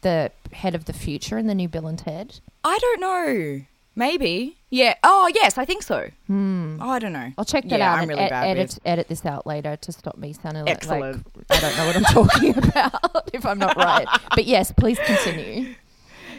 the 0.03 0.31
head 0.53 0.75
of 0.75 0.85
the 0.85 0.93
future 0.93 1.39
in 1.39 1.47
the 1.47 1.55
new 1.55 1.69
Bill 1.69 1.87
and 1.87 1.99
Ted? 1.99 2.41
I 2.63 2.77
don't 2.79 3.01
know. 3.01 3.63
Maybe. 3.99 4.57
Yeah. 4.71 4.95
Oh, 5.03 5.29
yes, 5.35 5.59
I 5.59 5.65
think 5.65 5.83
so. 5.83 6.09
Hmm. 6.29 6.79
Oh, 6.81 6.89
I 6.89 7.01
don't 7.01 7.13
know. 7.13 7.33
I'll 7.37 7.45
check 7.45 7.65
that 7.69 7.81
yeah, 7.81 7.93
out 7.93 7.99
I'm 7.99 8.09
really 8.09 8.21
ed- 8.21 8.31
bad 8.31 8.47
edit 8.47 8.69
with. 8.75 8.81
edit 8.85 9.09
this 9.09 9.27
out 9.27 9.45
later 9.45 9.77
to 9.77 9.93
stop 9.93 10.17
me 10.17 10.33
sounding 10.35 10.67
like, 10.67 10.87
like 10.87 11.17
I 11.51 11.61
don't 11.61 11.77
know 11.77 11.87
what 11.87 11.97
I'm 11.97 12.05
talking 12.05 12.57
about 12.69 13.31
if 13.33 13.45
I'm 13.45 13.59
not 13.59 13.77
right. 13.77 14.07
But 14.37 14.45
yes, 14.45 14.71
please 14.71 15.01
continue. 15.01 15.75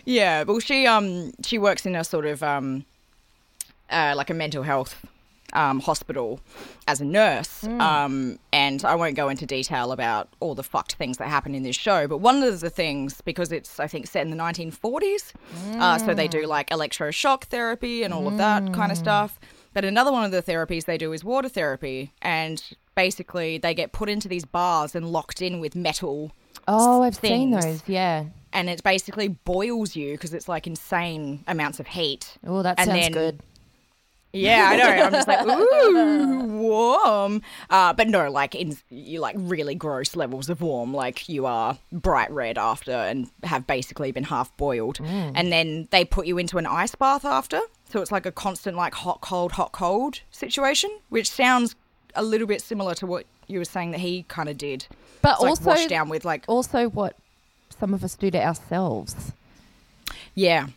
Yeah, 0.05 0.43
well, 0.43 0.59
she 0.61 0.87
um 0.87 1.33
she 1.43 1.57
works 1.57 1.85
in 1.85 1.95
a 1.95 2.03
sort 2.05 2.25
of 2.25 2.41
um 2.41 2.85
uh, 3.89 4.13
like 4.15 4.29
a 4.29 4.33
mental 4.33 4.63
health 4.63 5.05
um 5.51 5.81
hospital 5.81 6.39
as 6.87 7.01
a 7.01 7.05
nurse. 7.05 7.65
Um, 7.65 8.39
and 8.69 8.85
I 8.85 8.93
won't 8.95 9.15
go 9.15 9.29
into 9.29 9.45
detail 9.47 9.91
about 9.91 10.29
all 10.39 10.53
the 10.53 10.63
fucked 10.63 10.93
things 10.93 11.17
that 11.17 11.27
happen 11.27 11.55
in 11.55 11.63
this 11.63 11.75
show, 11.75 12.07
but 12.07 12.19
one 12.19 12.43
of 12.43 12.59
the 12.59 12.69
things 12.69 13.19
because 13.21 13.51
it's 13.51 13.79
I 13.79 13.87
think 13.87 14.05
set 14.07 14.21
in 14.21 14.29
the 14.29 14.37
1940s, 14.37 15.33
uh, 15.79 15.97
so 15.97 16.13
they 16.13 16.27
do 16.27 16.45
like 16.45 16.69
electroshock 16.69 17.45
therapy 17.45 18.03
and 18.03 18.13
all 18.13 18.27
of 18.27 18.37
that 18.37 18.71
kind 18.73 18.91
of 18.91 18.97
stuff. 18.97 19.39
But 19.73 19.85
another 19.85 20.11
one 20.11 20.23
of 20.23 20.31
the 20.31 20.43
therapies 20.43 20.85
they 20.85 20.97
do 20.97 21.13
is 21.13 21.23
water 21.23 21.49
therapy, 21.49 22.13
and 22.21 22.61
basically 22.95 23.57
they 23.57 23.73
get 23.73 23.91
put 23.91 24.09
into 24.09 24.27
these 24.27 24.45
bars 24.45 24.93
and 24.95 25.11
locked 25.11 25.41
in 25.41 25.59
with 25.59 25.75
metal 25.75 26.31
Oh, 26.67 27.01
I've 27.01 27.15
seen 27.15 27.49
those. 27.51 27.81
Yeah. 27.87 28.25
and 28.53 28.69
it 28.69 28.83
basically 28.83 29.27
boils 29.29 29.95
you 29.95 30.11
because 30.13 30.33
it's 30.35 30.47
like 30.47 30.67
insane 30.67 31.43
amounts 31.47 31.79
of 31.79 31.87
heat. 31.87 32.37
Oh, 32.45 32.61
that 32.61 32.77
And 32.79 32.87
sounds 32.89 33.01
then- 33.01 33.11
good. 33.11 33.39
Yeah, 34.31 34.67
I 34.69 34.75
know. 34.77 35.03
I'm 35.05 35.11
just 35.11 35.27
like, 35.27 35.45
ooh, 35.47 36.43
warm. 36.43 37.41
Uh, 37.69 37.93
but 37.93 38.07
no, 38.07 38.29
like 38.29 38.53
in 38.55 38.77
you 38.89 39.19
like 39.19 39.35
really 39.39 39.75
gross 39.75 40.15
levels 40.15 40.49
of 40.49 40.61
warm. 40.61 40.93
Like 40.93 41.27
you 41.27 41.45
are 41.45 41.77
bright 41.91 42.29
red 42.31 42.57
after 42.57 42.91
and 42.91 43.29
have 43.43 43.65
basically 43.65 44.11
been 44.11 44.25
half 44.25 44.55
boiled, 44.57 44.99
and 45.01 45.51
then 45.51 45.87
they 45.91 46.05
put 46.05 46.27
you 46.27 46.37
into 46.37 46.57
an 46.57 46.65
ice 46.67 46.93
bath 46.95 47.25
after. 47.25 47.59
So 47.91 48.01
it's 48.01 48.11
like 48.11 48.27
a 48.27 48.31
constant 48.31 48.77
like 48.77 48.93
hot, 48.93 49.21
cold, 49.21 49.53
hot, 49.53 49.71
cold 49.71 50.21
situation, 50.31 50.91
which 51.09 51.29
sounds 51.29 51.75
a 52.15 52.23
little 52.23 52.47
bit 52.47 52.61
similar 52.61 52.93
to 52.95 53.07
what 53.07 53.25
you 53.47 53.57
were 53.57 53.65
saying 53.65 53.91
that 53.91 53.99
he 53.99 54.23
kind 54.27 54.47
of 54.47 54.57
did. 54.57 54.85
But 55.23 55.33
It's, 55.33 55.41
like, 55.41 55.49
also 55.49 55.63
washed 55.65 55.89
down 55.89 56.07
with 56.07 56.23
like 56.23 56.45
also 56.47 56.87
what 56.89 57.15
some 57.79 57.93
of 57.95 58.03
us 58.03 58.15
do 58.15 58.29
to 58.29 58.43
ourselves. 58.45 59.31
Yeah. 60.35 60.67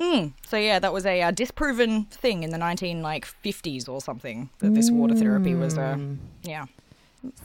Hmm. 0.00 0.28
So 0.46 0.56
yeah, 0.56 0.78
that 0.80 0.92
was 0.92 1.06
a 1.06 1.22
uh, 1.22 1.30
disproven 1.30 2.04
thing 2.06 2.42
in 2.42 2.50
the 2.50 2.58
nineteen 2.58 3.00
like 3.02 3.24
fifties 3.24 3.88
or 3.88 4.00
something 4.00 4.50
that 4.58 4.74
this 4.74 4.90
water 4.90 5.14
therapy 5.14 5.54
was. 5.54 5.78
Uh, 5.78 5.94
Mm. 5.96 6.18
yeah. 6.42 6.66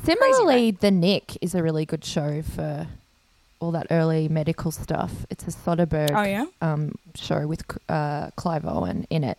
Similarly, 0.04 0.72
The 0.72 0.92
Knick 0.92 1.38
is 1.42 1.56
a 1.56 1.64
really 1.64 1.86
good 1.86 2.04
show 2.04 2.42
for 2.42 2.88
all 3.60 3.72
that 3.72 3.88
early 3.92 4.28
medical 4.28 4.72
stuff. 4.72 5.26
It's 5.30 5.44
a 5.48 5.52
Soderbergh 5.52 6.12
Oh 6.16 6.24
yeah. 6.24 6.46
um, 6.62 6.96
show 7.16 7.46
with 7.48 7.64
uh, 7.90 8.32
Clive 8.36 8.66
Owen 8.66 9.06
in 9.10 9.24
it. 9.24 9.38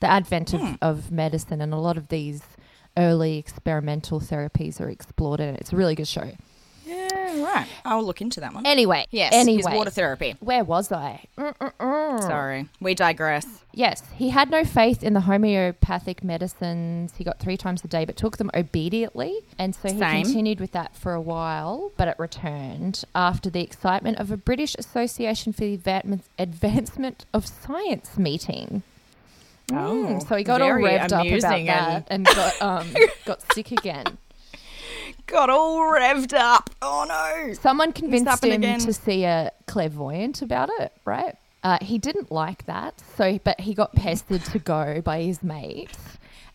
The 0.00 0.06
advent 0.10 0.52
of, 0.54 0.60
Hmm. 0.60 0.74
of 0.82 1.10
medicine 1.12 1.60
and 1.60 1.72
a 1.72 1.78
lot 1.78 1.96
of 1.96 2.08
these 2.08 2.42
early 2.96 3.38
experimental 3.38 4.20
therapies 4.20 4.80
are 4.80 4.88
explored 4.88 5.40
in 5.40 5.54
it. 5.54 5.60
It's 5.60 5.72
a 5.72 5.76
really 5.76 5.94
good 5.94 6.08
show. 6.08 6.30
Right. 7.40 7.66
I'll 7.84 8.02
look 8.04 8.20
into 8.20 8.40
that 8.40 8.52
one. 8.54 8.66
Anyway, 8.66 9.06
Yes. 9.10 9.32
anyway, 9.34 9.70
His 9.70 9.78
water 9.78 9.90
therapy. 9.90 10.36
where 10.40 10.64
was 10.64 10.90
I? 10.92 11.24
Mm-mm-mm. 11.38 12.20
Sorry, 12.22 12.68
we 12.80 12.94
digress. 12.94 13.46
Yes, 13.72 14.02
he 14.14 14.28
had 14.30 14.50
no 14.50 14.64
faith 14.64 15.02
in 15.02 15.14
the 15.14 15.20
homeopathic 15.22 16.22
medicines. 16.22 17.14
He 17.16 17.24
got 17.24 17.38
three 17.38 17.56
times 17.56 17.82
a 17.84 17.88
day, 17.88 18.04
but 18.04 18.16
took 18.16 18.36
them 18.36 18.50
obediently. 18.54 19.38
And 19.58 19.74
so 19.74 19.88
he 19.92 19.98
Same. 19.98 20.24
continued 20.24 20.60
with 20.60 20.72
that 20.72 20.94
for 20.94 21.14
a 21.14 21.20
while, 21.20 21.90
but 21.96 22.06
it 22.08 22.16
returned 22.18 23.04
after 23.14 23.48
the 23.48 23.62
excitement 23.62 24.18
of 24.18 24.30
a 24.30 24.36
British 24.36 24.74
Association 24.78 25.52
for 25.54 25.60
the 25.60 26.20
Advancement- 26.38 27.24
of 27.32 27.46
Science 27.46 28.18
meeting. 28.18 28.82
Oh, 29.70 29.74
Mm, 30.20 30.28
so 30.28 30.36
he 30.36 30.44
got 30.44 30.60
all 30.60 30.68
revved 30.70 31.00
up 31.04 31.06
about 31.06 31.26
amusing 31.26 31.66
that 31.66 32.06
and 32.10 32.26
got 32.26 32.60
um, 32.60 32.92
got 33.24 33.40
sick 33.54 33.70
again. 33.72 34.04
Got 35.32 35.48
all 35.48 35.80
revved 35.90 36.34
up. 36.34 36.68
Oh 36.82 37.06
no. 37.08 37.54
Someone 37.54 37.94
convinced 37.94 38.28
happened 38.28 38.52
him 38.52 38.62
again. 38.62 38.80
to 38.80 38.92
see 38.92 39.24
a 39.24 39.50
clairvoyant 39.66 40.42
about 40.42 40.68
it, 40.78 40.92
right? 41.06 41.36
Uh, 41.62 41.78
he 41.80 41.96
didn't 41.96 42.30
like 42.30 42.66
that, 42.66 43.02
so 43.16 43.38
but 43.42 43.58
he 43.60 43.72
got 43.72 43.94
pestered 43.94 44.44
to 44.44 44.58
go 44.58 45.00
by 45.00 45.22
his 45.22 45.42
mates. 45.42 45.98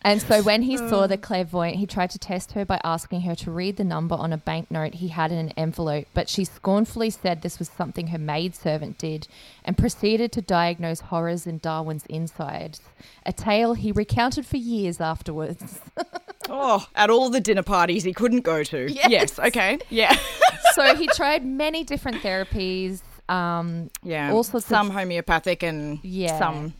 And 0.03 0.21
so 0.21 0.43
when 0.43 0.61
he 0.61 0.77
saw 0.77 1.07
the 1.07 1.17
clairvoyant, 1.17 1.77
he 1.77 1.87
tried 1.87 2.11
to 2.11 2.19
test 2.19 2.51
her 2.51 2.65
by 2.65 2.79
asking 2.83 3.21
her 3.21 3.33
to 3.37 3.49
read 3.51 3.77
the 3.77 3.83
number 3.83 4.13
on 4.13 4.31
a 4.31 4.37
banknote 4.37 4.93
he 4.93 5.07
had 5.07 5.31
in 5.31 5.39
an 5.39 5.53
envelope, 5.57 6.05
but 6.13 6.29
she 6.29 6.45
scornfully 6.45 7.09
said 7.09 7.41
this 7.41 7.57
was 7.57 7.67
something 7.67 8.07
her 8.07 8.19
maidservant 8.19 8.99
did 8.99 9.27
and 9.65 9.75
proceeded 9.75 10.31
to 10.33 10.41
diagnose 10.41 10.99
horrors 10.99 11.47
in 11.47 11.57
Darwin's 11.57 12.05
insides, 12.05 12.79
a 13.25 13.33
tale 13.33 13.73
he 13.73 13.91
recounted 13.91 14.45
for 14.45 14.57
years 14.57 15.01
afterwards. 15.01 15.79
Oh, 16.49 16.85
at 16.95 17.09
all 17.09 17.29
the 17.29 17.39
dinner 17.39 17.63
parties 17.63 18.03
he 18.03 18.13
couldn't 18.13 18.41
go 18.41 18.63
to. 18.63 18.91
Yes. 18.91 19.37
Okay. 19.39 19.79
Yeah. 19.89 20.15
so 20.73 20.95
he 20.95 21.07
tried 21.07 21.45
many 21.45 21.83
different 21.83 22.17
therapies. 22.23 23.01
Um, 23.29 23.89
yeah. 24.03 24.31
All 24.31 24.43
sorts 24.43 24.65
of- 24.65 24.69
some 24.69 24.89
homeopathic 24.89 25.63
and 25.63 25.99
Yeah. 26.03 26.37
some. 26.39 26.73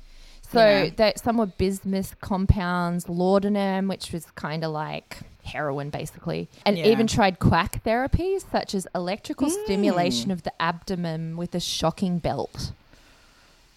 So 0.52 0.60
Yeah. 0.60 0.90
that 0.96 1.20
some 1.20 1.38
were 1.38 1.46
bismuth 1.48 2.16
compounds, 2.22 3.10
laudanum, 3.10 3.88
which 3.90 4.14
was 4.14 4.26
kind 4.36 4.64
of 4.64 4.72
like 4.72 5.18
heroin 5.44 5.90
basically, 5.90 6.48
and 6.66 6.78
Yeah. 6.78 6.88
even 6.88 7.08
tried 7.08 7.40
quack 7.40 7.84
therapies 7.84 8.50
such 8.52 8.74
as 8.76 8.88
electrical 8.96 9.50
stimulation 9.50 10.32
of 10.32 10.44
the 10.44 10.52
abdomen 10.62 11.36
with 11.38 11.54
a 11.56 11.60
shocking 11.60 12.20
belt. 12.20 12.72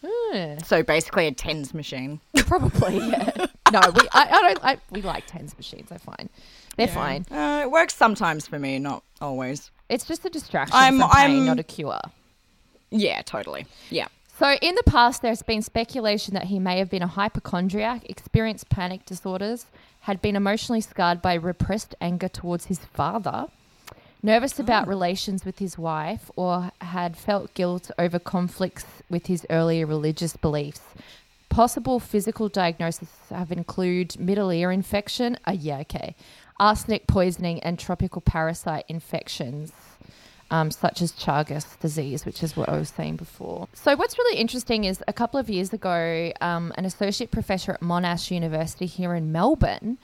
Hmm, 0.05 0.59
So 0.65 0.83
basically 0.83 1.27
a 1.27 1.33
tens 1.33 1.75
machine. 1.75 2.21
probably, 2.47 2.99
yeah. 2.99 3.47
no, 3.73 3.81
we 3.95 4.03
I, 4.13 4.25
I 4.29 4.41
don't. 4.43 4.59
I, 4.65 4.79
we 4.91 5.03
like 5.03 5.27
tens 5.27 5.57
machines. 5.57 5.89
They're 5.91 5.99
fine. 5.99 6.29
They're 6.77 6.89
fine. 6.89 7.27
Uh, 7.31 7.61
it 7.65 7.71
works 7.71 7.95
sometimes 7.95 8.47
for 8.47 8.59
me, 8.59 8.79
not 8.79 9.03
always. 9.21 9.71
It's 9.89 10.07
just 10.07 10.25
a 10.25 10.31
distraction 10.31 10.77
I'm- 10.77 11.03
I'm- 11.03 11.45
not 11.47 11.59
a 11.59 11.63
cure. 11.65 12.01
Yeah, 12.91 13.23
totally. 13.23 13.67
Yeah. 13.91 14.09
So, 14.39 14.55
in 14.63 14.75
the 14.75 14.83
past, 14.85 15.21
there's 15.21 15.43
been 15.43 15.61
speculation 15.61 16.33
that 16.35 16.45
he 16.45 16.59
may 16.59 16.79
have 16.79 16.89
been 16.89 17.03
a 17.03 17.07
hypochondriac, 17.07 18.09
experienced 18.09 18.71
panic 18.71 19.05
disorders, 19.05 19.67
had 20.01 20.23
been 20.23 20.35
emotionally 20.35 20.81
scarred 20.81 21.21
by 21.21 21.35
repressed 21.35 21.95
anger 22.01 22.29
towards 22.29 22.67
his 22.67 22.79
father, 22.79 23.49
nervous 24.23 24.59
about 24.59 24.89
relations 24.89 25.45
with 25.45 25.59
his 25.59 25.79
wife, 25.79 26.31
or 26.37 26.73
had 26.81 27.17
felt 27.17 27.55
guilt 27.55 27.91
over 27.99 28.19
conflicts 28.19 28.87
with 29.09 29.27
his 29.27 29.47
earlier 29.51 29.87
religious 29.87 30.37
beliefs. 30.37 30.83
Possible 31.49 31.99
physical 31.99 32.49
diagnoses 32.49 33.09
have 33.29 33.51
include 33.51 34.19
middle 34.19 34.53
ear 34.53 34.71
infection, 34.71 35.37
uh, 35.47 35.53
yeah, 35.53 35.79
okay, 35.79 36.15
arsenic 36.59 37.07
poisoning, 37.07 37.61
and 37.61 37.79
tropical 37.79 38.21
parasite 38.21 38.85
infections 38.89 39.73
um, 40.51 40.71
such 40.71 41.01
as 41.01 41.13
Chagas 41.13 41.79
disease, 41.79 42.27
which 42.27 42.43
is 42.43 42.57
what 42.57 42.69
I 42.69 42.77
was 42.77 42.89
saying 42.91 43.17
before. 43.17 43.69
So, 43.73 43.97
what's 43.97 44.19
really 44.19 44.39
interesting 44.39 44.85
is 44.85 45.03
a 45.07 45.13
couple 45.13 45.39
of 45.39 45.49
years 45.49 45.73
ago, 45.73 46.33
um, 46.41 46.73
an 46.77 46.85
associate 46.85 47.31
professor 47.31 47.73
at 47.73 47.81
Monash 47.81 48.31
University 48.31 48.87
here 48.87 49.15
in 49.15 49.33
Melbourne 49.33 49.99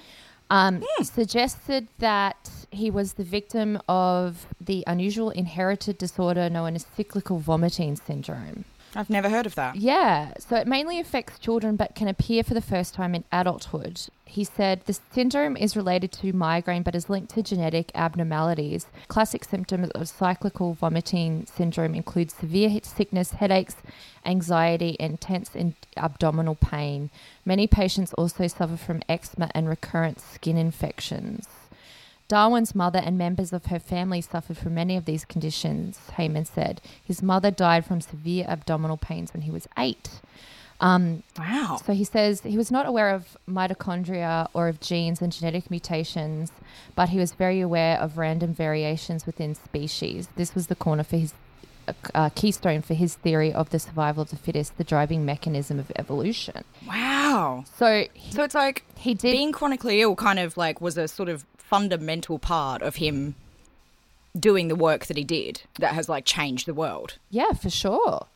um, 0.50 0.82
suggested 1.02 1.88
that 1.98 2.50
he 2.70 2.90
was 2.90 3.14
the 3.14 3.24
victim 3.24 3.80
of 3.88 4.46
the 4.60 4.84
unusual 4.86 5.30
inherited 5.30 5.98
disorder 5.98 6.48
known 6.50 6.74
as 6.74 6.86
cyclical 6.96 7.38
vomiting 7.38 7.96
syndrome. 7.96 8.64
I've 8.94 9.10
never 9.10 9.28
heard 9.28 9.46
of 9.46 9.54
that. 9.56 9.76
Yeah, 9.76 10.32
so 10.38 10.56
it 10.56 10.66
mainly 10.66 10.98
affects 11.00 11.38
children 11.38 11.76
but 11.76 11.94
can 11.94 12.08
appear 12.08 12.42
for 12.42 12.54
the 12.54 12.62
first 12.62 12.94
time 12.94 13.14
in 13.14 13.24
adulthood. 13.30 14.00
He 14.24 14.42
said 14.44 14.82
the 14.86 14.98
syndrome 15.12 15.56
is 15.56 15.76
related 15.76 16.12
to 16.12 16.32
migraine 16.32 16.82
but 16.82 16.94
is 16.94 17.10
linked 17.10 17.34
to 17.34 17.42
genetic 17.42 17.90
abnormalities. 17.94 18.86
Classic 19.08 19.44
symptoms 19.44 19.90
of 19.90 20.08
cyclical 20.08 20.74
vomiting 20.74 21.46
syndrome 21.46 21.94
include 21.94 22.30
severe 22.30 22.80
sickness, 22.82 23.32
headaches, 23.32 23.76
anxiety, 24.24 24.96
and 25.00 25.12
intense 25.12 25.54
in- 25.54 25.74
abdominal 25.96 26.54
pain. 26.54 27.10
Many 27.44 27.66
patients 27.66 28.12
also 28.14 28.46
suffer 28.46 28.76
from 28.76 29.02
eczema 29.08 29.50
and 29.54 29.68
recurrent 29.68 30.20
skin 30.20 30.56
infections. 30.56 31.46
Darwin's 32.28 32.74
mother 32.74 32.98
and 32.98 33.16
members 33.16 33.52
of 33.52 33.66
her 33.66 33.78
family 33.78 34.20
suffered 34.20 34.56
from 34.58 34.74
many 34.74 34.96
of 34.96 35.04
these 35.04 35.24
conditions, 35.24 35.98
Hayman 36.16 36.44
said. 36.44 36.80
His 37.04 37.22
mother 37.22 37.50
died 37.50 37.84
from 37.84 38.00
severe 38.00 38.44
abdominal 38.48 38.96
pains 38.96 39.32
when 39.32 39.42
he 39.42 39.50
was 39.50 39.68
eight. 39.78 40.20
Um, 40.78 41.22
Wow. 41.38 41.78
so 41.86 41.94
he 41.94 42.04
says 42.04 42.42
he 42.42 42.58
was 42.58 42.70
not 42.70 42.84
aware 42.84 43.10
of 43.10 43.36
mitochondria 43.48 44.48
or 44.52 44.68
of 44.68 44.80
genes 44.80 45.22
and 45.22 45.32
genetic 45.32 45.70
mutations, 45.70 46.50
but 46.94 47.08
he 47.10 47.18
was 47.18 47.32
very 47.32 47.60
aware 47.60 47.98
of 47.98 48.18
random 48.18 48.52
variations 48.52 49.24
within 49.24 49.54
species. 49.54 50.28
This 50.36 50.54
was 50.54 50.66
the 50.66 50.74
corner 50.74 51.02
for 51.04 51.16
his 51.16 51.32
uh, 51.88 51.92
uh, 52.14 52.28
keystone 52.34 52.82
for 52.82 52.94
his 52.94 53.14
theory 53.14 53.52
of 53.52 53.70
the 53.70 53.78
survival 53.78 54.22
of 54.24 54.30
the 54.30 54.36
fittest, 54.36 54.76
the 54.76 54.84
driving 54.84 55.24
mechanism 55.24 55.78
of 55.78 55.90
evolution. 55.96 56.64
Wow. 56.86 57.64
So 57.78 58.06
he, 58.12 58.32
So 58.32 58.42
it's 58.42 58.54
like 58.54 58.84
he 58.96 59.14
did 59.14 59.32
being 59.32 59.52
chronically 59.52 60.00
ill 60.02 60.16
kind 60.16 60.38
of 60.38 60.56
like 60.56 60.80
was 60.80 60.98
a 60.98 61.06
sort 61.08 61.28
of 61.28 61.46
fundamental 61.68 62.38
part 62.38 62.82
of 62.82 62.96
him 62.96 63.34
doing 64.38 64.68
the 64.68 64.76
work 64.76 65.06
that 65.06 65.16
he 65.16 65.24
did 65.24 65.62
that 65.78 65.94
has 65.94 66.08
like 66.08 66.24
changed 66.24 66.66
the 66.66 66.74
world. 66.74 67.18
yeah, 67.30 67.52
for 67.52 67.70
sure. 67.70 68.26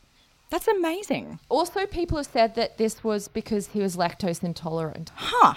That's 0.51 0.66
amazing. 0.66 1.39
Also, 1.49 1.87
people 1.87 2.16
have 2.16 2.26
said 2.26 2.57
that 2.57 2.76
this 2.76 3.05
was 3.05 3.28
because 3.28 3.68
he 3.68 3.78
was 3.81 3.97
lactose 3.97 4.43
intolerant. 4.43 5.12
Huh. 5.14 5.55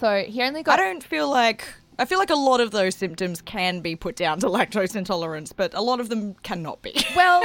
So 0.00 0.24
he 0.26 0.42
only 0.42 0.62
got. 0.62 0.80
I 0.80 0.82
don't 0.82 1.04
feel 1.04 1.28
like 1.30 1.66
I 1.98 2.06
feel 2.06 2.18
like 2.18 2.30
a 2.30 2.34
lot 2.36 2.60
of 2.60 2.70
those 2.70 2.94
symptoms 2.94 3.42
can 3.42 3.80
be 3.80 3.96
put 3.96 4.16
down 4.16 4.40
to 4.40 4.46
lactose 4.56 4.96
intolerance, 4.96 5.52
but 5.52 5.74
a 5.74 5.82
lot 5.82 6.00
of 6.00 6.08
them 6.08 6.34
cannot 6.42 6.80
be. 6.80 6.94
Well, 7.16 7.44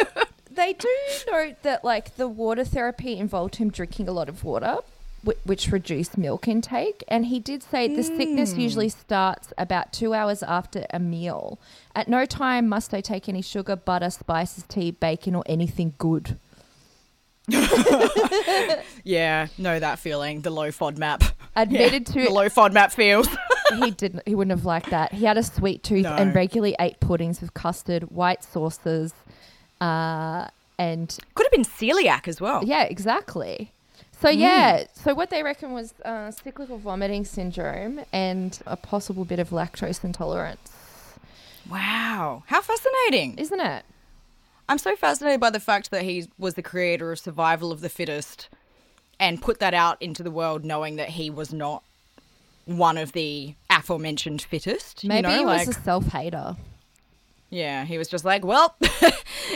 they 0.50 0.72
do 0.74 0.90
note 1.30 1.62
that 1.64 1.84
like 1.84 2.16
the 2.16 2.28
water 2.30 2.64
therapy 2.64 3.18
involved 3.18 3.58
him 3.58 3.70
drinking 3.70 4.08
a 4.08 4.12
lot 4.14 4.30
of 4.30 4.44
water, 4.46 4.78
which 5.24 5.72
reduced 5.72 6.18
milk 6.18 6.48
intake. 6.48 7.04
And 7.08 7.26
he 7.26 7.40
did 7.40 7.64
say 7.64 7.94
the 7.94 8.04
sickness 8.04 8.56
usually 8.56 8.90
starts 8.90 9.52
about 9.58 9.92
two 9.94 10.14
hours 10.14 10.42
after 10.44 10.86
a 10.92 11.00
meal. 11.00 11.60
At 11.96 12.08
no 12.08 12.26
time 12.26 12.68
must 12.70 12.94
I 12.94 13.02
take 13.02 13.28
any 13.28 13.42
sugar, 13.42 13.76
butter, 13.76 14.10
spices, 14.10 14.64
tea, 14.68 14.92
bacon, 14.92 15.36
or 15.36 15.44
anything 15.46 15.94
good. 15.98 16.38
yeah, 19.04 19.48
know 19.58 19.80
that 19.80 20.00
feeling. 20.00 20.42
The 20.42 20.50
low 20.52 20.70
FODMAP. 20.70 21.32
Admitted 21.56 22.06
The 22.06 22.26
to 22.26 22.32
low 22.32 22.48
FODMAP 22.48 22.92
feels. 22.92 23.28
he 23.84 23.92
didn't 23.92 24.24
he 24.26 24.36
wouldn't 24.36 24.56
have 24.58 24.66
liked 24.66 24.90
that. 24.92 25.14
He 25.14 25.26
had 25.26 25.38
a 25.38 25.44
sweet 25.44 25.84
tooth 25.84 26.04
No. 26.04 26.16
and 26.16 26.34
regularly 26.34 26.76
ate 26.80 27.00
puddings 27.00 27.42
with 27.42 27.54
custard, 27.54 28.12
white 28.12 28.44
sauces, 28.44 29.14
uh, 29.82 30.48
and 30.78 31.18
Could 31.36 31.46
have 31.48 31.52
been 31.52 31.66
celiac 31.66 32.28
as 32.28 32.40
well. 32.40 32.64
Yeah, 32.64 32.84
exactly. 32.84 33.72
So 34.20 34.30
yeah, 34.30 34.84
so 34.94 35.14
what 35.14 35.30
they 35.30 35.44
reckon 35.44 35.72
was 35.72 35.94
uh, 36.04 36.32
cyclical 36.32 36.78
vomiting 36.78 37.24
syndrome 37.24 38.02
and 38.12 38.60
a 38.66 38.76
possible 38.76 39.24
bit 39.24 39.40
of 39.40 39.52
lactose 39.52 40.04
intolerance, 40.04 40.74
Wow. 41.70 42.44
How 42.48 42.62
fascinating. 42.62 43.38
isn't 43.38 43.60
it? 43.60 43.86
I'm 44.68 44.78
so 44.78 44.96
fascinated 44.96 45.40
by 45.40 45.52
the 45.52 45.60
fact 45.60 45.90
that 45.92 46.02
he 46.04 46.28
was 46.38 46.56
the 46.56 46.62
creator 46.62 47.12
of 47.12 47.20
survival 47.20 47.72
of 47.72 47.80
the 47.82 47.90
fittest 47.90 48.50
and 49.20 49.42
put 49.42 49.60
that 49.60 49.74
out 49.74 50.02
into 50.02 50.22
the 50.22 50.32
world 50.32 50.66
knowing 50.66 50.98
that 50.98 51.10
he 51.10 51.30
was 51.30 51.54
not 51.54 51.84
one 52.66 52.98
of 52.98 53.14
the 53.14 53.56
aforementioned 53.70 54.42
fittest. 54.42 55.06
Maybe 55.06 55.28
you 55.28 55.34
know, 55.34 55.40
he 55.40 55.46
like, 55.46 55.68
was 55.68 55.78
a 55.78 55.82
self 55.82 56.06
hater. 56.08 56.56
yeah, 57.50 57.86
he 57.86 57.98
was 57.98 58.08
just 58.10 58.26
like, 58.26 58.44
well, 58.44 58.76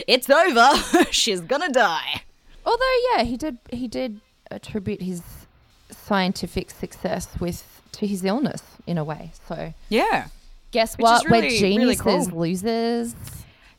it's 0.07 0.29
over. 0.29 1.05
She's 1.11 1.41
gonna 1.41 1.69
die. 1.69 2.23
Although 2.65 2.97
yeah, 3.11 3.23
he 3.23 3.35
did 3.37 3.57
he 3.71 3.87
did 3.87 4.21
attribute 4.53 5.01
his 5.01 5.21
scientific 5.91 6.71
success 6.71 7.27
with 7.39 7.81
to 7.93 8.07
his 8.07 8.23
illness 8.25 8.63
in 8.87 8.97
a 8.97 9.03
way. 9.03 9.31
So 9.47 9.73
Yeah. 9.89 10.27
guess 10.71 10.97
Which 10.97 11.03
what? 11.03 11.25
is 11.25 11.31
We're 11.31 11.37
really- 11.41 11.47
really 11.47 11.59
geniuses, 11.95 12.27
cool. 12.29 12.39
losers. 12.39 13.15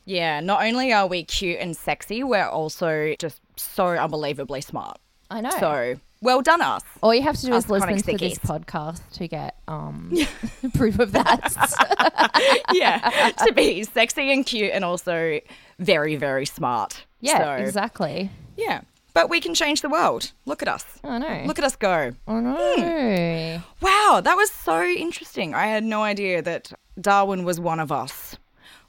Yeah, 0.05 0.39
not 0.39 0.63
only 0.63 0.93
are 0.93 1.07
we 1.07 1.23
cute 1.23 1.57
and 1.59 1.75
sexy, 1.75 2.23
we're 2.23 2.47
also 2.47 3.15
just 3.19 3.41
so 3.57 3.87
unbelievably 3.87 4.61
smart. 4.61 4.97
I 5.31 5.41
know. 5.41 5.49
So, 5.59 5.95
well 6.21 6.41
done, 6.41 6.61
us. 6.61 6.83
all 7.01 7.13
you 7.13 7.23
have 7.23 7.35
to 7.37 7.45
do 7.47 7.53
us 7.53 7.65
is 7.65 7.69
listen 7.71 7.97
to 7.97 8.17
this 8.17 8.37
podcast 8.39 9.01
to 9.13 9.27
get 9.27 9.55
um, 9.67 10.13
proof 10.75 10.99
of 10.99 11.11
that. 11.13 11.51
yeah, 12.71 13.31
to 13.45 13.51
be 13.53 13.83
sexy 13.83 14.31
and 14.31 14.45
cute 14.45 14.71
and 14.71 14.85
also 14.85 15.39
very, 15.79 16.15
very 16.15 16.45
smart. 16.45 17.03
yeah, 17.19 17.57
So, 17.57 17.63
exactly. 17.63 18.29
Yeah, 18.55 18.81
but 19.15 19.29
we 19.29 19.39
can 19.39 19.55
change 19.55 19.81
the 19.81 19.87
world. 19.87 20.33
Look 20.45 20.61
at 20.61 20.67
us. 20.67 20.85
I 21.01 21.17
know. 21.17 21.43
Look 21.47 21.57
at 21.57 21.63
us 21.63 21.77
go. 21.77 22.11
I 22.27 22.39
know. 22.41 23.63
Wow, 23.81 24.21
that 24.21 24.35
was 24.35 24.51
so 24.51 24.83
interesting. 24.83 25.55
I 25.55 25.67
had 25.67 25.85
no 25.85 26.03
idea 26.03 26.41
that 26.41 26.73
Darwin 26.99 27.45
was 27.45 27.57
one 27.57 27.79
of 27.79 27.93
us. 27.93 28.35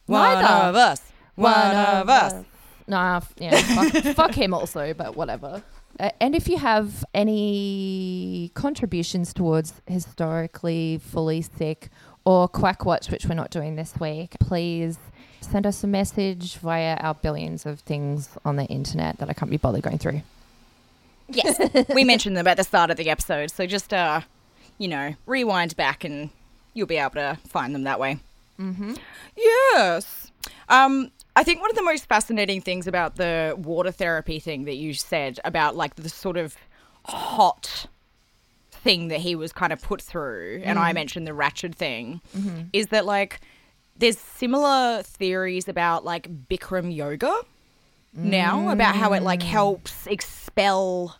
One 0.06 0.42
Neither. 0.42 0.68
of 0.68 0.74
us. 0.74 1.00
One, 1.36 1.76
of 1.76 2.08
us. 2.08 2.44
Nah, 2.88 3.20
yeah, 3.38 3.56
fuck, 3.60 4.02
fuck 4.16 4.34
him 4.34 4.52
also, 4.52 4.94
but 4.94 5.16
whatever. 5.16 5.62
Uh, 6.00 6.10
and 6.20 6.34
if 6.34 6.48
you 6.48 6.58
have 6.58 7.04
any 7.14 8.50
contributions 8.54 9.32
towards 9.32 9.74
historically 9.86 10.98
fully 10.98 11.42
sick 11.42 11.88
or 12.24 12.48
Quackwatch, 12.48 13.12
which 13.12 13.26
we're 13.26 13.34
not 13.34 13.50
doing 13.50 13.76
this 13.76 13.94
week, 14.00 14.34
please 14.40 14.98
send 15.50 15.66
us 15.66 15.82
a 15.84 15.86
message 15.86 16.56
via 16.56 16.96
our 16.96 17.14
billions 17.14 17.66
of 17.66 17.80
things 17.80 18.28
on 18.44 18.56
the 18.56 18.64
internet 18.64 19.18
that 19.18 19.28
I 19.28 19.32
can't 19.32 19.50
be 19.50 19.56
bothered 19.56 19.82
going 19.82 19.98
through. 19.98 20.22
Yes, 21.28 21.58
we 21.94 22.04
mentioned 22.04 22.36
them 22.36 22.46
at 22.46 22.56
the 22.56 22.64
start 22.64 22.90
of 22.90 22.96
the 22.96 23.10
episode, 23.10 23.50
so 23.50 23.66
just 23.66 23.92
uh, 23.92 24.20
you 24.78 24.88
know, 24.88 25.14
rewind 25.26 25.76
back 25.76 26.04
and 26.04 26.30
you'll 26.74 26.86
be 26.86 26.96
able 26.96 27.10
to 27.10 27.38
find 27.48 27.74
them 27.74 27.84
that 27.84 27.98
way. 27.98 28.18
Mm-hmm. 28.60 28.94
Yes. 29.36 30.30
Um, 30.68 31.10
I 31.34 31.42
think 31.42 31.60
one 31.60 31.70
of 31.70 31.76
the 31.76 31.82
most 31.82 32.06
fascinating 32.06 32.60
things 32.60 32.86
about 32.86 33.16
the 33.16 33.54
water 33.58 33.90
therapy 33.90 34.38
thing 34.38 34.64
that 34.64 34.76
you 34.76 34.94
said 34.94 35.38
about 35.44 35.76
like 35.76 35.96
the 35.96 36.08
sort 36.08 36.36
of 36.36 36.56
hot 37.04 37.86
thing 38.70 39.08
that 39.08 39.20
he 39.20 39.34
was 39.34 39.52
kind 39.52 39.72
of 39.72 39.82
put 39.82 40.00
through, 40.00 40.62
and 40.64 40.78
I 40.78 40.92
mentioned 40.92 41.26
the 41.26 41.32
Ratched 41.32 41.74
thing, 41.74 42.20
is 42.72 42.88
that 42.88 43.04
like 43.04 43.40
there's 43.98 44.18
similar 44.18 45.02
theories 45.02 45.68
about 45.68 46.04
like 46.04 46.28
Bikram 46.48 46.94
yoga 46.94 47.34
now 48.12 48.70
about 48.70 48.94
how 48.96 49.12
it 49.12 49.22
like 49.22 49.42
helps 49.42 50.06
expel 50.06 51.16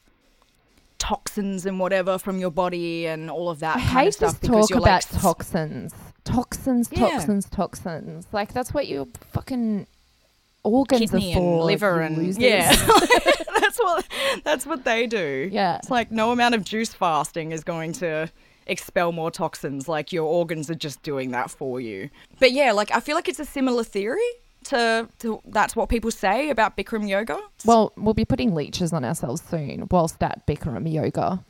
toxins 0.98 1.66
and 1.66 1.78
whatever 1.78 2.18
from 2.18 2.38
your 2.38 2.50
body 2.50 3.06
and 3.06 3.30
all 3.30 3.50
of 3.50 3.60
that 3.60 3.76
I 3.76 3.80
kind 3.80 3.90
hate 4.06 4.16
this 4.18 4.38
talk 4.38 4.70
about 4.70 4.82
like 4.82 5.08
toxins. 5.20 5.94
Toxins, 6.24 6.88
Yeah. 6.90 7.10
toxins, 7.10 7.48
toxins. 7.50 8.26
Like, 8.32 8.52
that's 8.52 8.72
what 8.74 8.88
you're 8.88 9.06
fucking 9.30 9.86
organs 10.64 11.10
kidney 11.12 11.32
are 11.32 11.36
for 11.36 11.56
and 11.58 11.64
liver 11.66 12.00
and 12.00 12.16
losers. 12.18 12.38
yeah. 12.38 12.70
that's 13.60 13.78
what 13.78 14.06
that's 14.42 14.66
what 14.66 14.84
they 14.84 15.06
do. 15.06 15.48
Yeah. 15.52 15.76
It's 15.76 15.90
like 15.90 16.10
no 16.10 16.32
amount 16.32 16.54
of 16.54 16.64
juice 16.64 16.92
fasting 16.92 17.52
is 17.52 17.62
going 17.62 17.92
to 17.94 18.30
expel 18.66 19.12
more 19.12 19.30
toxins. 19.30 19.88
Like 19.88 20.12
your 20.12 20.24
organs 20.24 20.70
are 20.70 20.74
just 20.74 21.02
doing 21.02 21.30
that 21.32 21.50
for 21.50 21.80
you. 21.80 22.10
But 22.40 22.52
yeah, 22.52 22.72
like 22.72 22.90
I 22.94 23.00
feel 23.00 23.14
like 23.16 23.28
it's 23.28 23.40
a 23.40 23.44
similar 23.44 23.84
theory 23.84 24.20
to, 24.64 25.08
to 25.20 25.40
that's 25.46 25.76
what 25.76 25.88
people 25.88 26.10
say 26.10 26.50
about 26.50 26.76
Bikram 26.76 27.08
yoga. 27.08 27.38
Well, 27.64 27.92
we'll 27.96 28.14
be 28.14 28.24
putting 28.24 28.54
leeches 28.54 28.92
on 28.92 29.04
ourselves 29.04 29.42
soon 29.48 29.86
whilst 29.90 30.22
at 30.22 30.46
Bikram 30.46 30.92
yoga. 30.92 31.44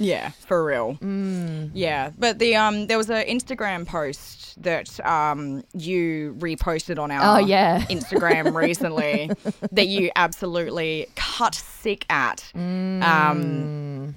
Yeah, 0.00 0.30
for 0.46 0.64
real. 0.64 0.94
Mm. 1.00 1.72
Yeah, 1.74 2.10
but 2.16 2.38
the 2.38 2.54
um, 2.54 2.86
there 2.86 2.96
was 2.98 3.10
an 3.10 3.26
Instagram 3.26 3.84
post 3.84 4.62
that 4.62 5.04
um 5.04 5.64
you 5.74 6.36
reposted 6.38 7.00
on 7.00 7.10
our 7.10 7.38
Oh, 7.38 7.44
yeah. 7.44 7.80
Instagram 7.86 8.54
recently 8.66 9.28
that 9.72 9.88
you 9.88 10.12
absolutely 10.14 11.08
cut 11.16 11.56
sick 11.56 12.06
at. 12.10 12.48
Mm. 12.54 13.02
Um, 13.02 14.14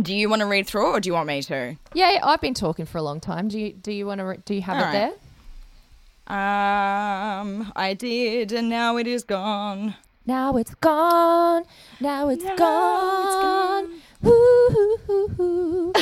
do 0.00 0.14
you 0.14 0.28
want 0.28 0.40
to 0.40 0.46
read 0.46 0.66
through 0.66 0.90
it, 0.90 0.96
or 0.96 1.00
do 1.00 1.08
you 1.08 1.12
want 1.12 1.28
me 1.28 1.42
to? 1.42 1.76
Yeah, 1.92 2.18
I've 2.22 2.40
been 2.40 2.54
talking 2.54 2.86
for 2.86 2.98
a 2.98 3.02
long 3.02 3.20
time. 3.20 3.48
Do 3.48 3.58
you 3.58 3.72
do 3.72 3.92
you 3.92 4.06
want 4.06 4.18
to 4.18 4.24
re- 4.24 4.38
do 4.44 4.54
you 4.54 4.62
have 4.62 4.76
All 4.76 4.82
it 4.82 4.86
right. 4.86 4.92
there? 4.92 5.12
Um, 6.26 7.70
I 7.76 7.94
did, 7.94 8.50
and 8.52 8.68
now 8.68 8.96
it 8.96 9.06
is 9.06 9.22
gone. 9.24 9.94
Now 10.26 10.56
it's 10.56 10.74
gone. 10.76 11.64
Now 12.00 12.28
it's 12.30 12.42
Now 12.42 12.52
it's 12.54 12.60
gone. 12.60 14.00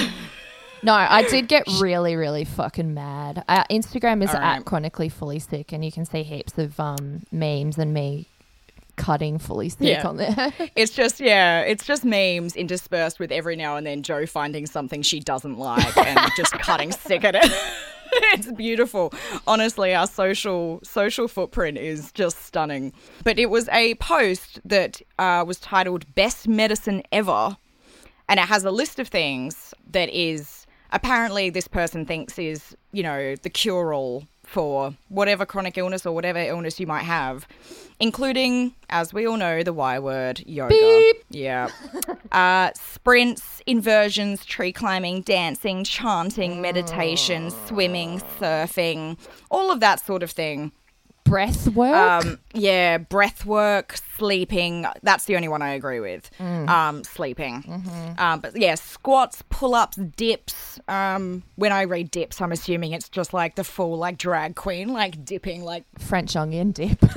No, 0.85 0.95
I 0.95 1.23
did 1.23 1.47
get 1.47 1.63
really, 1.81 2.17
really 2.17 2.45
fucking 2.45 2.93
mad. 2.93 3.45
Our 3.49 3.65
Instagram 3.71 4.21
is 4.25 4.33
right. 4.33 4.57
at 4.57 4.65
chronically 4.65 5.09
fully 5.09 5.39
sick, 5.39 5.71
and 5.73 5.85
you 5.85 5.93
can 5.93 6.05
see 6.05 6.25
heaps 6.25 6.59
of 6.59 6.81
um, 6.81 7.23
memes 7.31 7.79
and 7.79 7.95
me 7.95 8.27
cutting 8.97 9.39
fully 9.39 9.69
sick 9.69 9.81
Yeah. 9.81 10.07
on 10.09 10.17
there. 10.17 10.53
It's 10.77 10.93
just 10.95 11.21
yeah, 11.21 11.61
it's 11.61 11.85
just 11.87 12.05
memes 12.05 12.57
interspersed 12.57 13.19
with 13.19 13.33
every 13.33 13.57
now 13.57 13.77
and 13.77 13.87
then 13.87 14.03
Joe 14.03 14.27
finding 14.27 14.67
something 14.67 15.03
she 15.03 15.21
doesn't 15.21 15.59
like 15.59 15.97
and 15.97 16.19
just 16.37 16.53
cutting 16.53 16.93
sick 16.93 17.25
at 17.25 17.35
it. 17.35 17.51
it's 18.35 18.53
beautiful. 18.53 19.13
Honestly, 19.47 19.95
our 19.95 20.07
social 20.07 20.81
social 20.83 21.29
footprint 21.29 21.79
is 21.79 22.13
just 22.13 22.45
stunning. 22.45 22.93
But 23.25 23.39
it 23.39 23.47
was 23.51 23.69
a 23.71 23.95
post 23.97 24.61
that 24.65 25.01
uh, 25.19 25.45
was 25.47 25.59
titled 25.61 26.13
"Best 26.15 26.47
Medicine 26.49 27.03
Ever," 27.11 27.57
and 28.29 28.39
it 28.39 28.47
has 28.47 28.65
a 28.65 28.71
list 28.71 28.99
of 28.99 29.09
things 29.09 29.73
that 29.91 30.09
is 30.11 30.67
apparently 30.91 31.49
this 31.49 31.67
person 31.69 32.05
thinks 32.05 32.39
is 32.39 32.77
you 32.93 33.03
know 33.03 33.35
the 33.37 33.49
cure 33.51 33.95
all 33.95 34.25
for 34.53 34.95
whatever 35.09 35.47
chronic 35.47 35.79
illness 35.79 36.05
or 36.05 36.15
whatever 36.15 36.39
illness 36.39 36.79
you 36.79 36.87
might 36.87 37.05
have, 37.05 37.49
including, 37.99 38.75
as 38.91 39.15
we 39.15 39.27
all 39.27 39.39
know, 39.39 39.63
the 39.63 39.73
Y 39.73 39.99
word, 39.99 40.43
yoga. 40.47 40.75
Beep. 40.75 41.17
Yeah. 41.31 41.71
uh, 42.33 42.71
sprints, 42.75 43.63
inversions, 43.67 44.45
tree 44.45 44.73
climbing, 44.73 45.23
dancing, 45.23 45.85
chanting, 45.85 46.61
meditation, 46.61 47.51
swimming, 47.67 48.21
surfing, 48.39 49.19
all 49.51 49.71
of 49.71 49.81
that 49.81 50.01
sort 50.01 50.23
of 50.23 50.31
thing. 50.31 50.71
Breath 51.25 51.69
work. 51.69 51.95
Um, 52.27 52.39
yeah, 52.53 52.99
breath 52.99 53.47
work, 53.47 53.97
sleeping. 54.19 54.87
That's 55.03 55.25
the 55.25 55.37
only 55.37 55.49
one 55.49 55.63
I 55.63 55.71
agree 55.71 56.01
with. 56.01 56.31
Um, 56.41 57.05
sleeping. 57.05 57.65
Um, 58.19 58.41
but 58.41 58.57
yeah, 58.57 58.75
squats, 58.75 59.43
pull 59.49 59.75
ups, 59.75 59.97
dips. 59.97 60.79
Um, 60.89 61.43
when 61.57 61.73
I 61.73 61.83
read 61.83 62.11
dips, 62.11 62.41
I'm 62.41 62.53
assuming 62.53 62.93
it's 62.93 63.09
just 63.09 63.33
like 63.33 63.55
the 63.55 63.65
full 63.65 63.97
like 63.97 64.19
drag 64.19 64.57
queen, 64.57 64.93
like 64.93 65.25
dipping, 65.25 65.65
like 65.65 65.85
French 65.99 66.37
onion 66.37 66.73
dip. 66.73 67.01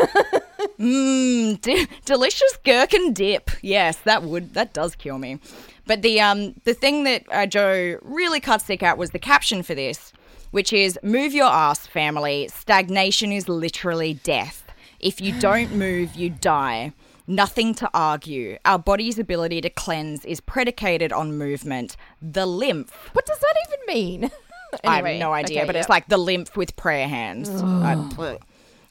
Mmm, 0.79 1.59
de- 1.61 1.87
delicious 2.05 2.57
gherkin 2.63 3.13
dip. 3.13 3.49
Yes, 3.61 3.97
that 3.99 4.23
would 4.23 4.53
that 4.55 4.73
does 4.73 4.95
kill 4.95 5.17
me. 5.17 5.39
But 5.85 6.01
the 6.01 6.19
um 6.19 6.55
the 6.63 6.73
thing 6.73 7.03
that 7.03 7.23
uh, 7.31 7.45
Joe 7.45 7.97
really 8.01 8.39
cut 8.39 8.61
sick 8.61 8.83
at 8.83 8.97
was 8.97 9.11
the 9.11 9.19
caption 9.19 9.63
for 9.63 9.75
this, 9.75 10.11
which 10.55 10.71
is 10.71 10.97
"Move 11.03 11.33
your 11.33 11.51
ass, 11.65 11.85
family. 11.85 12.47
Stagnation 12.47 13.33
is 13.33 13.49
literally 13.49 14.13
death. 14.13 14.63
If 15.01 15.19
you 15.19 15.37
don't 15.39 15.75
move, 15.87 16.15
you 16.15 16.29
die." 16.29 16.93
Nothing 17.27 17.73
to 17.75 17.89
argue. 17.93 18.57
Our 18.65 18.77
body's 18.77 19.17
ability 19.19 19.59
to 19.61 19.69
cleanse 19.69 20.23
is 20.25 20.39
predicated 20.39 21.11
on 21.11 21.37
movement. 21.37 21.97
The 22.21 22.45
lymph 22.45 22.91
what 23.13 23.25
does 23.25 23.39
that 23.39 23.55
even 23.67 23.95
mean? 23.95 24.31
I 24.85 24.97
have 24.97 25.19
no 25.19 25.33
idea, 25.33 25.61
okay, 25.61 25.67
but 25.67 25.75
it's 25.75 25.89
like 25.89 26.07
the 26.07 26.17
lymph 26.17 26.55
with 26.55 26.75
prayer 26.75 27.07
hands. 27.07 27.49
I- 27.49 28.37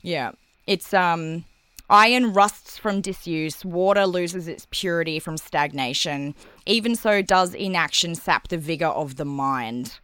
yeah, 0.02 0.32
it's 0.66 0.92
um, 0.92 1.44
iron 1.88 2.32
rusts 2.32 2.76
from 2.76 3.00
disuse. 3.00 3.64
Water 3.64 4.06
loses 4.06 4.48
its 4.48 4.66
purity 4.70 5.18
from 5.18 5.36
stagnation. 5.36 6.34
Even 6.66 6.96
so, 6.96 7.22
does 7.22 7.54
inaction 7.54 8.14
sap 8.14 8.48
the 8.48 8.58
vigor 8.58 8.86
of 9.02 9.16
the 9.16 9.24
mind? 9.24 9.98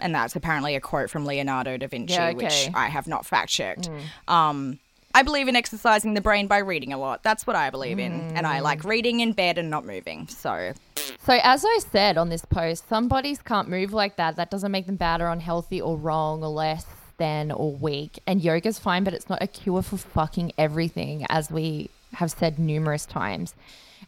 And 0.00 0.14
that's 0.14 0.36
apparently 0.36 0.74
a 0.76 0.80
quote 0.80 1.10
from 1.10 1.24
Leonardo 1.26 1.76
da 1.76 1.86
Vinci, 1.86 2.14
Yeah, 2.14 2.32
which. 2.32 2.70
I 2.74 2.86
have 2.88 3.06
not 3.06 3.26
fact 3.26 3.50
checked. 3.50 3.90
Um, 4.28 4.78
I 5.12 5.22
believe 5.22 5.48
in 5.48 5.56
exercising 5.56 6.14
the 6.14 6.20
brain 6.20 6.46
by 6.46 6.58
reading 6.58 6.92
a 6.92 6.98
lot. 6.98 7.24
That's 7.24 7.44
what 7.46 7.56
I 7.56 7.70
believe 7.70 7.98
in, 7.98 8.12
and 8.36 8.46
I 8.46 8.60
like 8.60 8.84
reading 8.84 9.18
in 9.20 9.32
bed 9.32 9.58
and 9.58 9.68
not 9.68 9.84
moving. 9.84 10.28
So 10.28 10.72
So, 11.18 11.38
as 11.42 11.64
I 11.66 11.78
said 11.90 12.16
on 12.16 12.28
this 12.28 12.44
post, 12.44 12.88
some 12.88 13.08
bodies 13.08 13.40
can't 13.42 13.68
move 13.68 13.92
like 13.92 14.16
that. 14.16 14.36
That 14.36 14.50
doesn't 14.50 14.70
make 14.70 14.86
them 14.86 14.94
bad 14.96 15.20
or 15.20 15.28
unhealthy 15.28 15.80
or 15.80 15.96
wrong 15.96 16.44
or 16.44 16.48
less 16.50 16.86
than 17.18 17.50
or 17.50 17.72
weak. 17.72 18.20
And 18.26 18.40
yoga's 18.40 18.78
fine, 18.78 19.02
but 19.02 19.12
it's 19.12 19.28
not 19.28 19.42
a 19.42 19.48
cure 19.48 19.82
for 19.82 19.96
fucking 19.96 20.52
everything, 20.56 21.26
as 21.28 21.50
we 21.50 21.90
have 22.14 22.30
said 22.30 22.58
numerous 22.60 23.04
times. 23.04 23.54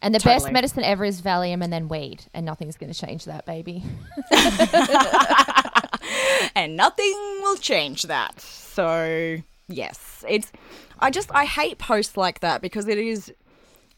And 0.01 0.15
the 0.15 0.19
best 0.19 0.51
medicine 0.51 0.83
ever 0.83 1.05
is 1.05 1.21
Valium 1.21 1.63
and 1.63 1.71
then 1.71 1.87
weed, 1.87 2.23
and 2.33 2.45
nothing's 2.45 2.77
going 2.77 2.91
to 2.91 2.99
change 2.99 3.25
that, 3.25 3.45
baby. 3.45 3.83
and 6.55 6.75
nothing 6.75 7.13
will 7.41 7.57
change 7.57 8.03
that. 8.03 8.39
So, 8.39 9.37
yes, 9.67 10.23
it's 10.27 10.51
I 10.99 11.09
just 11.09 11.33
I 11.33 11.45
hate 11.45 11.77
posts 11.77 12.17
like 12.17 12.39
that 12.41 12.61
because 12.61 12.87
it 12.87 12.97
is 12.97 13.33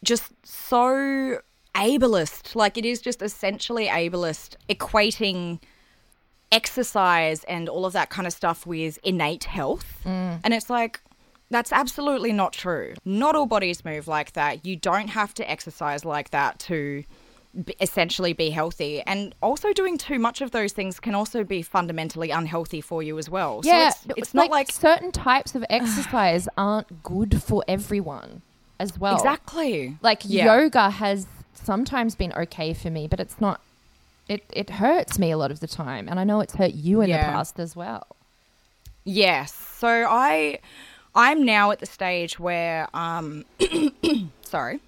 just 0.03 0.31
so 0.43 1.39
ableist. 1.75 2.55
Like 2.55 2.77
it 2.77 2.85
is 2.85 3.01
just 3.01 3.21
essentially 3.21 3.87
ableist 3.87 4.55
equating 4.69 5.61
exercise 6.51 7.43
and 7.45 7.67
all 7.67 7.85
of 7.85 7.93
that 7.93 8.09
kind 8.09 8.27
of 8.27 8.33
stuff 8.33 8.65
with 8.65 8.97
innate 9.03 9.43
health. 9.45 10.01
Mm. 10.05 10.39
And 10.43 10.53
it's 10.53 10.69
like 10.69 11.01
that's 11.51 11.71
absolutely 11.71 12.33
not 12.33 12.53
true. 12.53 12.95
Not 13.05 13.35
all 13.35 13.45
bodies 13.45 13.85
move 13.85 14.07
like 14.07 14.33
that. 14.33 14.65
You 14.65 14.75
don't 14.75 15.09
have 15.09 15.33
to 15.35 15.49
exercise 15.49 16.03
like 16.03 16.31
that 16.31 16.59
to 16.59 17.03
essentially 17.79 18.33
be 18.33 18.49
healthy. 18.49 19.01
And 19.01 19.33
also 19.41 19.73
doing 19.73 19.97
too 19.97 20.19
much 20.19 20.41
of 20.41 20.51
those 20.51 20.73
things 20.73 20.99
can 20.99 21.15
also 21.15 21.43
be 21.43 21.61
fundamentally 21.61 22.31
unhealthy 22.31 22.81
for 22.81 23.01
you 23.01 23.17
as 23.17 23.29
well. 23.29 23.61
yeah, 23.63 23.89
so 23.89 24.09
it's, 24.09 24.17
it's 24.19 24.33
not 24.33 24.49
like, 24.49 24.71
certain 24.71 25.11
types 25.11 25.55
of 25.55 25.65
exercise 25.69 26.47
aren't 26.57 27.03
good 27.03 27.41
for 27.41 27.63
everyone 27.67 28.41
as 28.79 28.99
well. 28.99 29.15
exactly 29.15 29.97
Like 30.01 30.21
Yeah. 30.25 30.45
yoga 30.45 30.89
has 30.89 31.27
sometimes 31.53 32.15
been 32.15 32.33
okay 32.33 32.73
for 32.73 32.89
me, 32.89 33.07
but 33.07 33.19
it's 33.19 33.39
not. 33.39 33.61
It 34.27 34.43
it 34.53 34.69
hurts 34.71 35.19
me 35.19 35.29
a 35.31 35.37
lot 35.37 35.51
of 35.51 35.59
the 35.59 35.67
time, 35.67 36.07
and 36.09 36.19
I 36.19 36.23
know 36.23 36.39
it's 36.41 36.55
hurt 36.55 36.73
you 36.73 37.01
in 37.01 37.11
the 37.11 37.17
past 37.17 37.59
as 37.59 37.75
well. 37.75 38.07
Yes. 39.03 39.53
So 39.53 39.87
I 39.87 40.59
I'm 41.13 41.45
now 41.45 41.71
at 41.71 41.79
the 41.79 41.85
stage 41.85 42.39
where 42.39 42.87
um 42.93 43.45
sorry. 44.41 44.79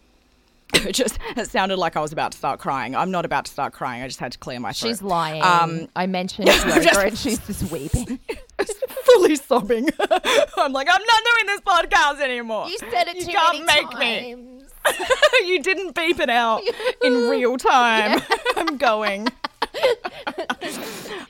It 0.88 0.94
just 0.94 1.18
it 1.36 1.50
sounded 1.50 1.78
like 1.78 1.96
I 1.96 2.02
was 2.02 2.12
about 2.12 2.34
to 2.34 2.38
start 2.38 2.60
crying. 2.60 2.96
I'm 2.96 3.10
not 3.12 3.26
about 3.26 3.46
to 3.46 3.52
start 3.52 3.74
crying. 3.74 4.04
I 4.04 4.08
just 4.08 4.20
had 4.20 4.32
to 4.34 4.38
clear 4.38 4.60
my 4.60 4.74
throat. 4.74 4.90
She's 4.90 5.02
lying. 5.02 5.42
Um, 5.42 5.88
I 5.96 6.08
mentioned 6.08 6.48
yoga, 6.66 7.00
and 7.00 7.18
she's 7.18 7.40
just 7.40 7.72
weeping. 7.72 8.20
fully 9.06 9.36
sobbing. 9.36 9.90
I'm 10.58 10.74
like, 10.74 10.88
I'm 10.90 11.02
not 11.04 11.22
doing 11.26 11.46
this 11.48 11.62
podcast 11.62 12.22
anymore. 12.22 12.68
You 12.68 12.78
said 12.78 13.08
it 13.08 13.18
You 13.18 13.26
can't 13.28 13.66
make 13.66 13.98
me. 13.98 14.36
you 15.46 15.62
didn't 15.62 15.96
beep 15.96 16.20
it 16.20 16.30
out 16.30 16.62
in 17.04 17.14
real 17.30 17.58
time. 17.58 18.22
I'm 18.56 18.78
going. 18.78 19.28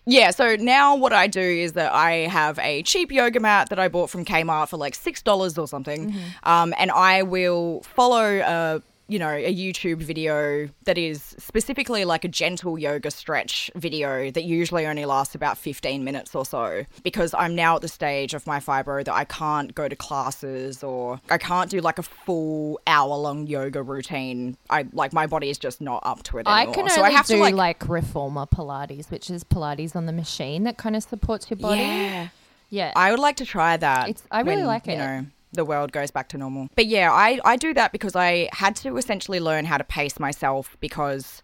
yeah, 0.05 0.31
so 0.31 0.55
now 0.55 0.95
what 0.95 1.13
I 1.13 1.27
do 1.27 1.41
is 1.41 1.73
that 1.73 1.93
I 1.93 2.27
have 2.27 2.59
a 2.59 2.83
cheap 2.83 3.11
yoga 3.11 3.39
mat 3.39 3.69
that 3.69 3.79
I 3.79 3.88
bought 3.88 4.09
from 4.09 4.25
Kmart 4.25 4.69
for 4.69 4.77
like 4.77 4.93
$6 4.93 5.57
or 5.57 5.67
something. 5.67 6.15
Um, 6.43 6.73
and 6.77 6.91
I 6.91 7.23
will 7.23 7.81
follow 7.83 8.39
a 8.39 8.81
you 9.10 9.20
know, 9.20 9.30
a 9.32 9.53
YouTube 9.53 9.97
video 9.97 10.70
that 10.84 10.97
is 10.97 11.22
specifically 11.38 12.03
like 12.05 12.26
a 12.26 12.28
gentle 12.28 12.78
yoga 12.78 13.10
stretch 13.10 13.72
video 13.76 14.30
that 14.32 14.43
usually 14.43 14.86
only 14.86 15.05
lasts 15.05 15.34
about 15.34 15.58
15 15.58 16.03
minutes 16.03 16.36
or 16.36 16.45
so 16.45 16.84
because 17.03 17.34
I'm 17.34 17.55
now 17.55 17.78
at 17.78 17.82
the 17.82 17.88
stage 17.88 18.34
of 18.34 18.45
my 18.45 18.60
fibro 18.60 19.05
that 19.05 19.14
I 19.14 19.24
can't 19.24 19.74
go 19.74 19.88
to 19.88 19.95
classes 19.95 20.84
or 20.84 21.22
I 21.30 21.38
can't 21.38 21.70
do 21.70 21.80
like 21.80 21.99
a 21.99 22.03
full 22.03 22.80
hour 22.86 23.16
long 23.16 23.47
yoga 23.47 23.82
routine. 23.82 24.58
I 24.70 24.86
like 24.91 25.14
my 25.14 25.26
body 25.26 25.49
is 25.49 25.58
just 25.58 25.80
not 25.80 26.01
up 26.05 26.24
to 26.24 26.39
it 26.39 26.47
anymore. 26.47 26.72
I 26.72 26.76
can 26.76 26.80
only 26.82 26.91
so 26.91 27.01
I 27.03 27.12
have 27.12 27.26
do 27.28 27.36
to 27.36 27.41
like, 27.41 27.55
like, 27.55 27.88
reformer 27.88 28.45
Pilates, 28.45 29.10
which 29.10 29.30
is 29.30 29.43
Pilates 29.43 29.95
on 29.95 30.05
the 30.05 30.14
machine 30.14 30.64
that 30.64 30.78
kind 30.78 30.95
of 30.95 31.03
supports 31.03 31.49
your 31.49 31.58
body. 31.58 31.80
yeah. 31.82 32.28
Yeah. 32.70 32.91
I 32.95 33.12
would 33.12 33.20
like 33.22 33.38
to 33.38 33.45
try 33.45 33.78
that. 33.78 34.10
It's- 34.10 34.28
I 34.30 34.41
really 34.41 34.58
when, 34.58 34.66
like 34.66 34.88
you 34.88 34.93
it. 34.93 34.97
know, 34.97 35.26
the 35.51 35.65
world 35.65 35.91
goes 35.91 36.11
back 36.11 36.29
to 36.29 36.37
normal. 36.37 36.69
But 36.75 36.87
yeah, 36.87 37.11
I, 37.11 37.39
I 37.45 37.55
do 37.55 37.73
that 37.73 37.91
because 37.91 38.15
I 38.15 38.49
had 38.51 38.75
to 38.77 38.97
essentially 38.97 39.39
learn 39.39 39.65
how 39.65 39.77
to 39.77 39.83
pace 39.83 40.19
myself 40.19 40.77
because 40.79 41.41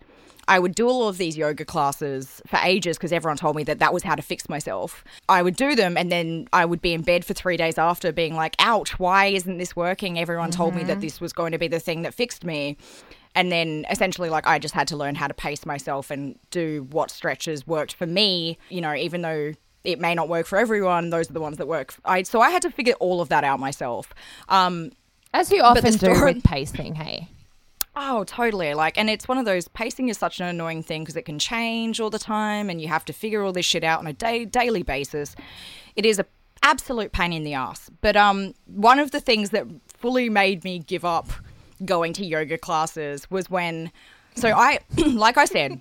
I 0.48 0.60
would 0.60 0.76
do 0.76 0.88
all 0.88 1.08
of 1.08 1.18
these 1.18 1.38
yoga 1.38 1.64
classes 1.64 2.42
for 2.48 2.60
ages 2.64 2.98
because 2.98 3.14
everyone 3.14 3.38
told 3.38 3.56
me 3.56 3.64
that 3.64 3.80
that 3.80 3.94
was 3.94 4.04
how 4.04 4.16
to 4.16 4.22
fix 4.22 4.50
myself. 4.50 5.04
I 5.30 5.42
would 5.42 5.56
do 5.56 5.76
them 5.76 5.96
and 5.96 6.12
then 6.12 6.48
I 6.52 6.66
would 6.66 6.82
be 6.82 6.94
in 6.94 7.02
bed 7.02 7.24
for 7.24 7.34
three 7.34 7.58
days 7.58 7.78
after 7.78 8.12
being 8.12 8.36
like, 8.36 8.56
ouch, 8.60 9.00
why 9.00 9.28
isn't 9.28 9.58
this 9.58 9.76
working? 9.76 10.20
Everyone 10.20 10.52
told 10.52 10.76
me 10.76 10.84
that 10.84 10.94
mm-hmm. 10.94 11.02
this 11.02 11.22
was 11.22 11.32
going 11.34 11.54
to 11.54 11.58
be 11.58 11.68
the 11.68 11.80
thing 11.80 12.02
that 12.02 12.14
fixed 12.14 12.44
me. 12.44 12.78
And 13.36 13.52
then 13.52 13.86
essentially, 13.90 14.30
like, 14.30 14.46
I 14.46 14.60
just 14.60 14.76
had 14.76 14.88
to 14.90 14.98
learn 14.98 15.16
how 15.16 15.28
to 15.28 15.34
pace 15.34 15.66
myself 15.66 16.12
and 16.12 16.38
do 16.52 16.88
what 16.92 17.10
stretches 17.10 17.66
worked 17.66 17.94
for 17.94 18.06
me, 18.06 18.60
you 18.70 18.80
know, 18.80 18.94
even 18.94 19.22
though 19.22 19.54
it 19.84 20.00
may 20.00 20.16
not 20.16 20.30
work 20.30 20.46
for 20.46 20.58
everyone, 20.58 21.10
those 21.10 21.30
are 21.30 21.34
the 21.34 21.42
ones 21.42 21.58
that 21.58 21.68
work. 21.68 21.94
I, 22.06 22.24
so 22.24 22.42
I 22.42 22.50
had 22.50 22.62
to 22.62 22.72
figure 22.72 22.94
all 23.00 23.22
of 23.22 23.30
that 23.30 23.44
out 23.44 23.60
myself. 23.60 24.14
Um, 24.50 24.92
As 25.34 25.52
you 25.52 25.62
often 25.62 25.96
do 25.96 26.24
with 26.24 26.44
pacing, 26.44 26.96
hey. 26.96 27.28
Oh, 27.96 28.24
totally. 28.24 28.74
Like, 28.74 28.98
and 28.98 29.10
it's 29.10 29.28
one 29.28 29.38
of 29.38 29.46
those 29.46 29.68
pacing 29.68 30.10
is 30.10 30.18
such 30.18 30.40
an 30.40 30.48
annoying 30.48 30.82
thing 30.82 31.04
because 31.04 31.16
it 31.16 31.24
can 31.24 31.38
change 31.38 32.00
all 32.00 32.10
the 32.10 32.20
time, 32.20 32.70
and 32.70 32.82
you 32.82 32.88
have 32.88 33.06
to 33.06 33.14
figure 33.14 33.44
all 33.44 33.54
this 33.54 33.66
shit 33.66 33.84
out 33.84 34.00
on 34.00 34.08
a 34.08 34.14
day 34.14 34.46
daily 34.46 34.82
basis. 34.82 35.36
It 35.96 36.06
is 36.06 36.18
a 36.18 36.26
absolute 36.64 37.12
pain 37.12 37.32
in 37.34 37.44
the 37.44 37.54
ass. 37.54 37.92
But 38.02 38.16
um, 38.16 38.56
one 38.66 38.98
of 38.98 39.12
the 39.12 39.20
things 39.20 39.52
that 39.52 39.68
fully 39.88 40.30
made 40.30 40.64
me 40.64 40.80
give 40.80 41.06
up 41.06 41.30
going 41.86 42.14
to 42.14 42.26
yoga 42.26 42.58
classes 42.58 43.30
was 43.30 43.50
when. 43.50 43.92
So 44.36 44.50
I, 44.50 44.80
like 44.98 45.38
I 45.38 45.46
said, 45.46 45.80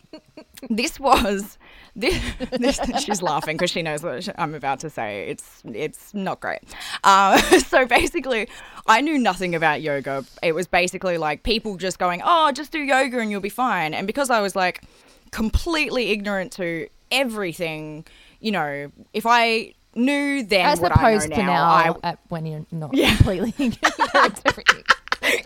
this 0.68 1.00
was 1.00 1.56
this, 1.94 2.20
this 2.58 2.80
she's 3.04 3.22
laughing 3.22 3.56
because 3.56 3.70
she 3.70 3.82
knows 3.82 4.02
what 4.02 4.28
I'm 4.38 4.54
about 4.54 4.80
to 4.80 4.90
say. 4.90 5.28
It's 5.28 5.62
it's 5.64 6.14
not 6.14 6.40
great. 6.40 6.60
Uh, 7.04 7.38
so 7.60 7.86
basically, 7.86 8.48
I 8.86 9.00
knew 9.00 9.18
nothing 9.18 9.54
about 9.54 9.82
yoga. 9.82 10.24
It 10.42 10.52
was 10.52 10.66
basically 10.66 11.18
like 11.18 11.42
people 11.42 11.76
just 11.76 11.98
going, 11.98 12.22
"Oh, 12.24 12.50
just 12.52 12.72
do 12.72 12.78
yoga 12.78 13.18
and 13.18 13.30
you'll 13.30 13.40
be 13.40 13.48
fine." 13.48 13.94
And 13.94 14.06
because 14.06 14.30
I 14.30 14.40
was 14.40 14.56
like 14.56 14.82
completely 15.30 16.10
ignorant 16.10 16.52
to 16.52 16.88
everything, 17.10 18.06
you 18.40 18.52
know, 18.52 18.90
if 19.12 19.24
I 19.26 19.74
knew 19.94 20.42
then 20.42 20.64
As 20.66 20.80
what 20.80 20.90
I 20.96 21.02
know 21.02 21.08
opposed 21.08 21.28
now, 21.30 21.36
to 21.36 21.42
now, 21.42 21.64
I 21.64 21.94
at 22.02 22.18
when 22.28 22.46
you're 22.46 22.64
not 22.70 22.94
Yeah. 22.94 23.14
completely 23.16 23.54
ignorant 23.58 24.42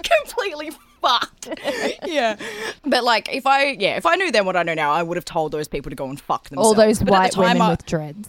completely 0.02 0.70
fucked. 1.06 1.48
yeah. 2.06 2.36
But 2.84 3.04
like 3.04 3.28
if 3.32 3.46
I 3.46 3.70
yeah, 3.72 3.96
if 3.96 4.06
I 4.06 4.14
knew 4.16 4.30
then 4.32 4.46
what 4.46 4.56
I 4.56 4.62
know 4.62 4.74
now, 4.74 4.92
I 4.92 5.02
would 5.02 5.16
have 5.16 5.24
told 5.24 5.52
those 5.52 5.68
people 5.68 5.90
to 5.90 5.96
go 5.96 6.08
and 6.08 6.20
fuck 6.20 6.48
themselves. 6.48 6.66
All 6.66 6.74
those 6.74 6.98
But 7.00 7.10
white 7.10 7.36
women 7.36 7.62
I- 7.62 7.70
with 7.70 7.86
dreads. 7.86 8.28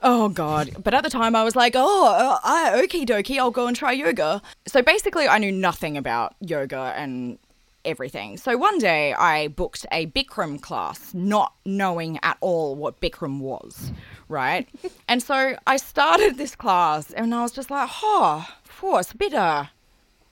Oh 0.00 0.28
god! 0.28 0.70
But 0.84 0.94
at 0.94 1.02
the 1.02 1.10
time, 1.10 1.34
I 1.34 1.42
was 1.42 1.56
like, 1.56 1.72
"Oh, 1.74 2.06
uh, 2.06 2.38
I 2.44 2.80
okie 2.80 3.04
dokie, 3.04 3.36
I'll 3.38 3.50
go 3.50 3.66
and 3.66 3.76
try 3.76 3.90
yoga." 3.90 4.40
So 4.68 4.80
basically, 4.80 5.26
I 5.26 5.38
knew 5.38 5.50
nothing 5.50 5.96
about 5.96 6.36
yoga 6.40 6.94
and 6.96 7.36
everything. 7.84 8.36
So 8.36 8.56
one 8.56 8.78
day, 8.78 9.12
I 9.14 9.48
booked 9.48 9.86
a 9.90 10.06
Bikram 10.06 10.60
class, 10.60 11.12
not 11.14 11.52
knowing 11.64 12.20
at 12.22 12.36
all 12.40 12.76
what 12.76 13.00
Bikram 13.00 13.40
was, 13.40 13.90
right? 14.28 14.68
and 15.08 15.20
so 15.20 15.56
I 15.66 15.76
started 15.76 16.38
this 16.38 16.54
class, 16.54 17.10
and 17.10 17.34
I 17.34 17.42
was 17.42 17.50
just 17.50 17.68
like, 17.68 17.90
"Oh, 18.00 18.46
it's 18.82 19.12
a 19.12 19.16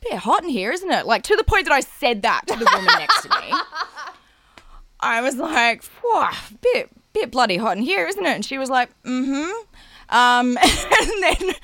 bit 0.00 0.14
hot 0.14 0.42
in 0.42 0.48
here, 0.48 0.70
isn't 0.72 0.90
it?" 0.90 1.06
Like 1.06 1.22
to 1.24 1.36
the 1.36 1.44
point 1.44 1.66
that 1.66 1.74
I 1.74 1.80
said 1.80 2.22
that 2.22 2.46
to 2.46 2.56
the 2.56 2.68
woman 2.72 2.94
next 2.98 3.22
to 3.22 3.28
me. 3.28 3.52
I 5.00 5.20
was 5.20 5.36
like, 5.36 5.84
"Whoa, 6.02 6.28
bit 6.62 6.90
bit 7.12 7.30
bloody 7.30 7.56
hot 7.56 7.76
in 7.76 7.82
here, 7.82 8.06
isn't 8.06 8.24
it?" 8.24 8.34
And 8.34 8.44
she 8.44 8.58
was 8.58 8.70
like, 8.70 8.90
"Mm-hmm." 9.04 9.50
Um, 10.08 10.56
and 10.62 11.22
then 11.22 11.54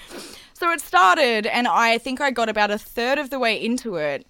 so 0.52 0.70
it 0.70 0.80
started, 0.80 1.46
and 1.46 1.66
I 1.66 1.98
think 1.98 2.20
I 2.20 2.30
got 2.30 2.48
about 2.48 2.70
a 2.70 2.78
third 2.78 3.18
of 3.18 3.30
the 3.30 3.38
way 3.38 3.56
into 3.62 3.96
it, 3.96 4.26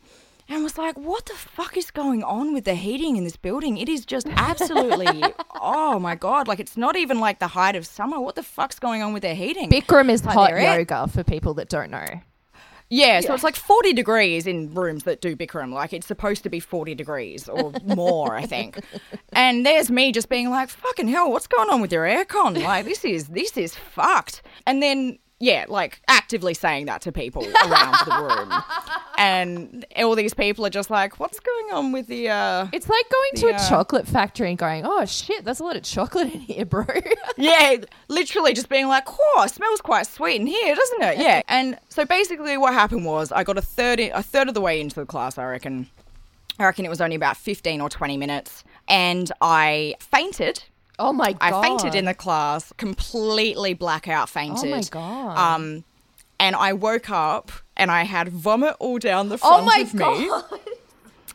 and 0.49 0.63
was 0.63 0.79
like, 0.79 0.97
"What 0.97 1.27
the 1.27 1.35
fuck 1.35 1.77
is 1.77 1.91
going 1.91 2.23
on 2.23 2.55
with 2.55 2.65
the 2.65 2.75
heating 2.75 3.17
in 3.17 3.25
this 3.25 3.37
building? 3.37 3.77
It 3.77 3.89
is 3.89 4.07
just 4.07 4.27
absolutely, 4.37 5.25
oh 5.61 5.99
my 5.99 6.15
god! 6.15 6.47
Like 6.49 6.61
it's 6.61 6.77
not 6.77 6.97
even 6.97 7.21
like 7.21 7.39
the 7.39 7.49
height 7.49 7.75
of 7.77 7.87
summer. 7.87 8.21
What 8.21 8.37
the 8.37 8.43
fuck's 8.43 8.79
going 8.79 9.03
on 9.03 9.13
with 9.13 9.23
their 9.23 9.35
heating?" 9.35 9.69
Bikram 9.71 10.11
is 10.11 10.25
Like, 10.25 10.35
hot 10.35 10.51
they're 10.51 10.59
it. 10.59 10.79
yoga 10.79 11.09
for 11.09 11.25
people 11.25 11.55
that 11.55 11.69
don't 11.69 11.91
know. 11.91 12.07
Yeah, 12.95 13.21
so 13.21 13.33
it's 13.33 13.43
like 13.43 13.57
40 13.57 13.95
degrees 13.95 14.47
in 14.47 14.75
rooms 14.75 15.05
that 15.05 15.23
do 15.23 15.35
Bikram. 15.35 15.73
Like 15.73 15.95
it's 15.95 16.07
supposed 16.07 16.43
to 16.43 16.51
be 16.51 16.61
40 16.61 16.95
degrees 16.95 17.49
or 17.49 17.73
more, 17.87 18.37
I 18.37 18.45
think. 18.45 18.81
And 19.35 19.65
there's 19.65 19.91
me 19.91 20.13
just 20.13 20.29
being 20.29 20.51
like, 20.51 20.69
"Fucking 20.69 21.09
hell, 21.09 21.31
what's 21.33 21.47
going 21.47 21.71
on 21.71 21.81
with 21.81 21.91
your 21.91 22.05
aircon? 22.05 22.63
Like 22.63 22.85
this 22.85 23.03
is 23.03 23.29
this 23.29 23.57
is 23.57 23.75
fucked." 23.75 24.43
And 24.67 24.83
then 24.83 25.19
yeah, 25.43 25.65
like 25.69 26.01
actively 26.07 26.55
saying 26.55 26.87
that 26.87 27.03
to 27.03 27.11
people 27.13 27.43
around 27.45 27.95
the 28.07 28.17
room. 28.23 28.63
And 29.19 29.85
all 29.99 30.17
these 30.17 30.35
people 30.35 30.65
are 30.67 30.71
just 30.71 30.91
like, 30.91 31.21
"What's 31.21 31.39
going 31.39 31.73
on 31.73 31.93
with 31.93 32.07
the 32.09 32.29
uh 32.31 32.67
It's 32.73 32.89
like 32.89 33.05
going 33.11 33.31
to 33.37 33.47
Yeah. 33.49 33.65
a 33.67 33.69
chocolate 33.69 34.09
factory 34.09 34.49
and 34.49 34.59
going, 34.59 34.85
"Oh 34.85 35.05
shit, 35.05 35.45
there's 35.45 35.61
a 35.61 35.65
lot 35.65 35.77
of 35.77 35.83
chocolate 35.83 36.33
in 36.33 36.41
here, 36.41 36.65
bro." 36.65 36.87
Yeah, 37.37 37.77
literally 38.09 38.53
just 38.53 38.69
being 38.69 38.89
like, 38.89 39.05
"Oh, 39.09 39.43
it 39.45 39.51
smells 39.51 39.81
quite 39.81 40.07
sweet 40.07 40.41
in 40.41 40.47
here, 40.47 40.75
doesn't 40.75 41.03
it?" 41.03 41.19
Yeah. 41.19 41.43
And 41.49 41.79
so 41.89 42.05
basically, 42.05 42.57
what 42.57 42.73
happened 42.75 43.05
was 43.05 43.31
I 43.31 43.45
got 43.45 43.59
a 43.59 43.63
third 43.63 44.01
a 44.01 44.23
third 44.23 44.49
of 44.49 44.55
the 44.55 44.61
way 44.63 44.81
into 44.81 44.97
the 44.99 45.07
class. 45.07 45.39
I 45.39 45.45
reckon. 45.45 45.89
I 46.59 46.65
reckon 46.65 46.85
it 46.85 46.89
was 46.91 47.01
only 47.01 47.17
about 47.17 47.37
fifteen 47.37 47.81
or 47.81 47.89
twenty 47.91 48.17
minutes, 48.17 48.65
and 48.89 49.31
I 49.41 49.95
fainted. 50.01 50.65
Oh 51.03 51.13
my 51.13 51.33
god! 51.33 51.39
I 51.41 51.63
fainted 51.63 51.95
in 51.95 52.05
the 52.05 52.15
class, 52.15 52.73
completely 52.77 53.75
blackout 53.75 54.29
fainted. 54.29 54.73
Oh 54.73 54.77
my 54.77 54.83
god! 54.83 55.37
Um, 55.37 55.85
and 56.39 56.57
I 56.57 56.73
woke 56.73 57.11
up 57.11 57.53
and 57.77 57.91
I 57.91 58.05
had 58.05 58.29
vomit 58.29 58.77
all 58.79 58.99
down 58.99 59.29
the 59.29 59.39
front 59.39 59.63
oh 59.63 59.67
my 59.67 59.79
of 59.79 59.95
me. 59.95 60.01
god! 60.01 60.45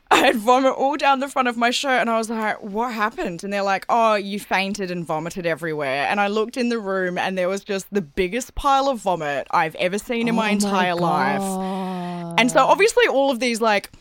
I 0.09 0.18
had 0.20 0.38
vomit 0.38 0.74
all 0.74 0.95
down 0.95 1.20
the 1.20 1.28
front 1.28 1.49
of 1.49 1.57
my 1.57 1.70
shirt, 1.70 1.99
and 1.99 2.09
I 2.09 2.18
was 2.18 2.30
like, 2.30 2.61
"What 2.63 2.93
happened?" 2.93 3.43
And 3.43 3.51
they're 3.51 3.61
like, 3.61 3.86
"Oh, 3.89 4.15
you 4.15 4.39
fainted 4.39 4.89
and 4.89 5.05
vomited 5.05 5.45
everywhere." 5.45 6.07
And 6.07 6.22
I 6.22 6.28
looked 6.28 6.55
in 6.55 6.70
the 6.70 6.80
room, 6.80 7.18
and 7.18 7.38
there 7.38 7.49
was 7.49 7.61
just 7.61 7.93
the 7.93 8.01
biggest 8.01 8.55
pile 8.55 8.88
of 8.88 8.99
vomit 8.99 9.47
I've 9.51 9.76
ever 9.76 9.99
seen 9.99 10.30
in 10.30 10.36
my 10.36 10.49
Oh 10.49 10.53
entire 10.53 10.95
life. 10.95 11.41
And 12.39 12.49
so, 12.49 12.59
obviously, 12.65 13.05
all 13.07 13.32
of 13.32 13.41
these 13.41 13.59
like 13.59 13.91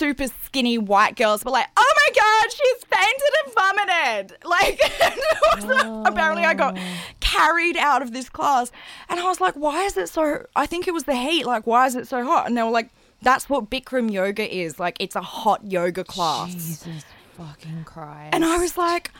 super 0.00 0.26
skinny 0.44 0.78
white 0.78 1.14
girls 1.14 1.44
were 1.44 1.50
like, 1.50 1.66
"Oh 1.76 1.92
my 1.96 2.08
god, 2.20 2.50
she's 2.50 2.84
fainted 2.84 3.32
and 3.44 3.54
vomited!" 3.54 4.38
Like, 4.44 4.80
like- 5.64 6.08
apparently, 6.08 6.44
I 6.44 6.54
got 6.54 6.78
oh. 6.78 6.82
carried 7.20 7.76
out 7.76 8.00
of 8.00 8.12
this 8.12 8.30
class, 8.30 8.72
and 9.10 9.20
I 9.20 9.24
was 9.24 9.40
like, 9.40 9.54
"Why 9.54 9.84
is 9.84 9.96
it 9.96 10.08
so?" 10.08 10.46
I 10.56 10.64
think 10.66 10.88
it 10.88 10.94
was 10.94 11.04
the 11.04 11.14
heat. 11.14 11.44
Like, 11.44 11.66
why 11.66 11.86
is 11.86 11.94
it 11.94 12.08
so 12.08 12.24
hot? 12.24 12.46
And 12.46 12.56
they 12.56 12.62
were 12.62 12.70
like, 12.70 12.88
"That's 13.20 13.48
what 13.50 13.68
Bikram 13.68 14.10
yoga 14.10 14.52
is. 14.52 14.80
Like, 14.80 14.96
it's 14.98 15.16
a 15.16 15.22
hot 15.22 15.70
yoga 15.70 16.02
class." 16.02 16.54
Jesus 16.54 17.04
fucking 17.36 17.84
Christ! 17.84 18.34
And 18.34 18.44
I 18.44 18.56
was 18.56 18.78
like, 18.78 19.12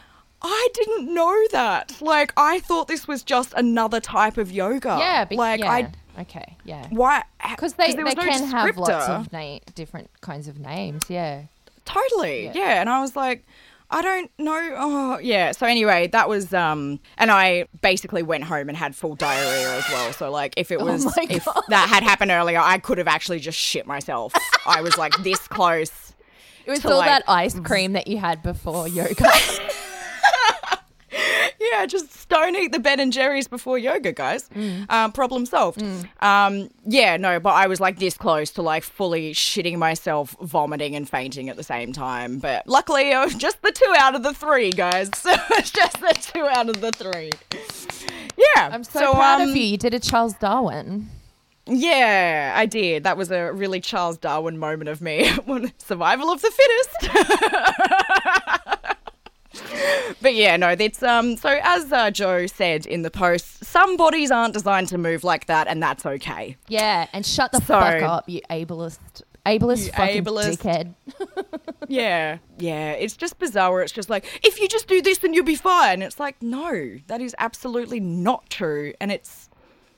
I 0.43 0.69
didn't 0.73 1.13
know 1.13 1.47
that. 1.53 2.01
Like, 2.01 2.33
I 2.37 2.61
thought 2.61 2.89
this 2.89 3.07
was 3.07 3.23
just 3.23 3.53
another 3.55 4.01
type 4.01 4.39
of 4.39 4.51
yoga. 4.51 4.97
yeah, 4.99 5.25
be- 5.27 5.37
like 5.37 5.61
yeah. 5.61 5.71
I 5.71 5.93
okay, 6.21 6.57
yeah. 6.65 6.87
why 6.91 7.23
Because 7.51 7.75
they, 7.75 7.93
they 7.95 8.03
no 8.03 8.15
can 8.15 8.47
have 8.49 8.77
lots 8.77 9.09
of 9.09 9.33
na- 9.33 9.59
different 9.75 10.11
kinds 10.21 10.49
of 10.49 10.59
names. 10.59 11.03
Yeah. 11.09 11.43
totally 11.85 12.45
Yeah. 12.47 12.53
yeah. 12.55 12.81
and 12.81 12.89
i 12.89 13.01
was 13.01 13.17
like 13.17 13.45
i 13.91 14.01
don't 14.03 14.31
know 14.39 14.75
oh 14.77 15.19
yeah 15.19 15.51
so 15.53 15.67
anyway 15.67 16.07
that 16.09 16.29
was 16.29 16.55
um 16.55 17.01
and 17.19 17.31
i 17.31 17.67
basically 17.81 18.23
went 18.23 18.45
home 18.45 18.69
and 18.69 18.77
had 18.79 18.95
full 18.95 19.17
diarrhea 19.17 19.79
as 19.79 19.89
well 19.89 20.13
so 20.13 20.31
like 20.31 20.55
if 20.57 20.71
it 20.71 20.81
was 20.81 21.05
Oh 21.07 21.13
if 21.29 21.45
that 21.69 21.89
had 21.89 22.03
happened 22.05 22.31
earlier 22.31 22.61
i 22.61 22.79
could 22.79 22.99
have 22.99 23.09
actually 23.09 23.41
just 23.41 23.59
shit 23.59 23.87
myself 23.87 24.33
i 24.67 24.81
was 24.83 24.97
like 24.97 25.13
this 25.25 25.41
close 25.49 26.13
It 26.67 26.71
was 26.71 26.85
all 26.85 26.99
like, 26.99 27.07
that 27.09 27.25
ice 27.27 27.59
cream 27.59 27.95
that 27.95 28.07
you 28.07 28.19
had 28.19 28.43
before 28.43 28.87
yoga. 28.87 29.29
yeah 31.61 31.87
just 31.87 32.29
don't 32.29 32.57
eat 32.57 32.73
the 32.73 32.79
ben 32.79 32.99
and 33.01 33.13
jerry's 33.13 33.47
before 33.49 33.79
yoga 33.79 34.13
guys. 34.13 34.49
Mm. 34.51 34.91
um, 34.91 35.13
problem 35.13 35.47
solved. 35.47 35.83
Um, 36.21 36.71
yeah 36.87 37.17
no 37.17 37.39
but 37.41 37.51
i 37.55 37.67
was 37.67 37.81
like 37.81 37.99
this 37.99 38.17
close 38.17 38.51
to 38.53 38.63
like 38.63 38.83
fully 38.83 39.33
shitting 39.33 39.77
myself 39.79 40.37
vomiting 40.41 40.95
and 40.97 41.09
fainting 41.09 41.49
at 41.49 41.57
the 41.57 41.63
same 41.63 41.93
time. 41.93 42.39
But 42.39 42.67
luckily 42.67 43.11
it 43.11 43.19
was 43.19 43.35
just 43.35 43.61
the 43.63 43.73
two 43.73 43.95
out 43.99 44.15
of 44.15 44.23
the 44.23 44.33
three 44.35 44.71
guys. 44.71 45.11
So 45.21 45.31
it's 45.51 45.71
just 45.71 46.01
the 46.01 46.15
two 46.33 46.47
out 46.47 46.69
of 46.69 46.81
the 46.81 46.91
three. 46.93 47.31
Yeah 48.37 48.71
I'm 48.73 48.85
so, 48.85 49.13
proud 49.13 49.43
um, 49.43 49.51
of 49.51 49.57
you. 49.57 49.63
You 49.65 49.77
did 49.77 49.93
a 49.95 50.01
Charles 50.01 50.35
Darwin. 50.35 51.09
yeah 51.67 52.55
i 52.57 52.67
did. 52.67 53.05
That 53.05 53.17
was 53.17 53.31
a 53.31 53.53
really 53.53 53.81
charles 53.81 54.17
darwin 54.19 54.59
moment 54.59 54.89
of 54.89 55.01
me 55.01 55.31
survival 55.79 56.31
of 56.31 56.41
the 56.43 56.51
fittest 56.51 57.11
But 60.23 60.35
yeah, 60.35 60.57
no, 60.57 60.75
that's 60.75 61.03
um. 61.03 61.37
So 61.37 61.59
as 61.63 61.93
uh, 61.93 62.11
Joe 62.11 62.47
said 62.47 62.85
in 62.87 63.03
the 63.03 63.11
post, 63.11 63.65
some 63.65 63.97
bodies 63.97 64.31
aren't 64.31 64.53
designed 64.55 64.89
to 64.89 64.99
move 64.99 65.25
like 65.25 65.47
that, 65.47 65.67
and 65.69 65.83
that's 65.83 66.05
okay. 66.05 66.57
Yeah, 66.69 67.07
and 67.13 67.25
shut 67.25 67.53
the 67.53 67.59
So- 67.59 67.79
fuck 67.81 68.03
up, 68.03 68.29
you 68.29 68.41
ableist, 68.51 68.99
ableist 69.47 69.87
You 69.87 69.93
fucking 69.93 70.25
ableist. 70.25 70.59
dickhead. 70.59 70.95
Yeah, 71.89 72.39
yeah. 72.59 72.93
It's 72.93 73.17
just 73.17 73.39
bizarre. 73.41 73.73
Where 73.73 73.83
it's 73.83 73.93
just 73.93 74.09
like, 74.11 74.25
if 74.45 74.61
you 74.61 74.69
just 74.69 74.87
do 74.87 75.03
this, 75.03 75.19
then 75.19 75.35
you'll 75.35 75.45
be 75.45 75.57
fine. 75.57 76.03
It's 76.03 76.21
like, 76.21 76.41
no, 76.41 76.99
that 77.09 77.21
is 77.21 77.35
absolutely 77.39 77.99
not 77.99 78.49
true, 78.51 78.93
and 79.01 79.11
it's 79.11 79.49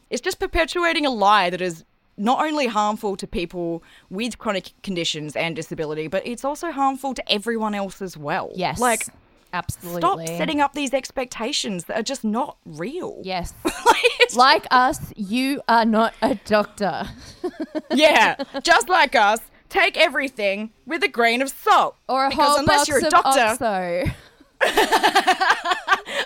it's 0.08 0.20
just 0.22 0.38
perpetuating 0.40 1.04
a 1.04 1.10
lie 1.10 1.50
that 1.50 1.60
has 1.60 1.84
not 2.16 2.42
only 2.44 2.66
harmful 2.66 3.16
to 3.16 3.26
people 3.26 3.82
with 4.10 4.38
chronic 4.38 4.70
conditions 4.82 5.34
and 5.34 5.56
disability, 5.56 6.06
but 6.06 6.22
it's 6.26 6.44
also 6.44 6.70
harmful 6.70 7.12
to 7.14 7.32
everyone 7.32 7.74
else 7.74 8.00
as 8.02 8.16
well. 8.16 8.52
Yes. 8.54 8.78
Like, 8.78 9.06
absolutely. 9.52 10.00
stop 10.00 10.26
setting 10.26 10.60
up 10.60 10.74
these 10.74 10.92
expectations 10.94 11.84
that 11.84 11.98
are 11.98 12.02
just 12.02 12.24
not 12.24 12.56
real. 12.64 13.20
Yes. 13.32 13.54
Like, 13.64 14.36
like 14.36 14.66
us, 14.70 15.12
you 15.16 15.60
are 15.68 15.84
not 15.84 16.14
a 16.22 16.34
doctor. 16.44 17.04
yeah, 17.94 18.36
just 18.62 18.88
like 18.88 19.14
us, 19.14 19.40
take 19.68 19.96
everything 19.96 20.70
with 20.86 21.02
a 21.02 21.08
grain 21.08 21.40
of 21.42 21.48
salt. 21.48 21.96
Or 22.08 22.26
a 22.26 22.30
because 22.30 22.48
whole 22.48 22.58
unless 22.58 22.78
box 22.80 22.88
you're 22.88 22.98
a 22.98 23.04
of 23.04 23.10
doctor, 23.10 23.64
Oxo. 23.64 24.10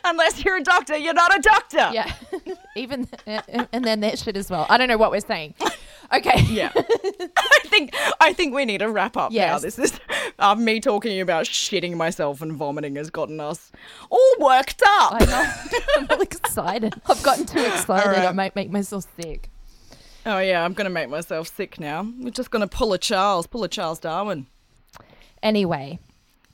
unless 0.07 0.45
you're 0.45 0.57
a 0.57 0.63
doctor, 0.63 0.97
you're 0.97 1.15
not 1.15 1.37
a 1.37 1.41
doctor. 1.41 1.91
Yeah. 1.93 2.13
Even 2.77 3.09
and 3.27 3.85
then 3.85 4.01
that 4.01 4.19
shit 4.19 4.37
as 4.37 4.51
well. 4.51 4.67
I 4.69 4.77
don't 4.77 4.89
know 4.89 4.97
what 4.99 5.11
we're 5.11 5.21
saying. 5.21 5.55
Okay. 6.13 6.41
Yeah. 6.43 6.71
I 6.77 7.59
think 7.65 7.95
I 8.21 8.33
think 8.33 8.55
we 8.55 8.65
need 8.65 8.79
to 8.79 8.91
wrap 8.91 9.17
up 9.17 9.33
now. 9.33 9.59
This 9.59 9.79
is 9.79 9.99
uh, 10.39 10.55
me 10.55 10.81
talking 10.81 11.21
about 11.21 11.47
shitting 11.47 11.97
myself 11.97 12.43
and 12.43 12.53
vomiting 12.53 12.97
has 12.97 13.11
gotten 13.11 13.41
us 13.41 13.73
all 14.11 14.35
worked 14.39 14.83
up. 14.83 15.15
I 15.21 15.25
know. 15.25 15.79
I'm 15.97 16.07
all 16.11 16.21
excited. 16.21 16.95
I've 17.07 17.23
gotten 17.23 17.47
too 17.47 17.61
excited. 17.65 18.09
right. 18.09 18.27
I 18.27 18.33
might 18.33 18.55
make 18.55 18.71
myself 18.71 19.07
sick. 19.21 19.49
Oh 20.25 20.39
yeah, 20.39 20.65
I'm 20.65 20.73
gonna 20.75 20.91
make 20.91 21.09
myself 21.09 21.55
sick 21.55 21.81
now. 21.81 22.07
We're 22.21 22.31
just 22.31 22.51
gonna 22.51 22.69
pull 22.69 22.93
a 22.93 22.99
Charles, 22.99 23.47
pull 23.47 23.65
a 23.65 23.69
Charles 23.69 23.99
Darwin. 24.01 24.47
Anyway, 25.43 25.99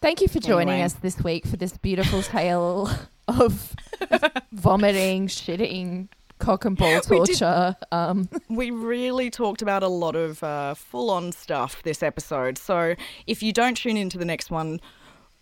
thank 0.01 0.21
you 0.21 0.29
for 0.29 0.41
joining 0.41 0.75
Anyway. 0.75 0.85
us 0.85 0.93
this 0.95 1.21
week 1.23 1.47
for 1.47 1.57
this 1.57 1.77
beautiful 1.79 2.23
tale 2.23 2.91
of 3.29 3.75
vomiting, 4.53 5.27
shitting, 5.29 6.09
cock 6.39 6.65
and 6.65 6.77
ball 6.77 7.01
We 7.09 7.21
did- 7.21 7.39
torture. 7.39 7.77
Um, 7.93 8.29
We 8.49 8.71
really 8.71 9.31
talked 9.31 9.63
about 9.63 9.83
a 9.83 9.89
lot 9.89 10.17
of 10.17 10.43
uh, 10.43 10.75
full-on 10.75 11.33
stuff 11.33 11.83
this 11.83 12.03
episode. 12.03 12.59
So 12.59 12.95
if 13.27 13.43
you 13.43 13.53
don't 13.53 13.77
tune 13.77 13.97
into 13.97 14.19
the 14.19 14.25
next 14.25 14.51
one, 14.51 14.81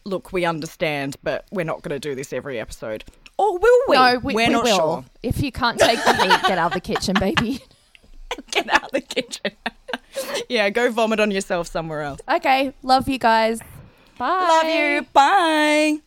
look, 0.05 0.33
we 0.33 0.45
understand, 0.45 1.17
but 1.23 1.47
we're 1.51 1.65
not 1.65 1.83
gonna 1.83 1.99
do 1.99 2.15
this 2.15 2.33
every 2.33 2.59
episode. 2.61 3.05
Or 3.39 3.57
will 3.59 3.81
we? 3.89 3.97
no, 3.97 4.19
we, 4.23 4.35
we're 4.35 4.47
we 4.49 4.53
not 4.53 4.65
will. 4.65 4.77
sure. 4.77 5.05
If 5.23 5.43
you 5.43 5.51
can't 5.51 5.79
take 5.79 6.03
the 6.05 6.15
heat, 6.15 6.43
get 6.47 6.59
out 6.59 6.67
of 6.69 6.75
the 6.75 6.81
kitchen, 6.81 7.17
baby. 7.19 7.63
Get 8.53 8.73
out 8.73 8.85
of 8.85 8.91
the 8.93 9.01
kitchen. 9.01 9.51
yeah, 10.49 10.71
go 10.71 10.89
vomit 10.93 11.19
on 11.19 11.33
yourself 11.33 11.67
somewhere 11.67 12.03
else. 12.03 12.21
Okay, 12.31 12.73
love 12.85 13.09
you 13.09 13.19
guys. 13.19 13.59
Bye. 14.19 14.29
Love 14.63 14.73
you. 14.73 15.07
Bye. 15.13 15.99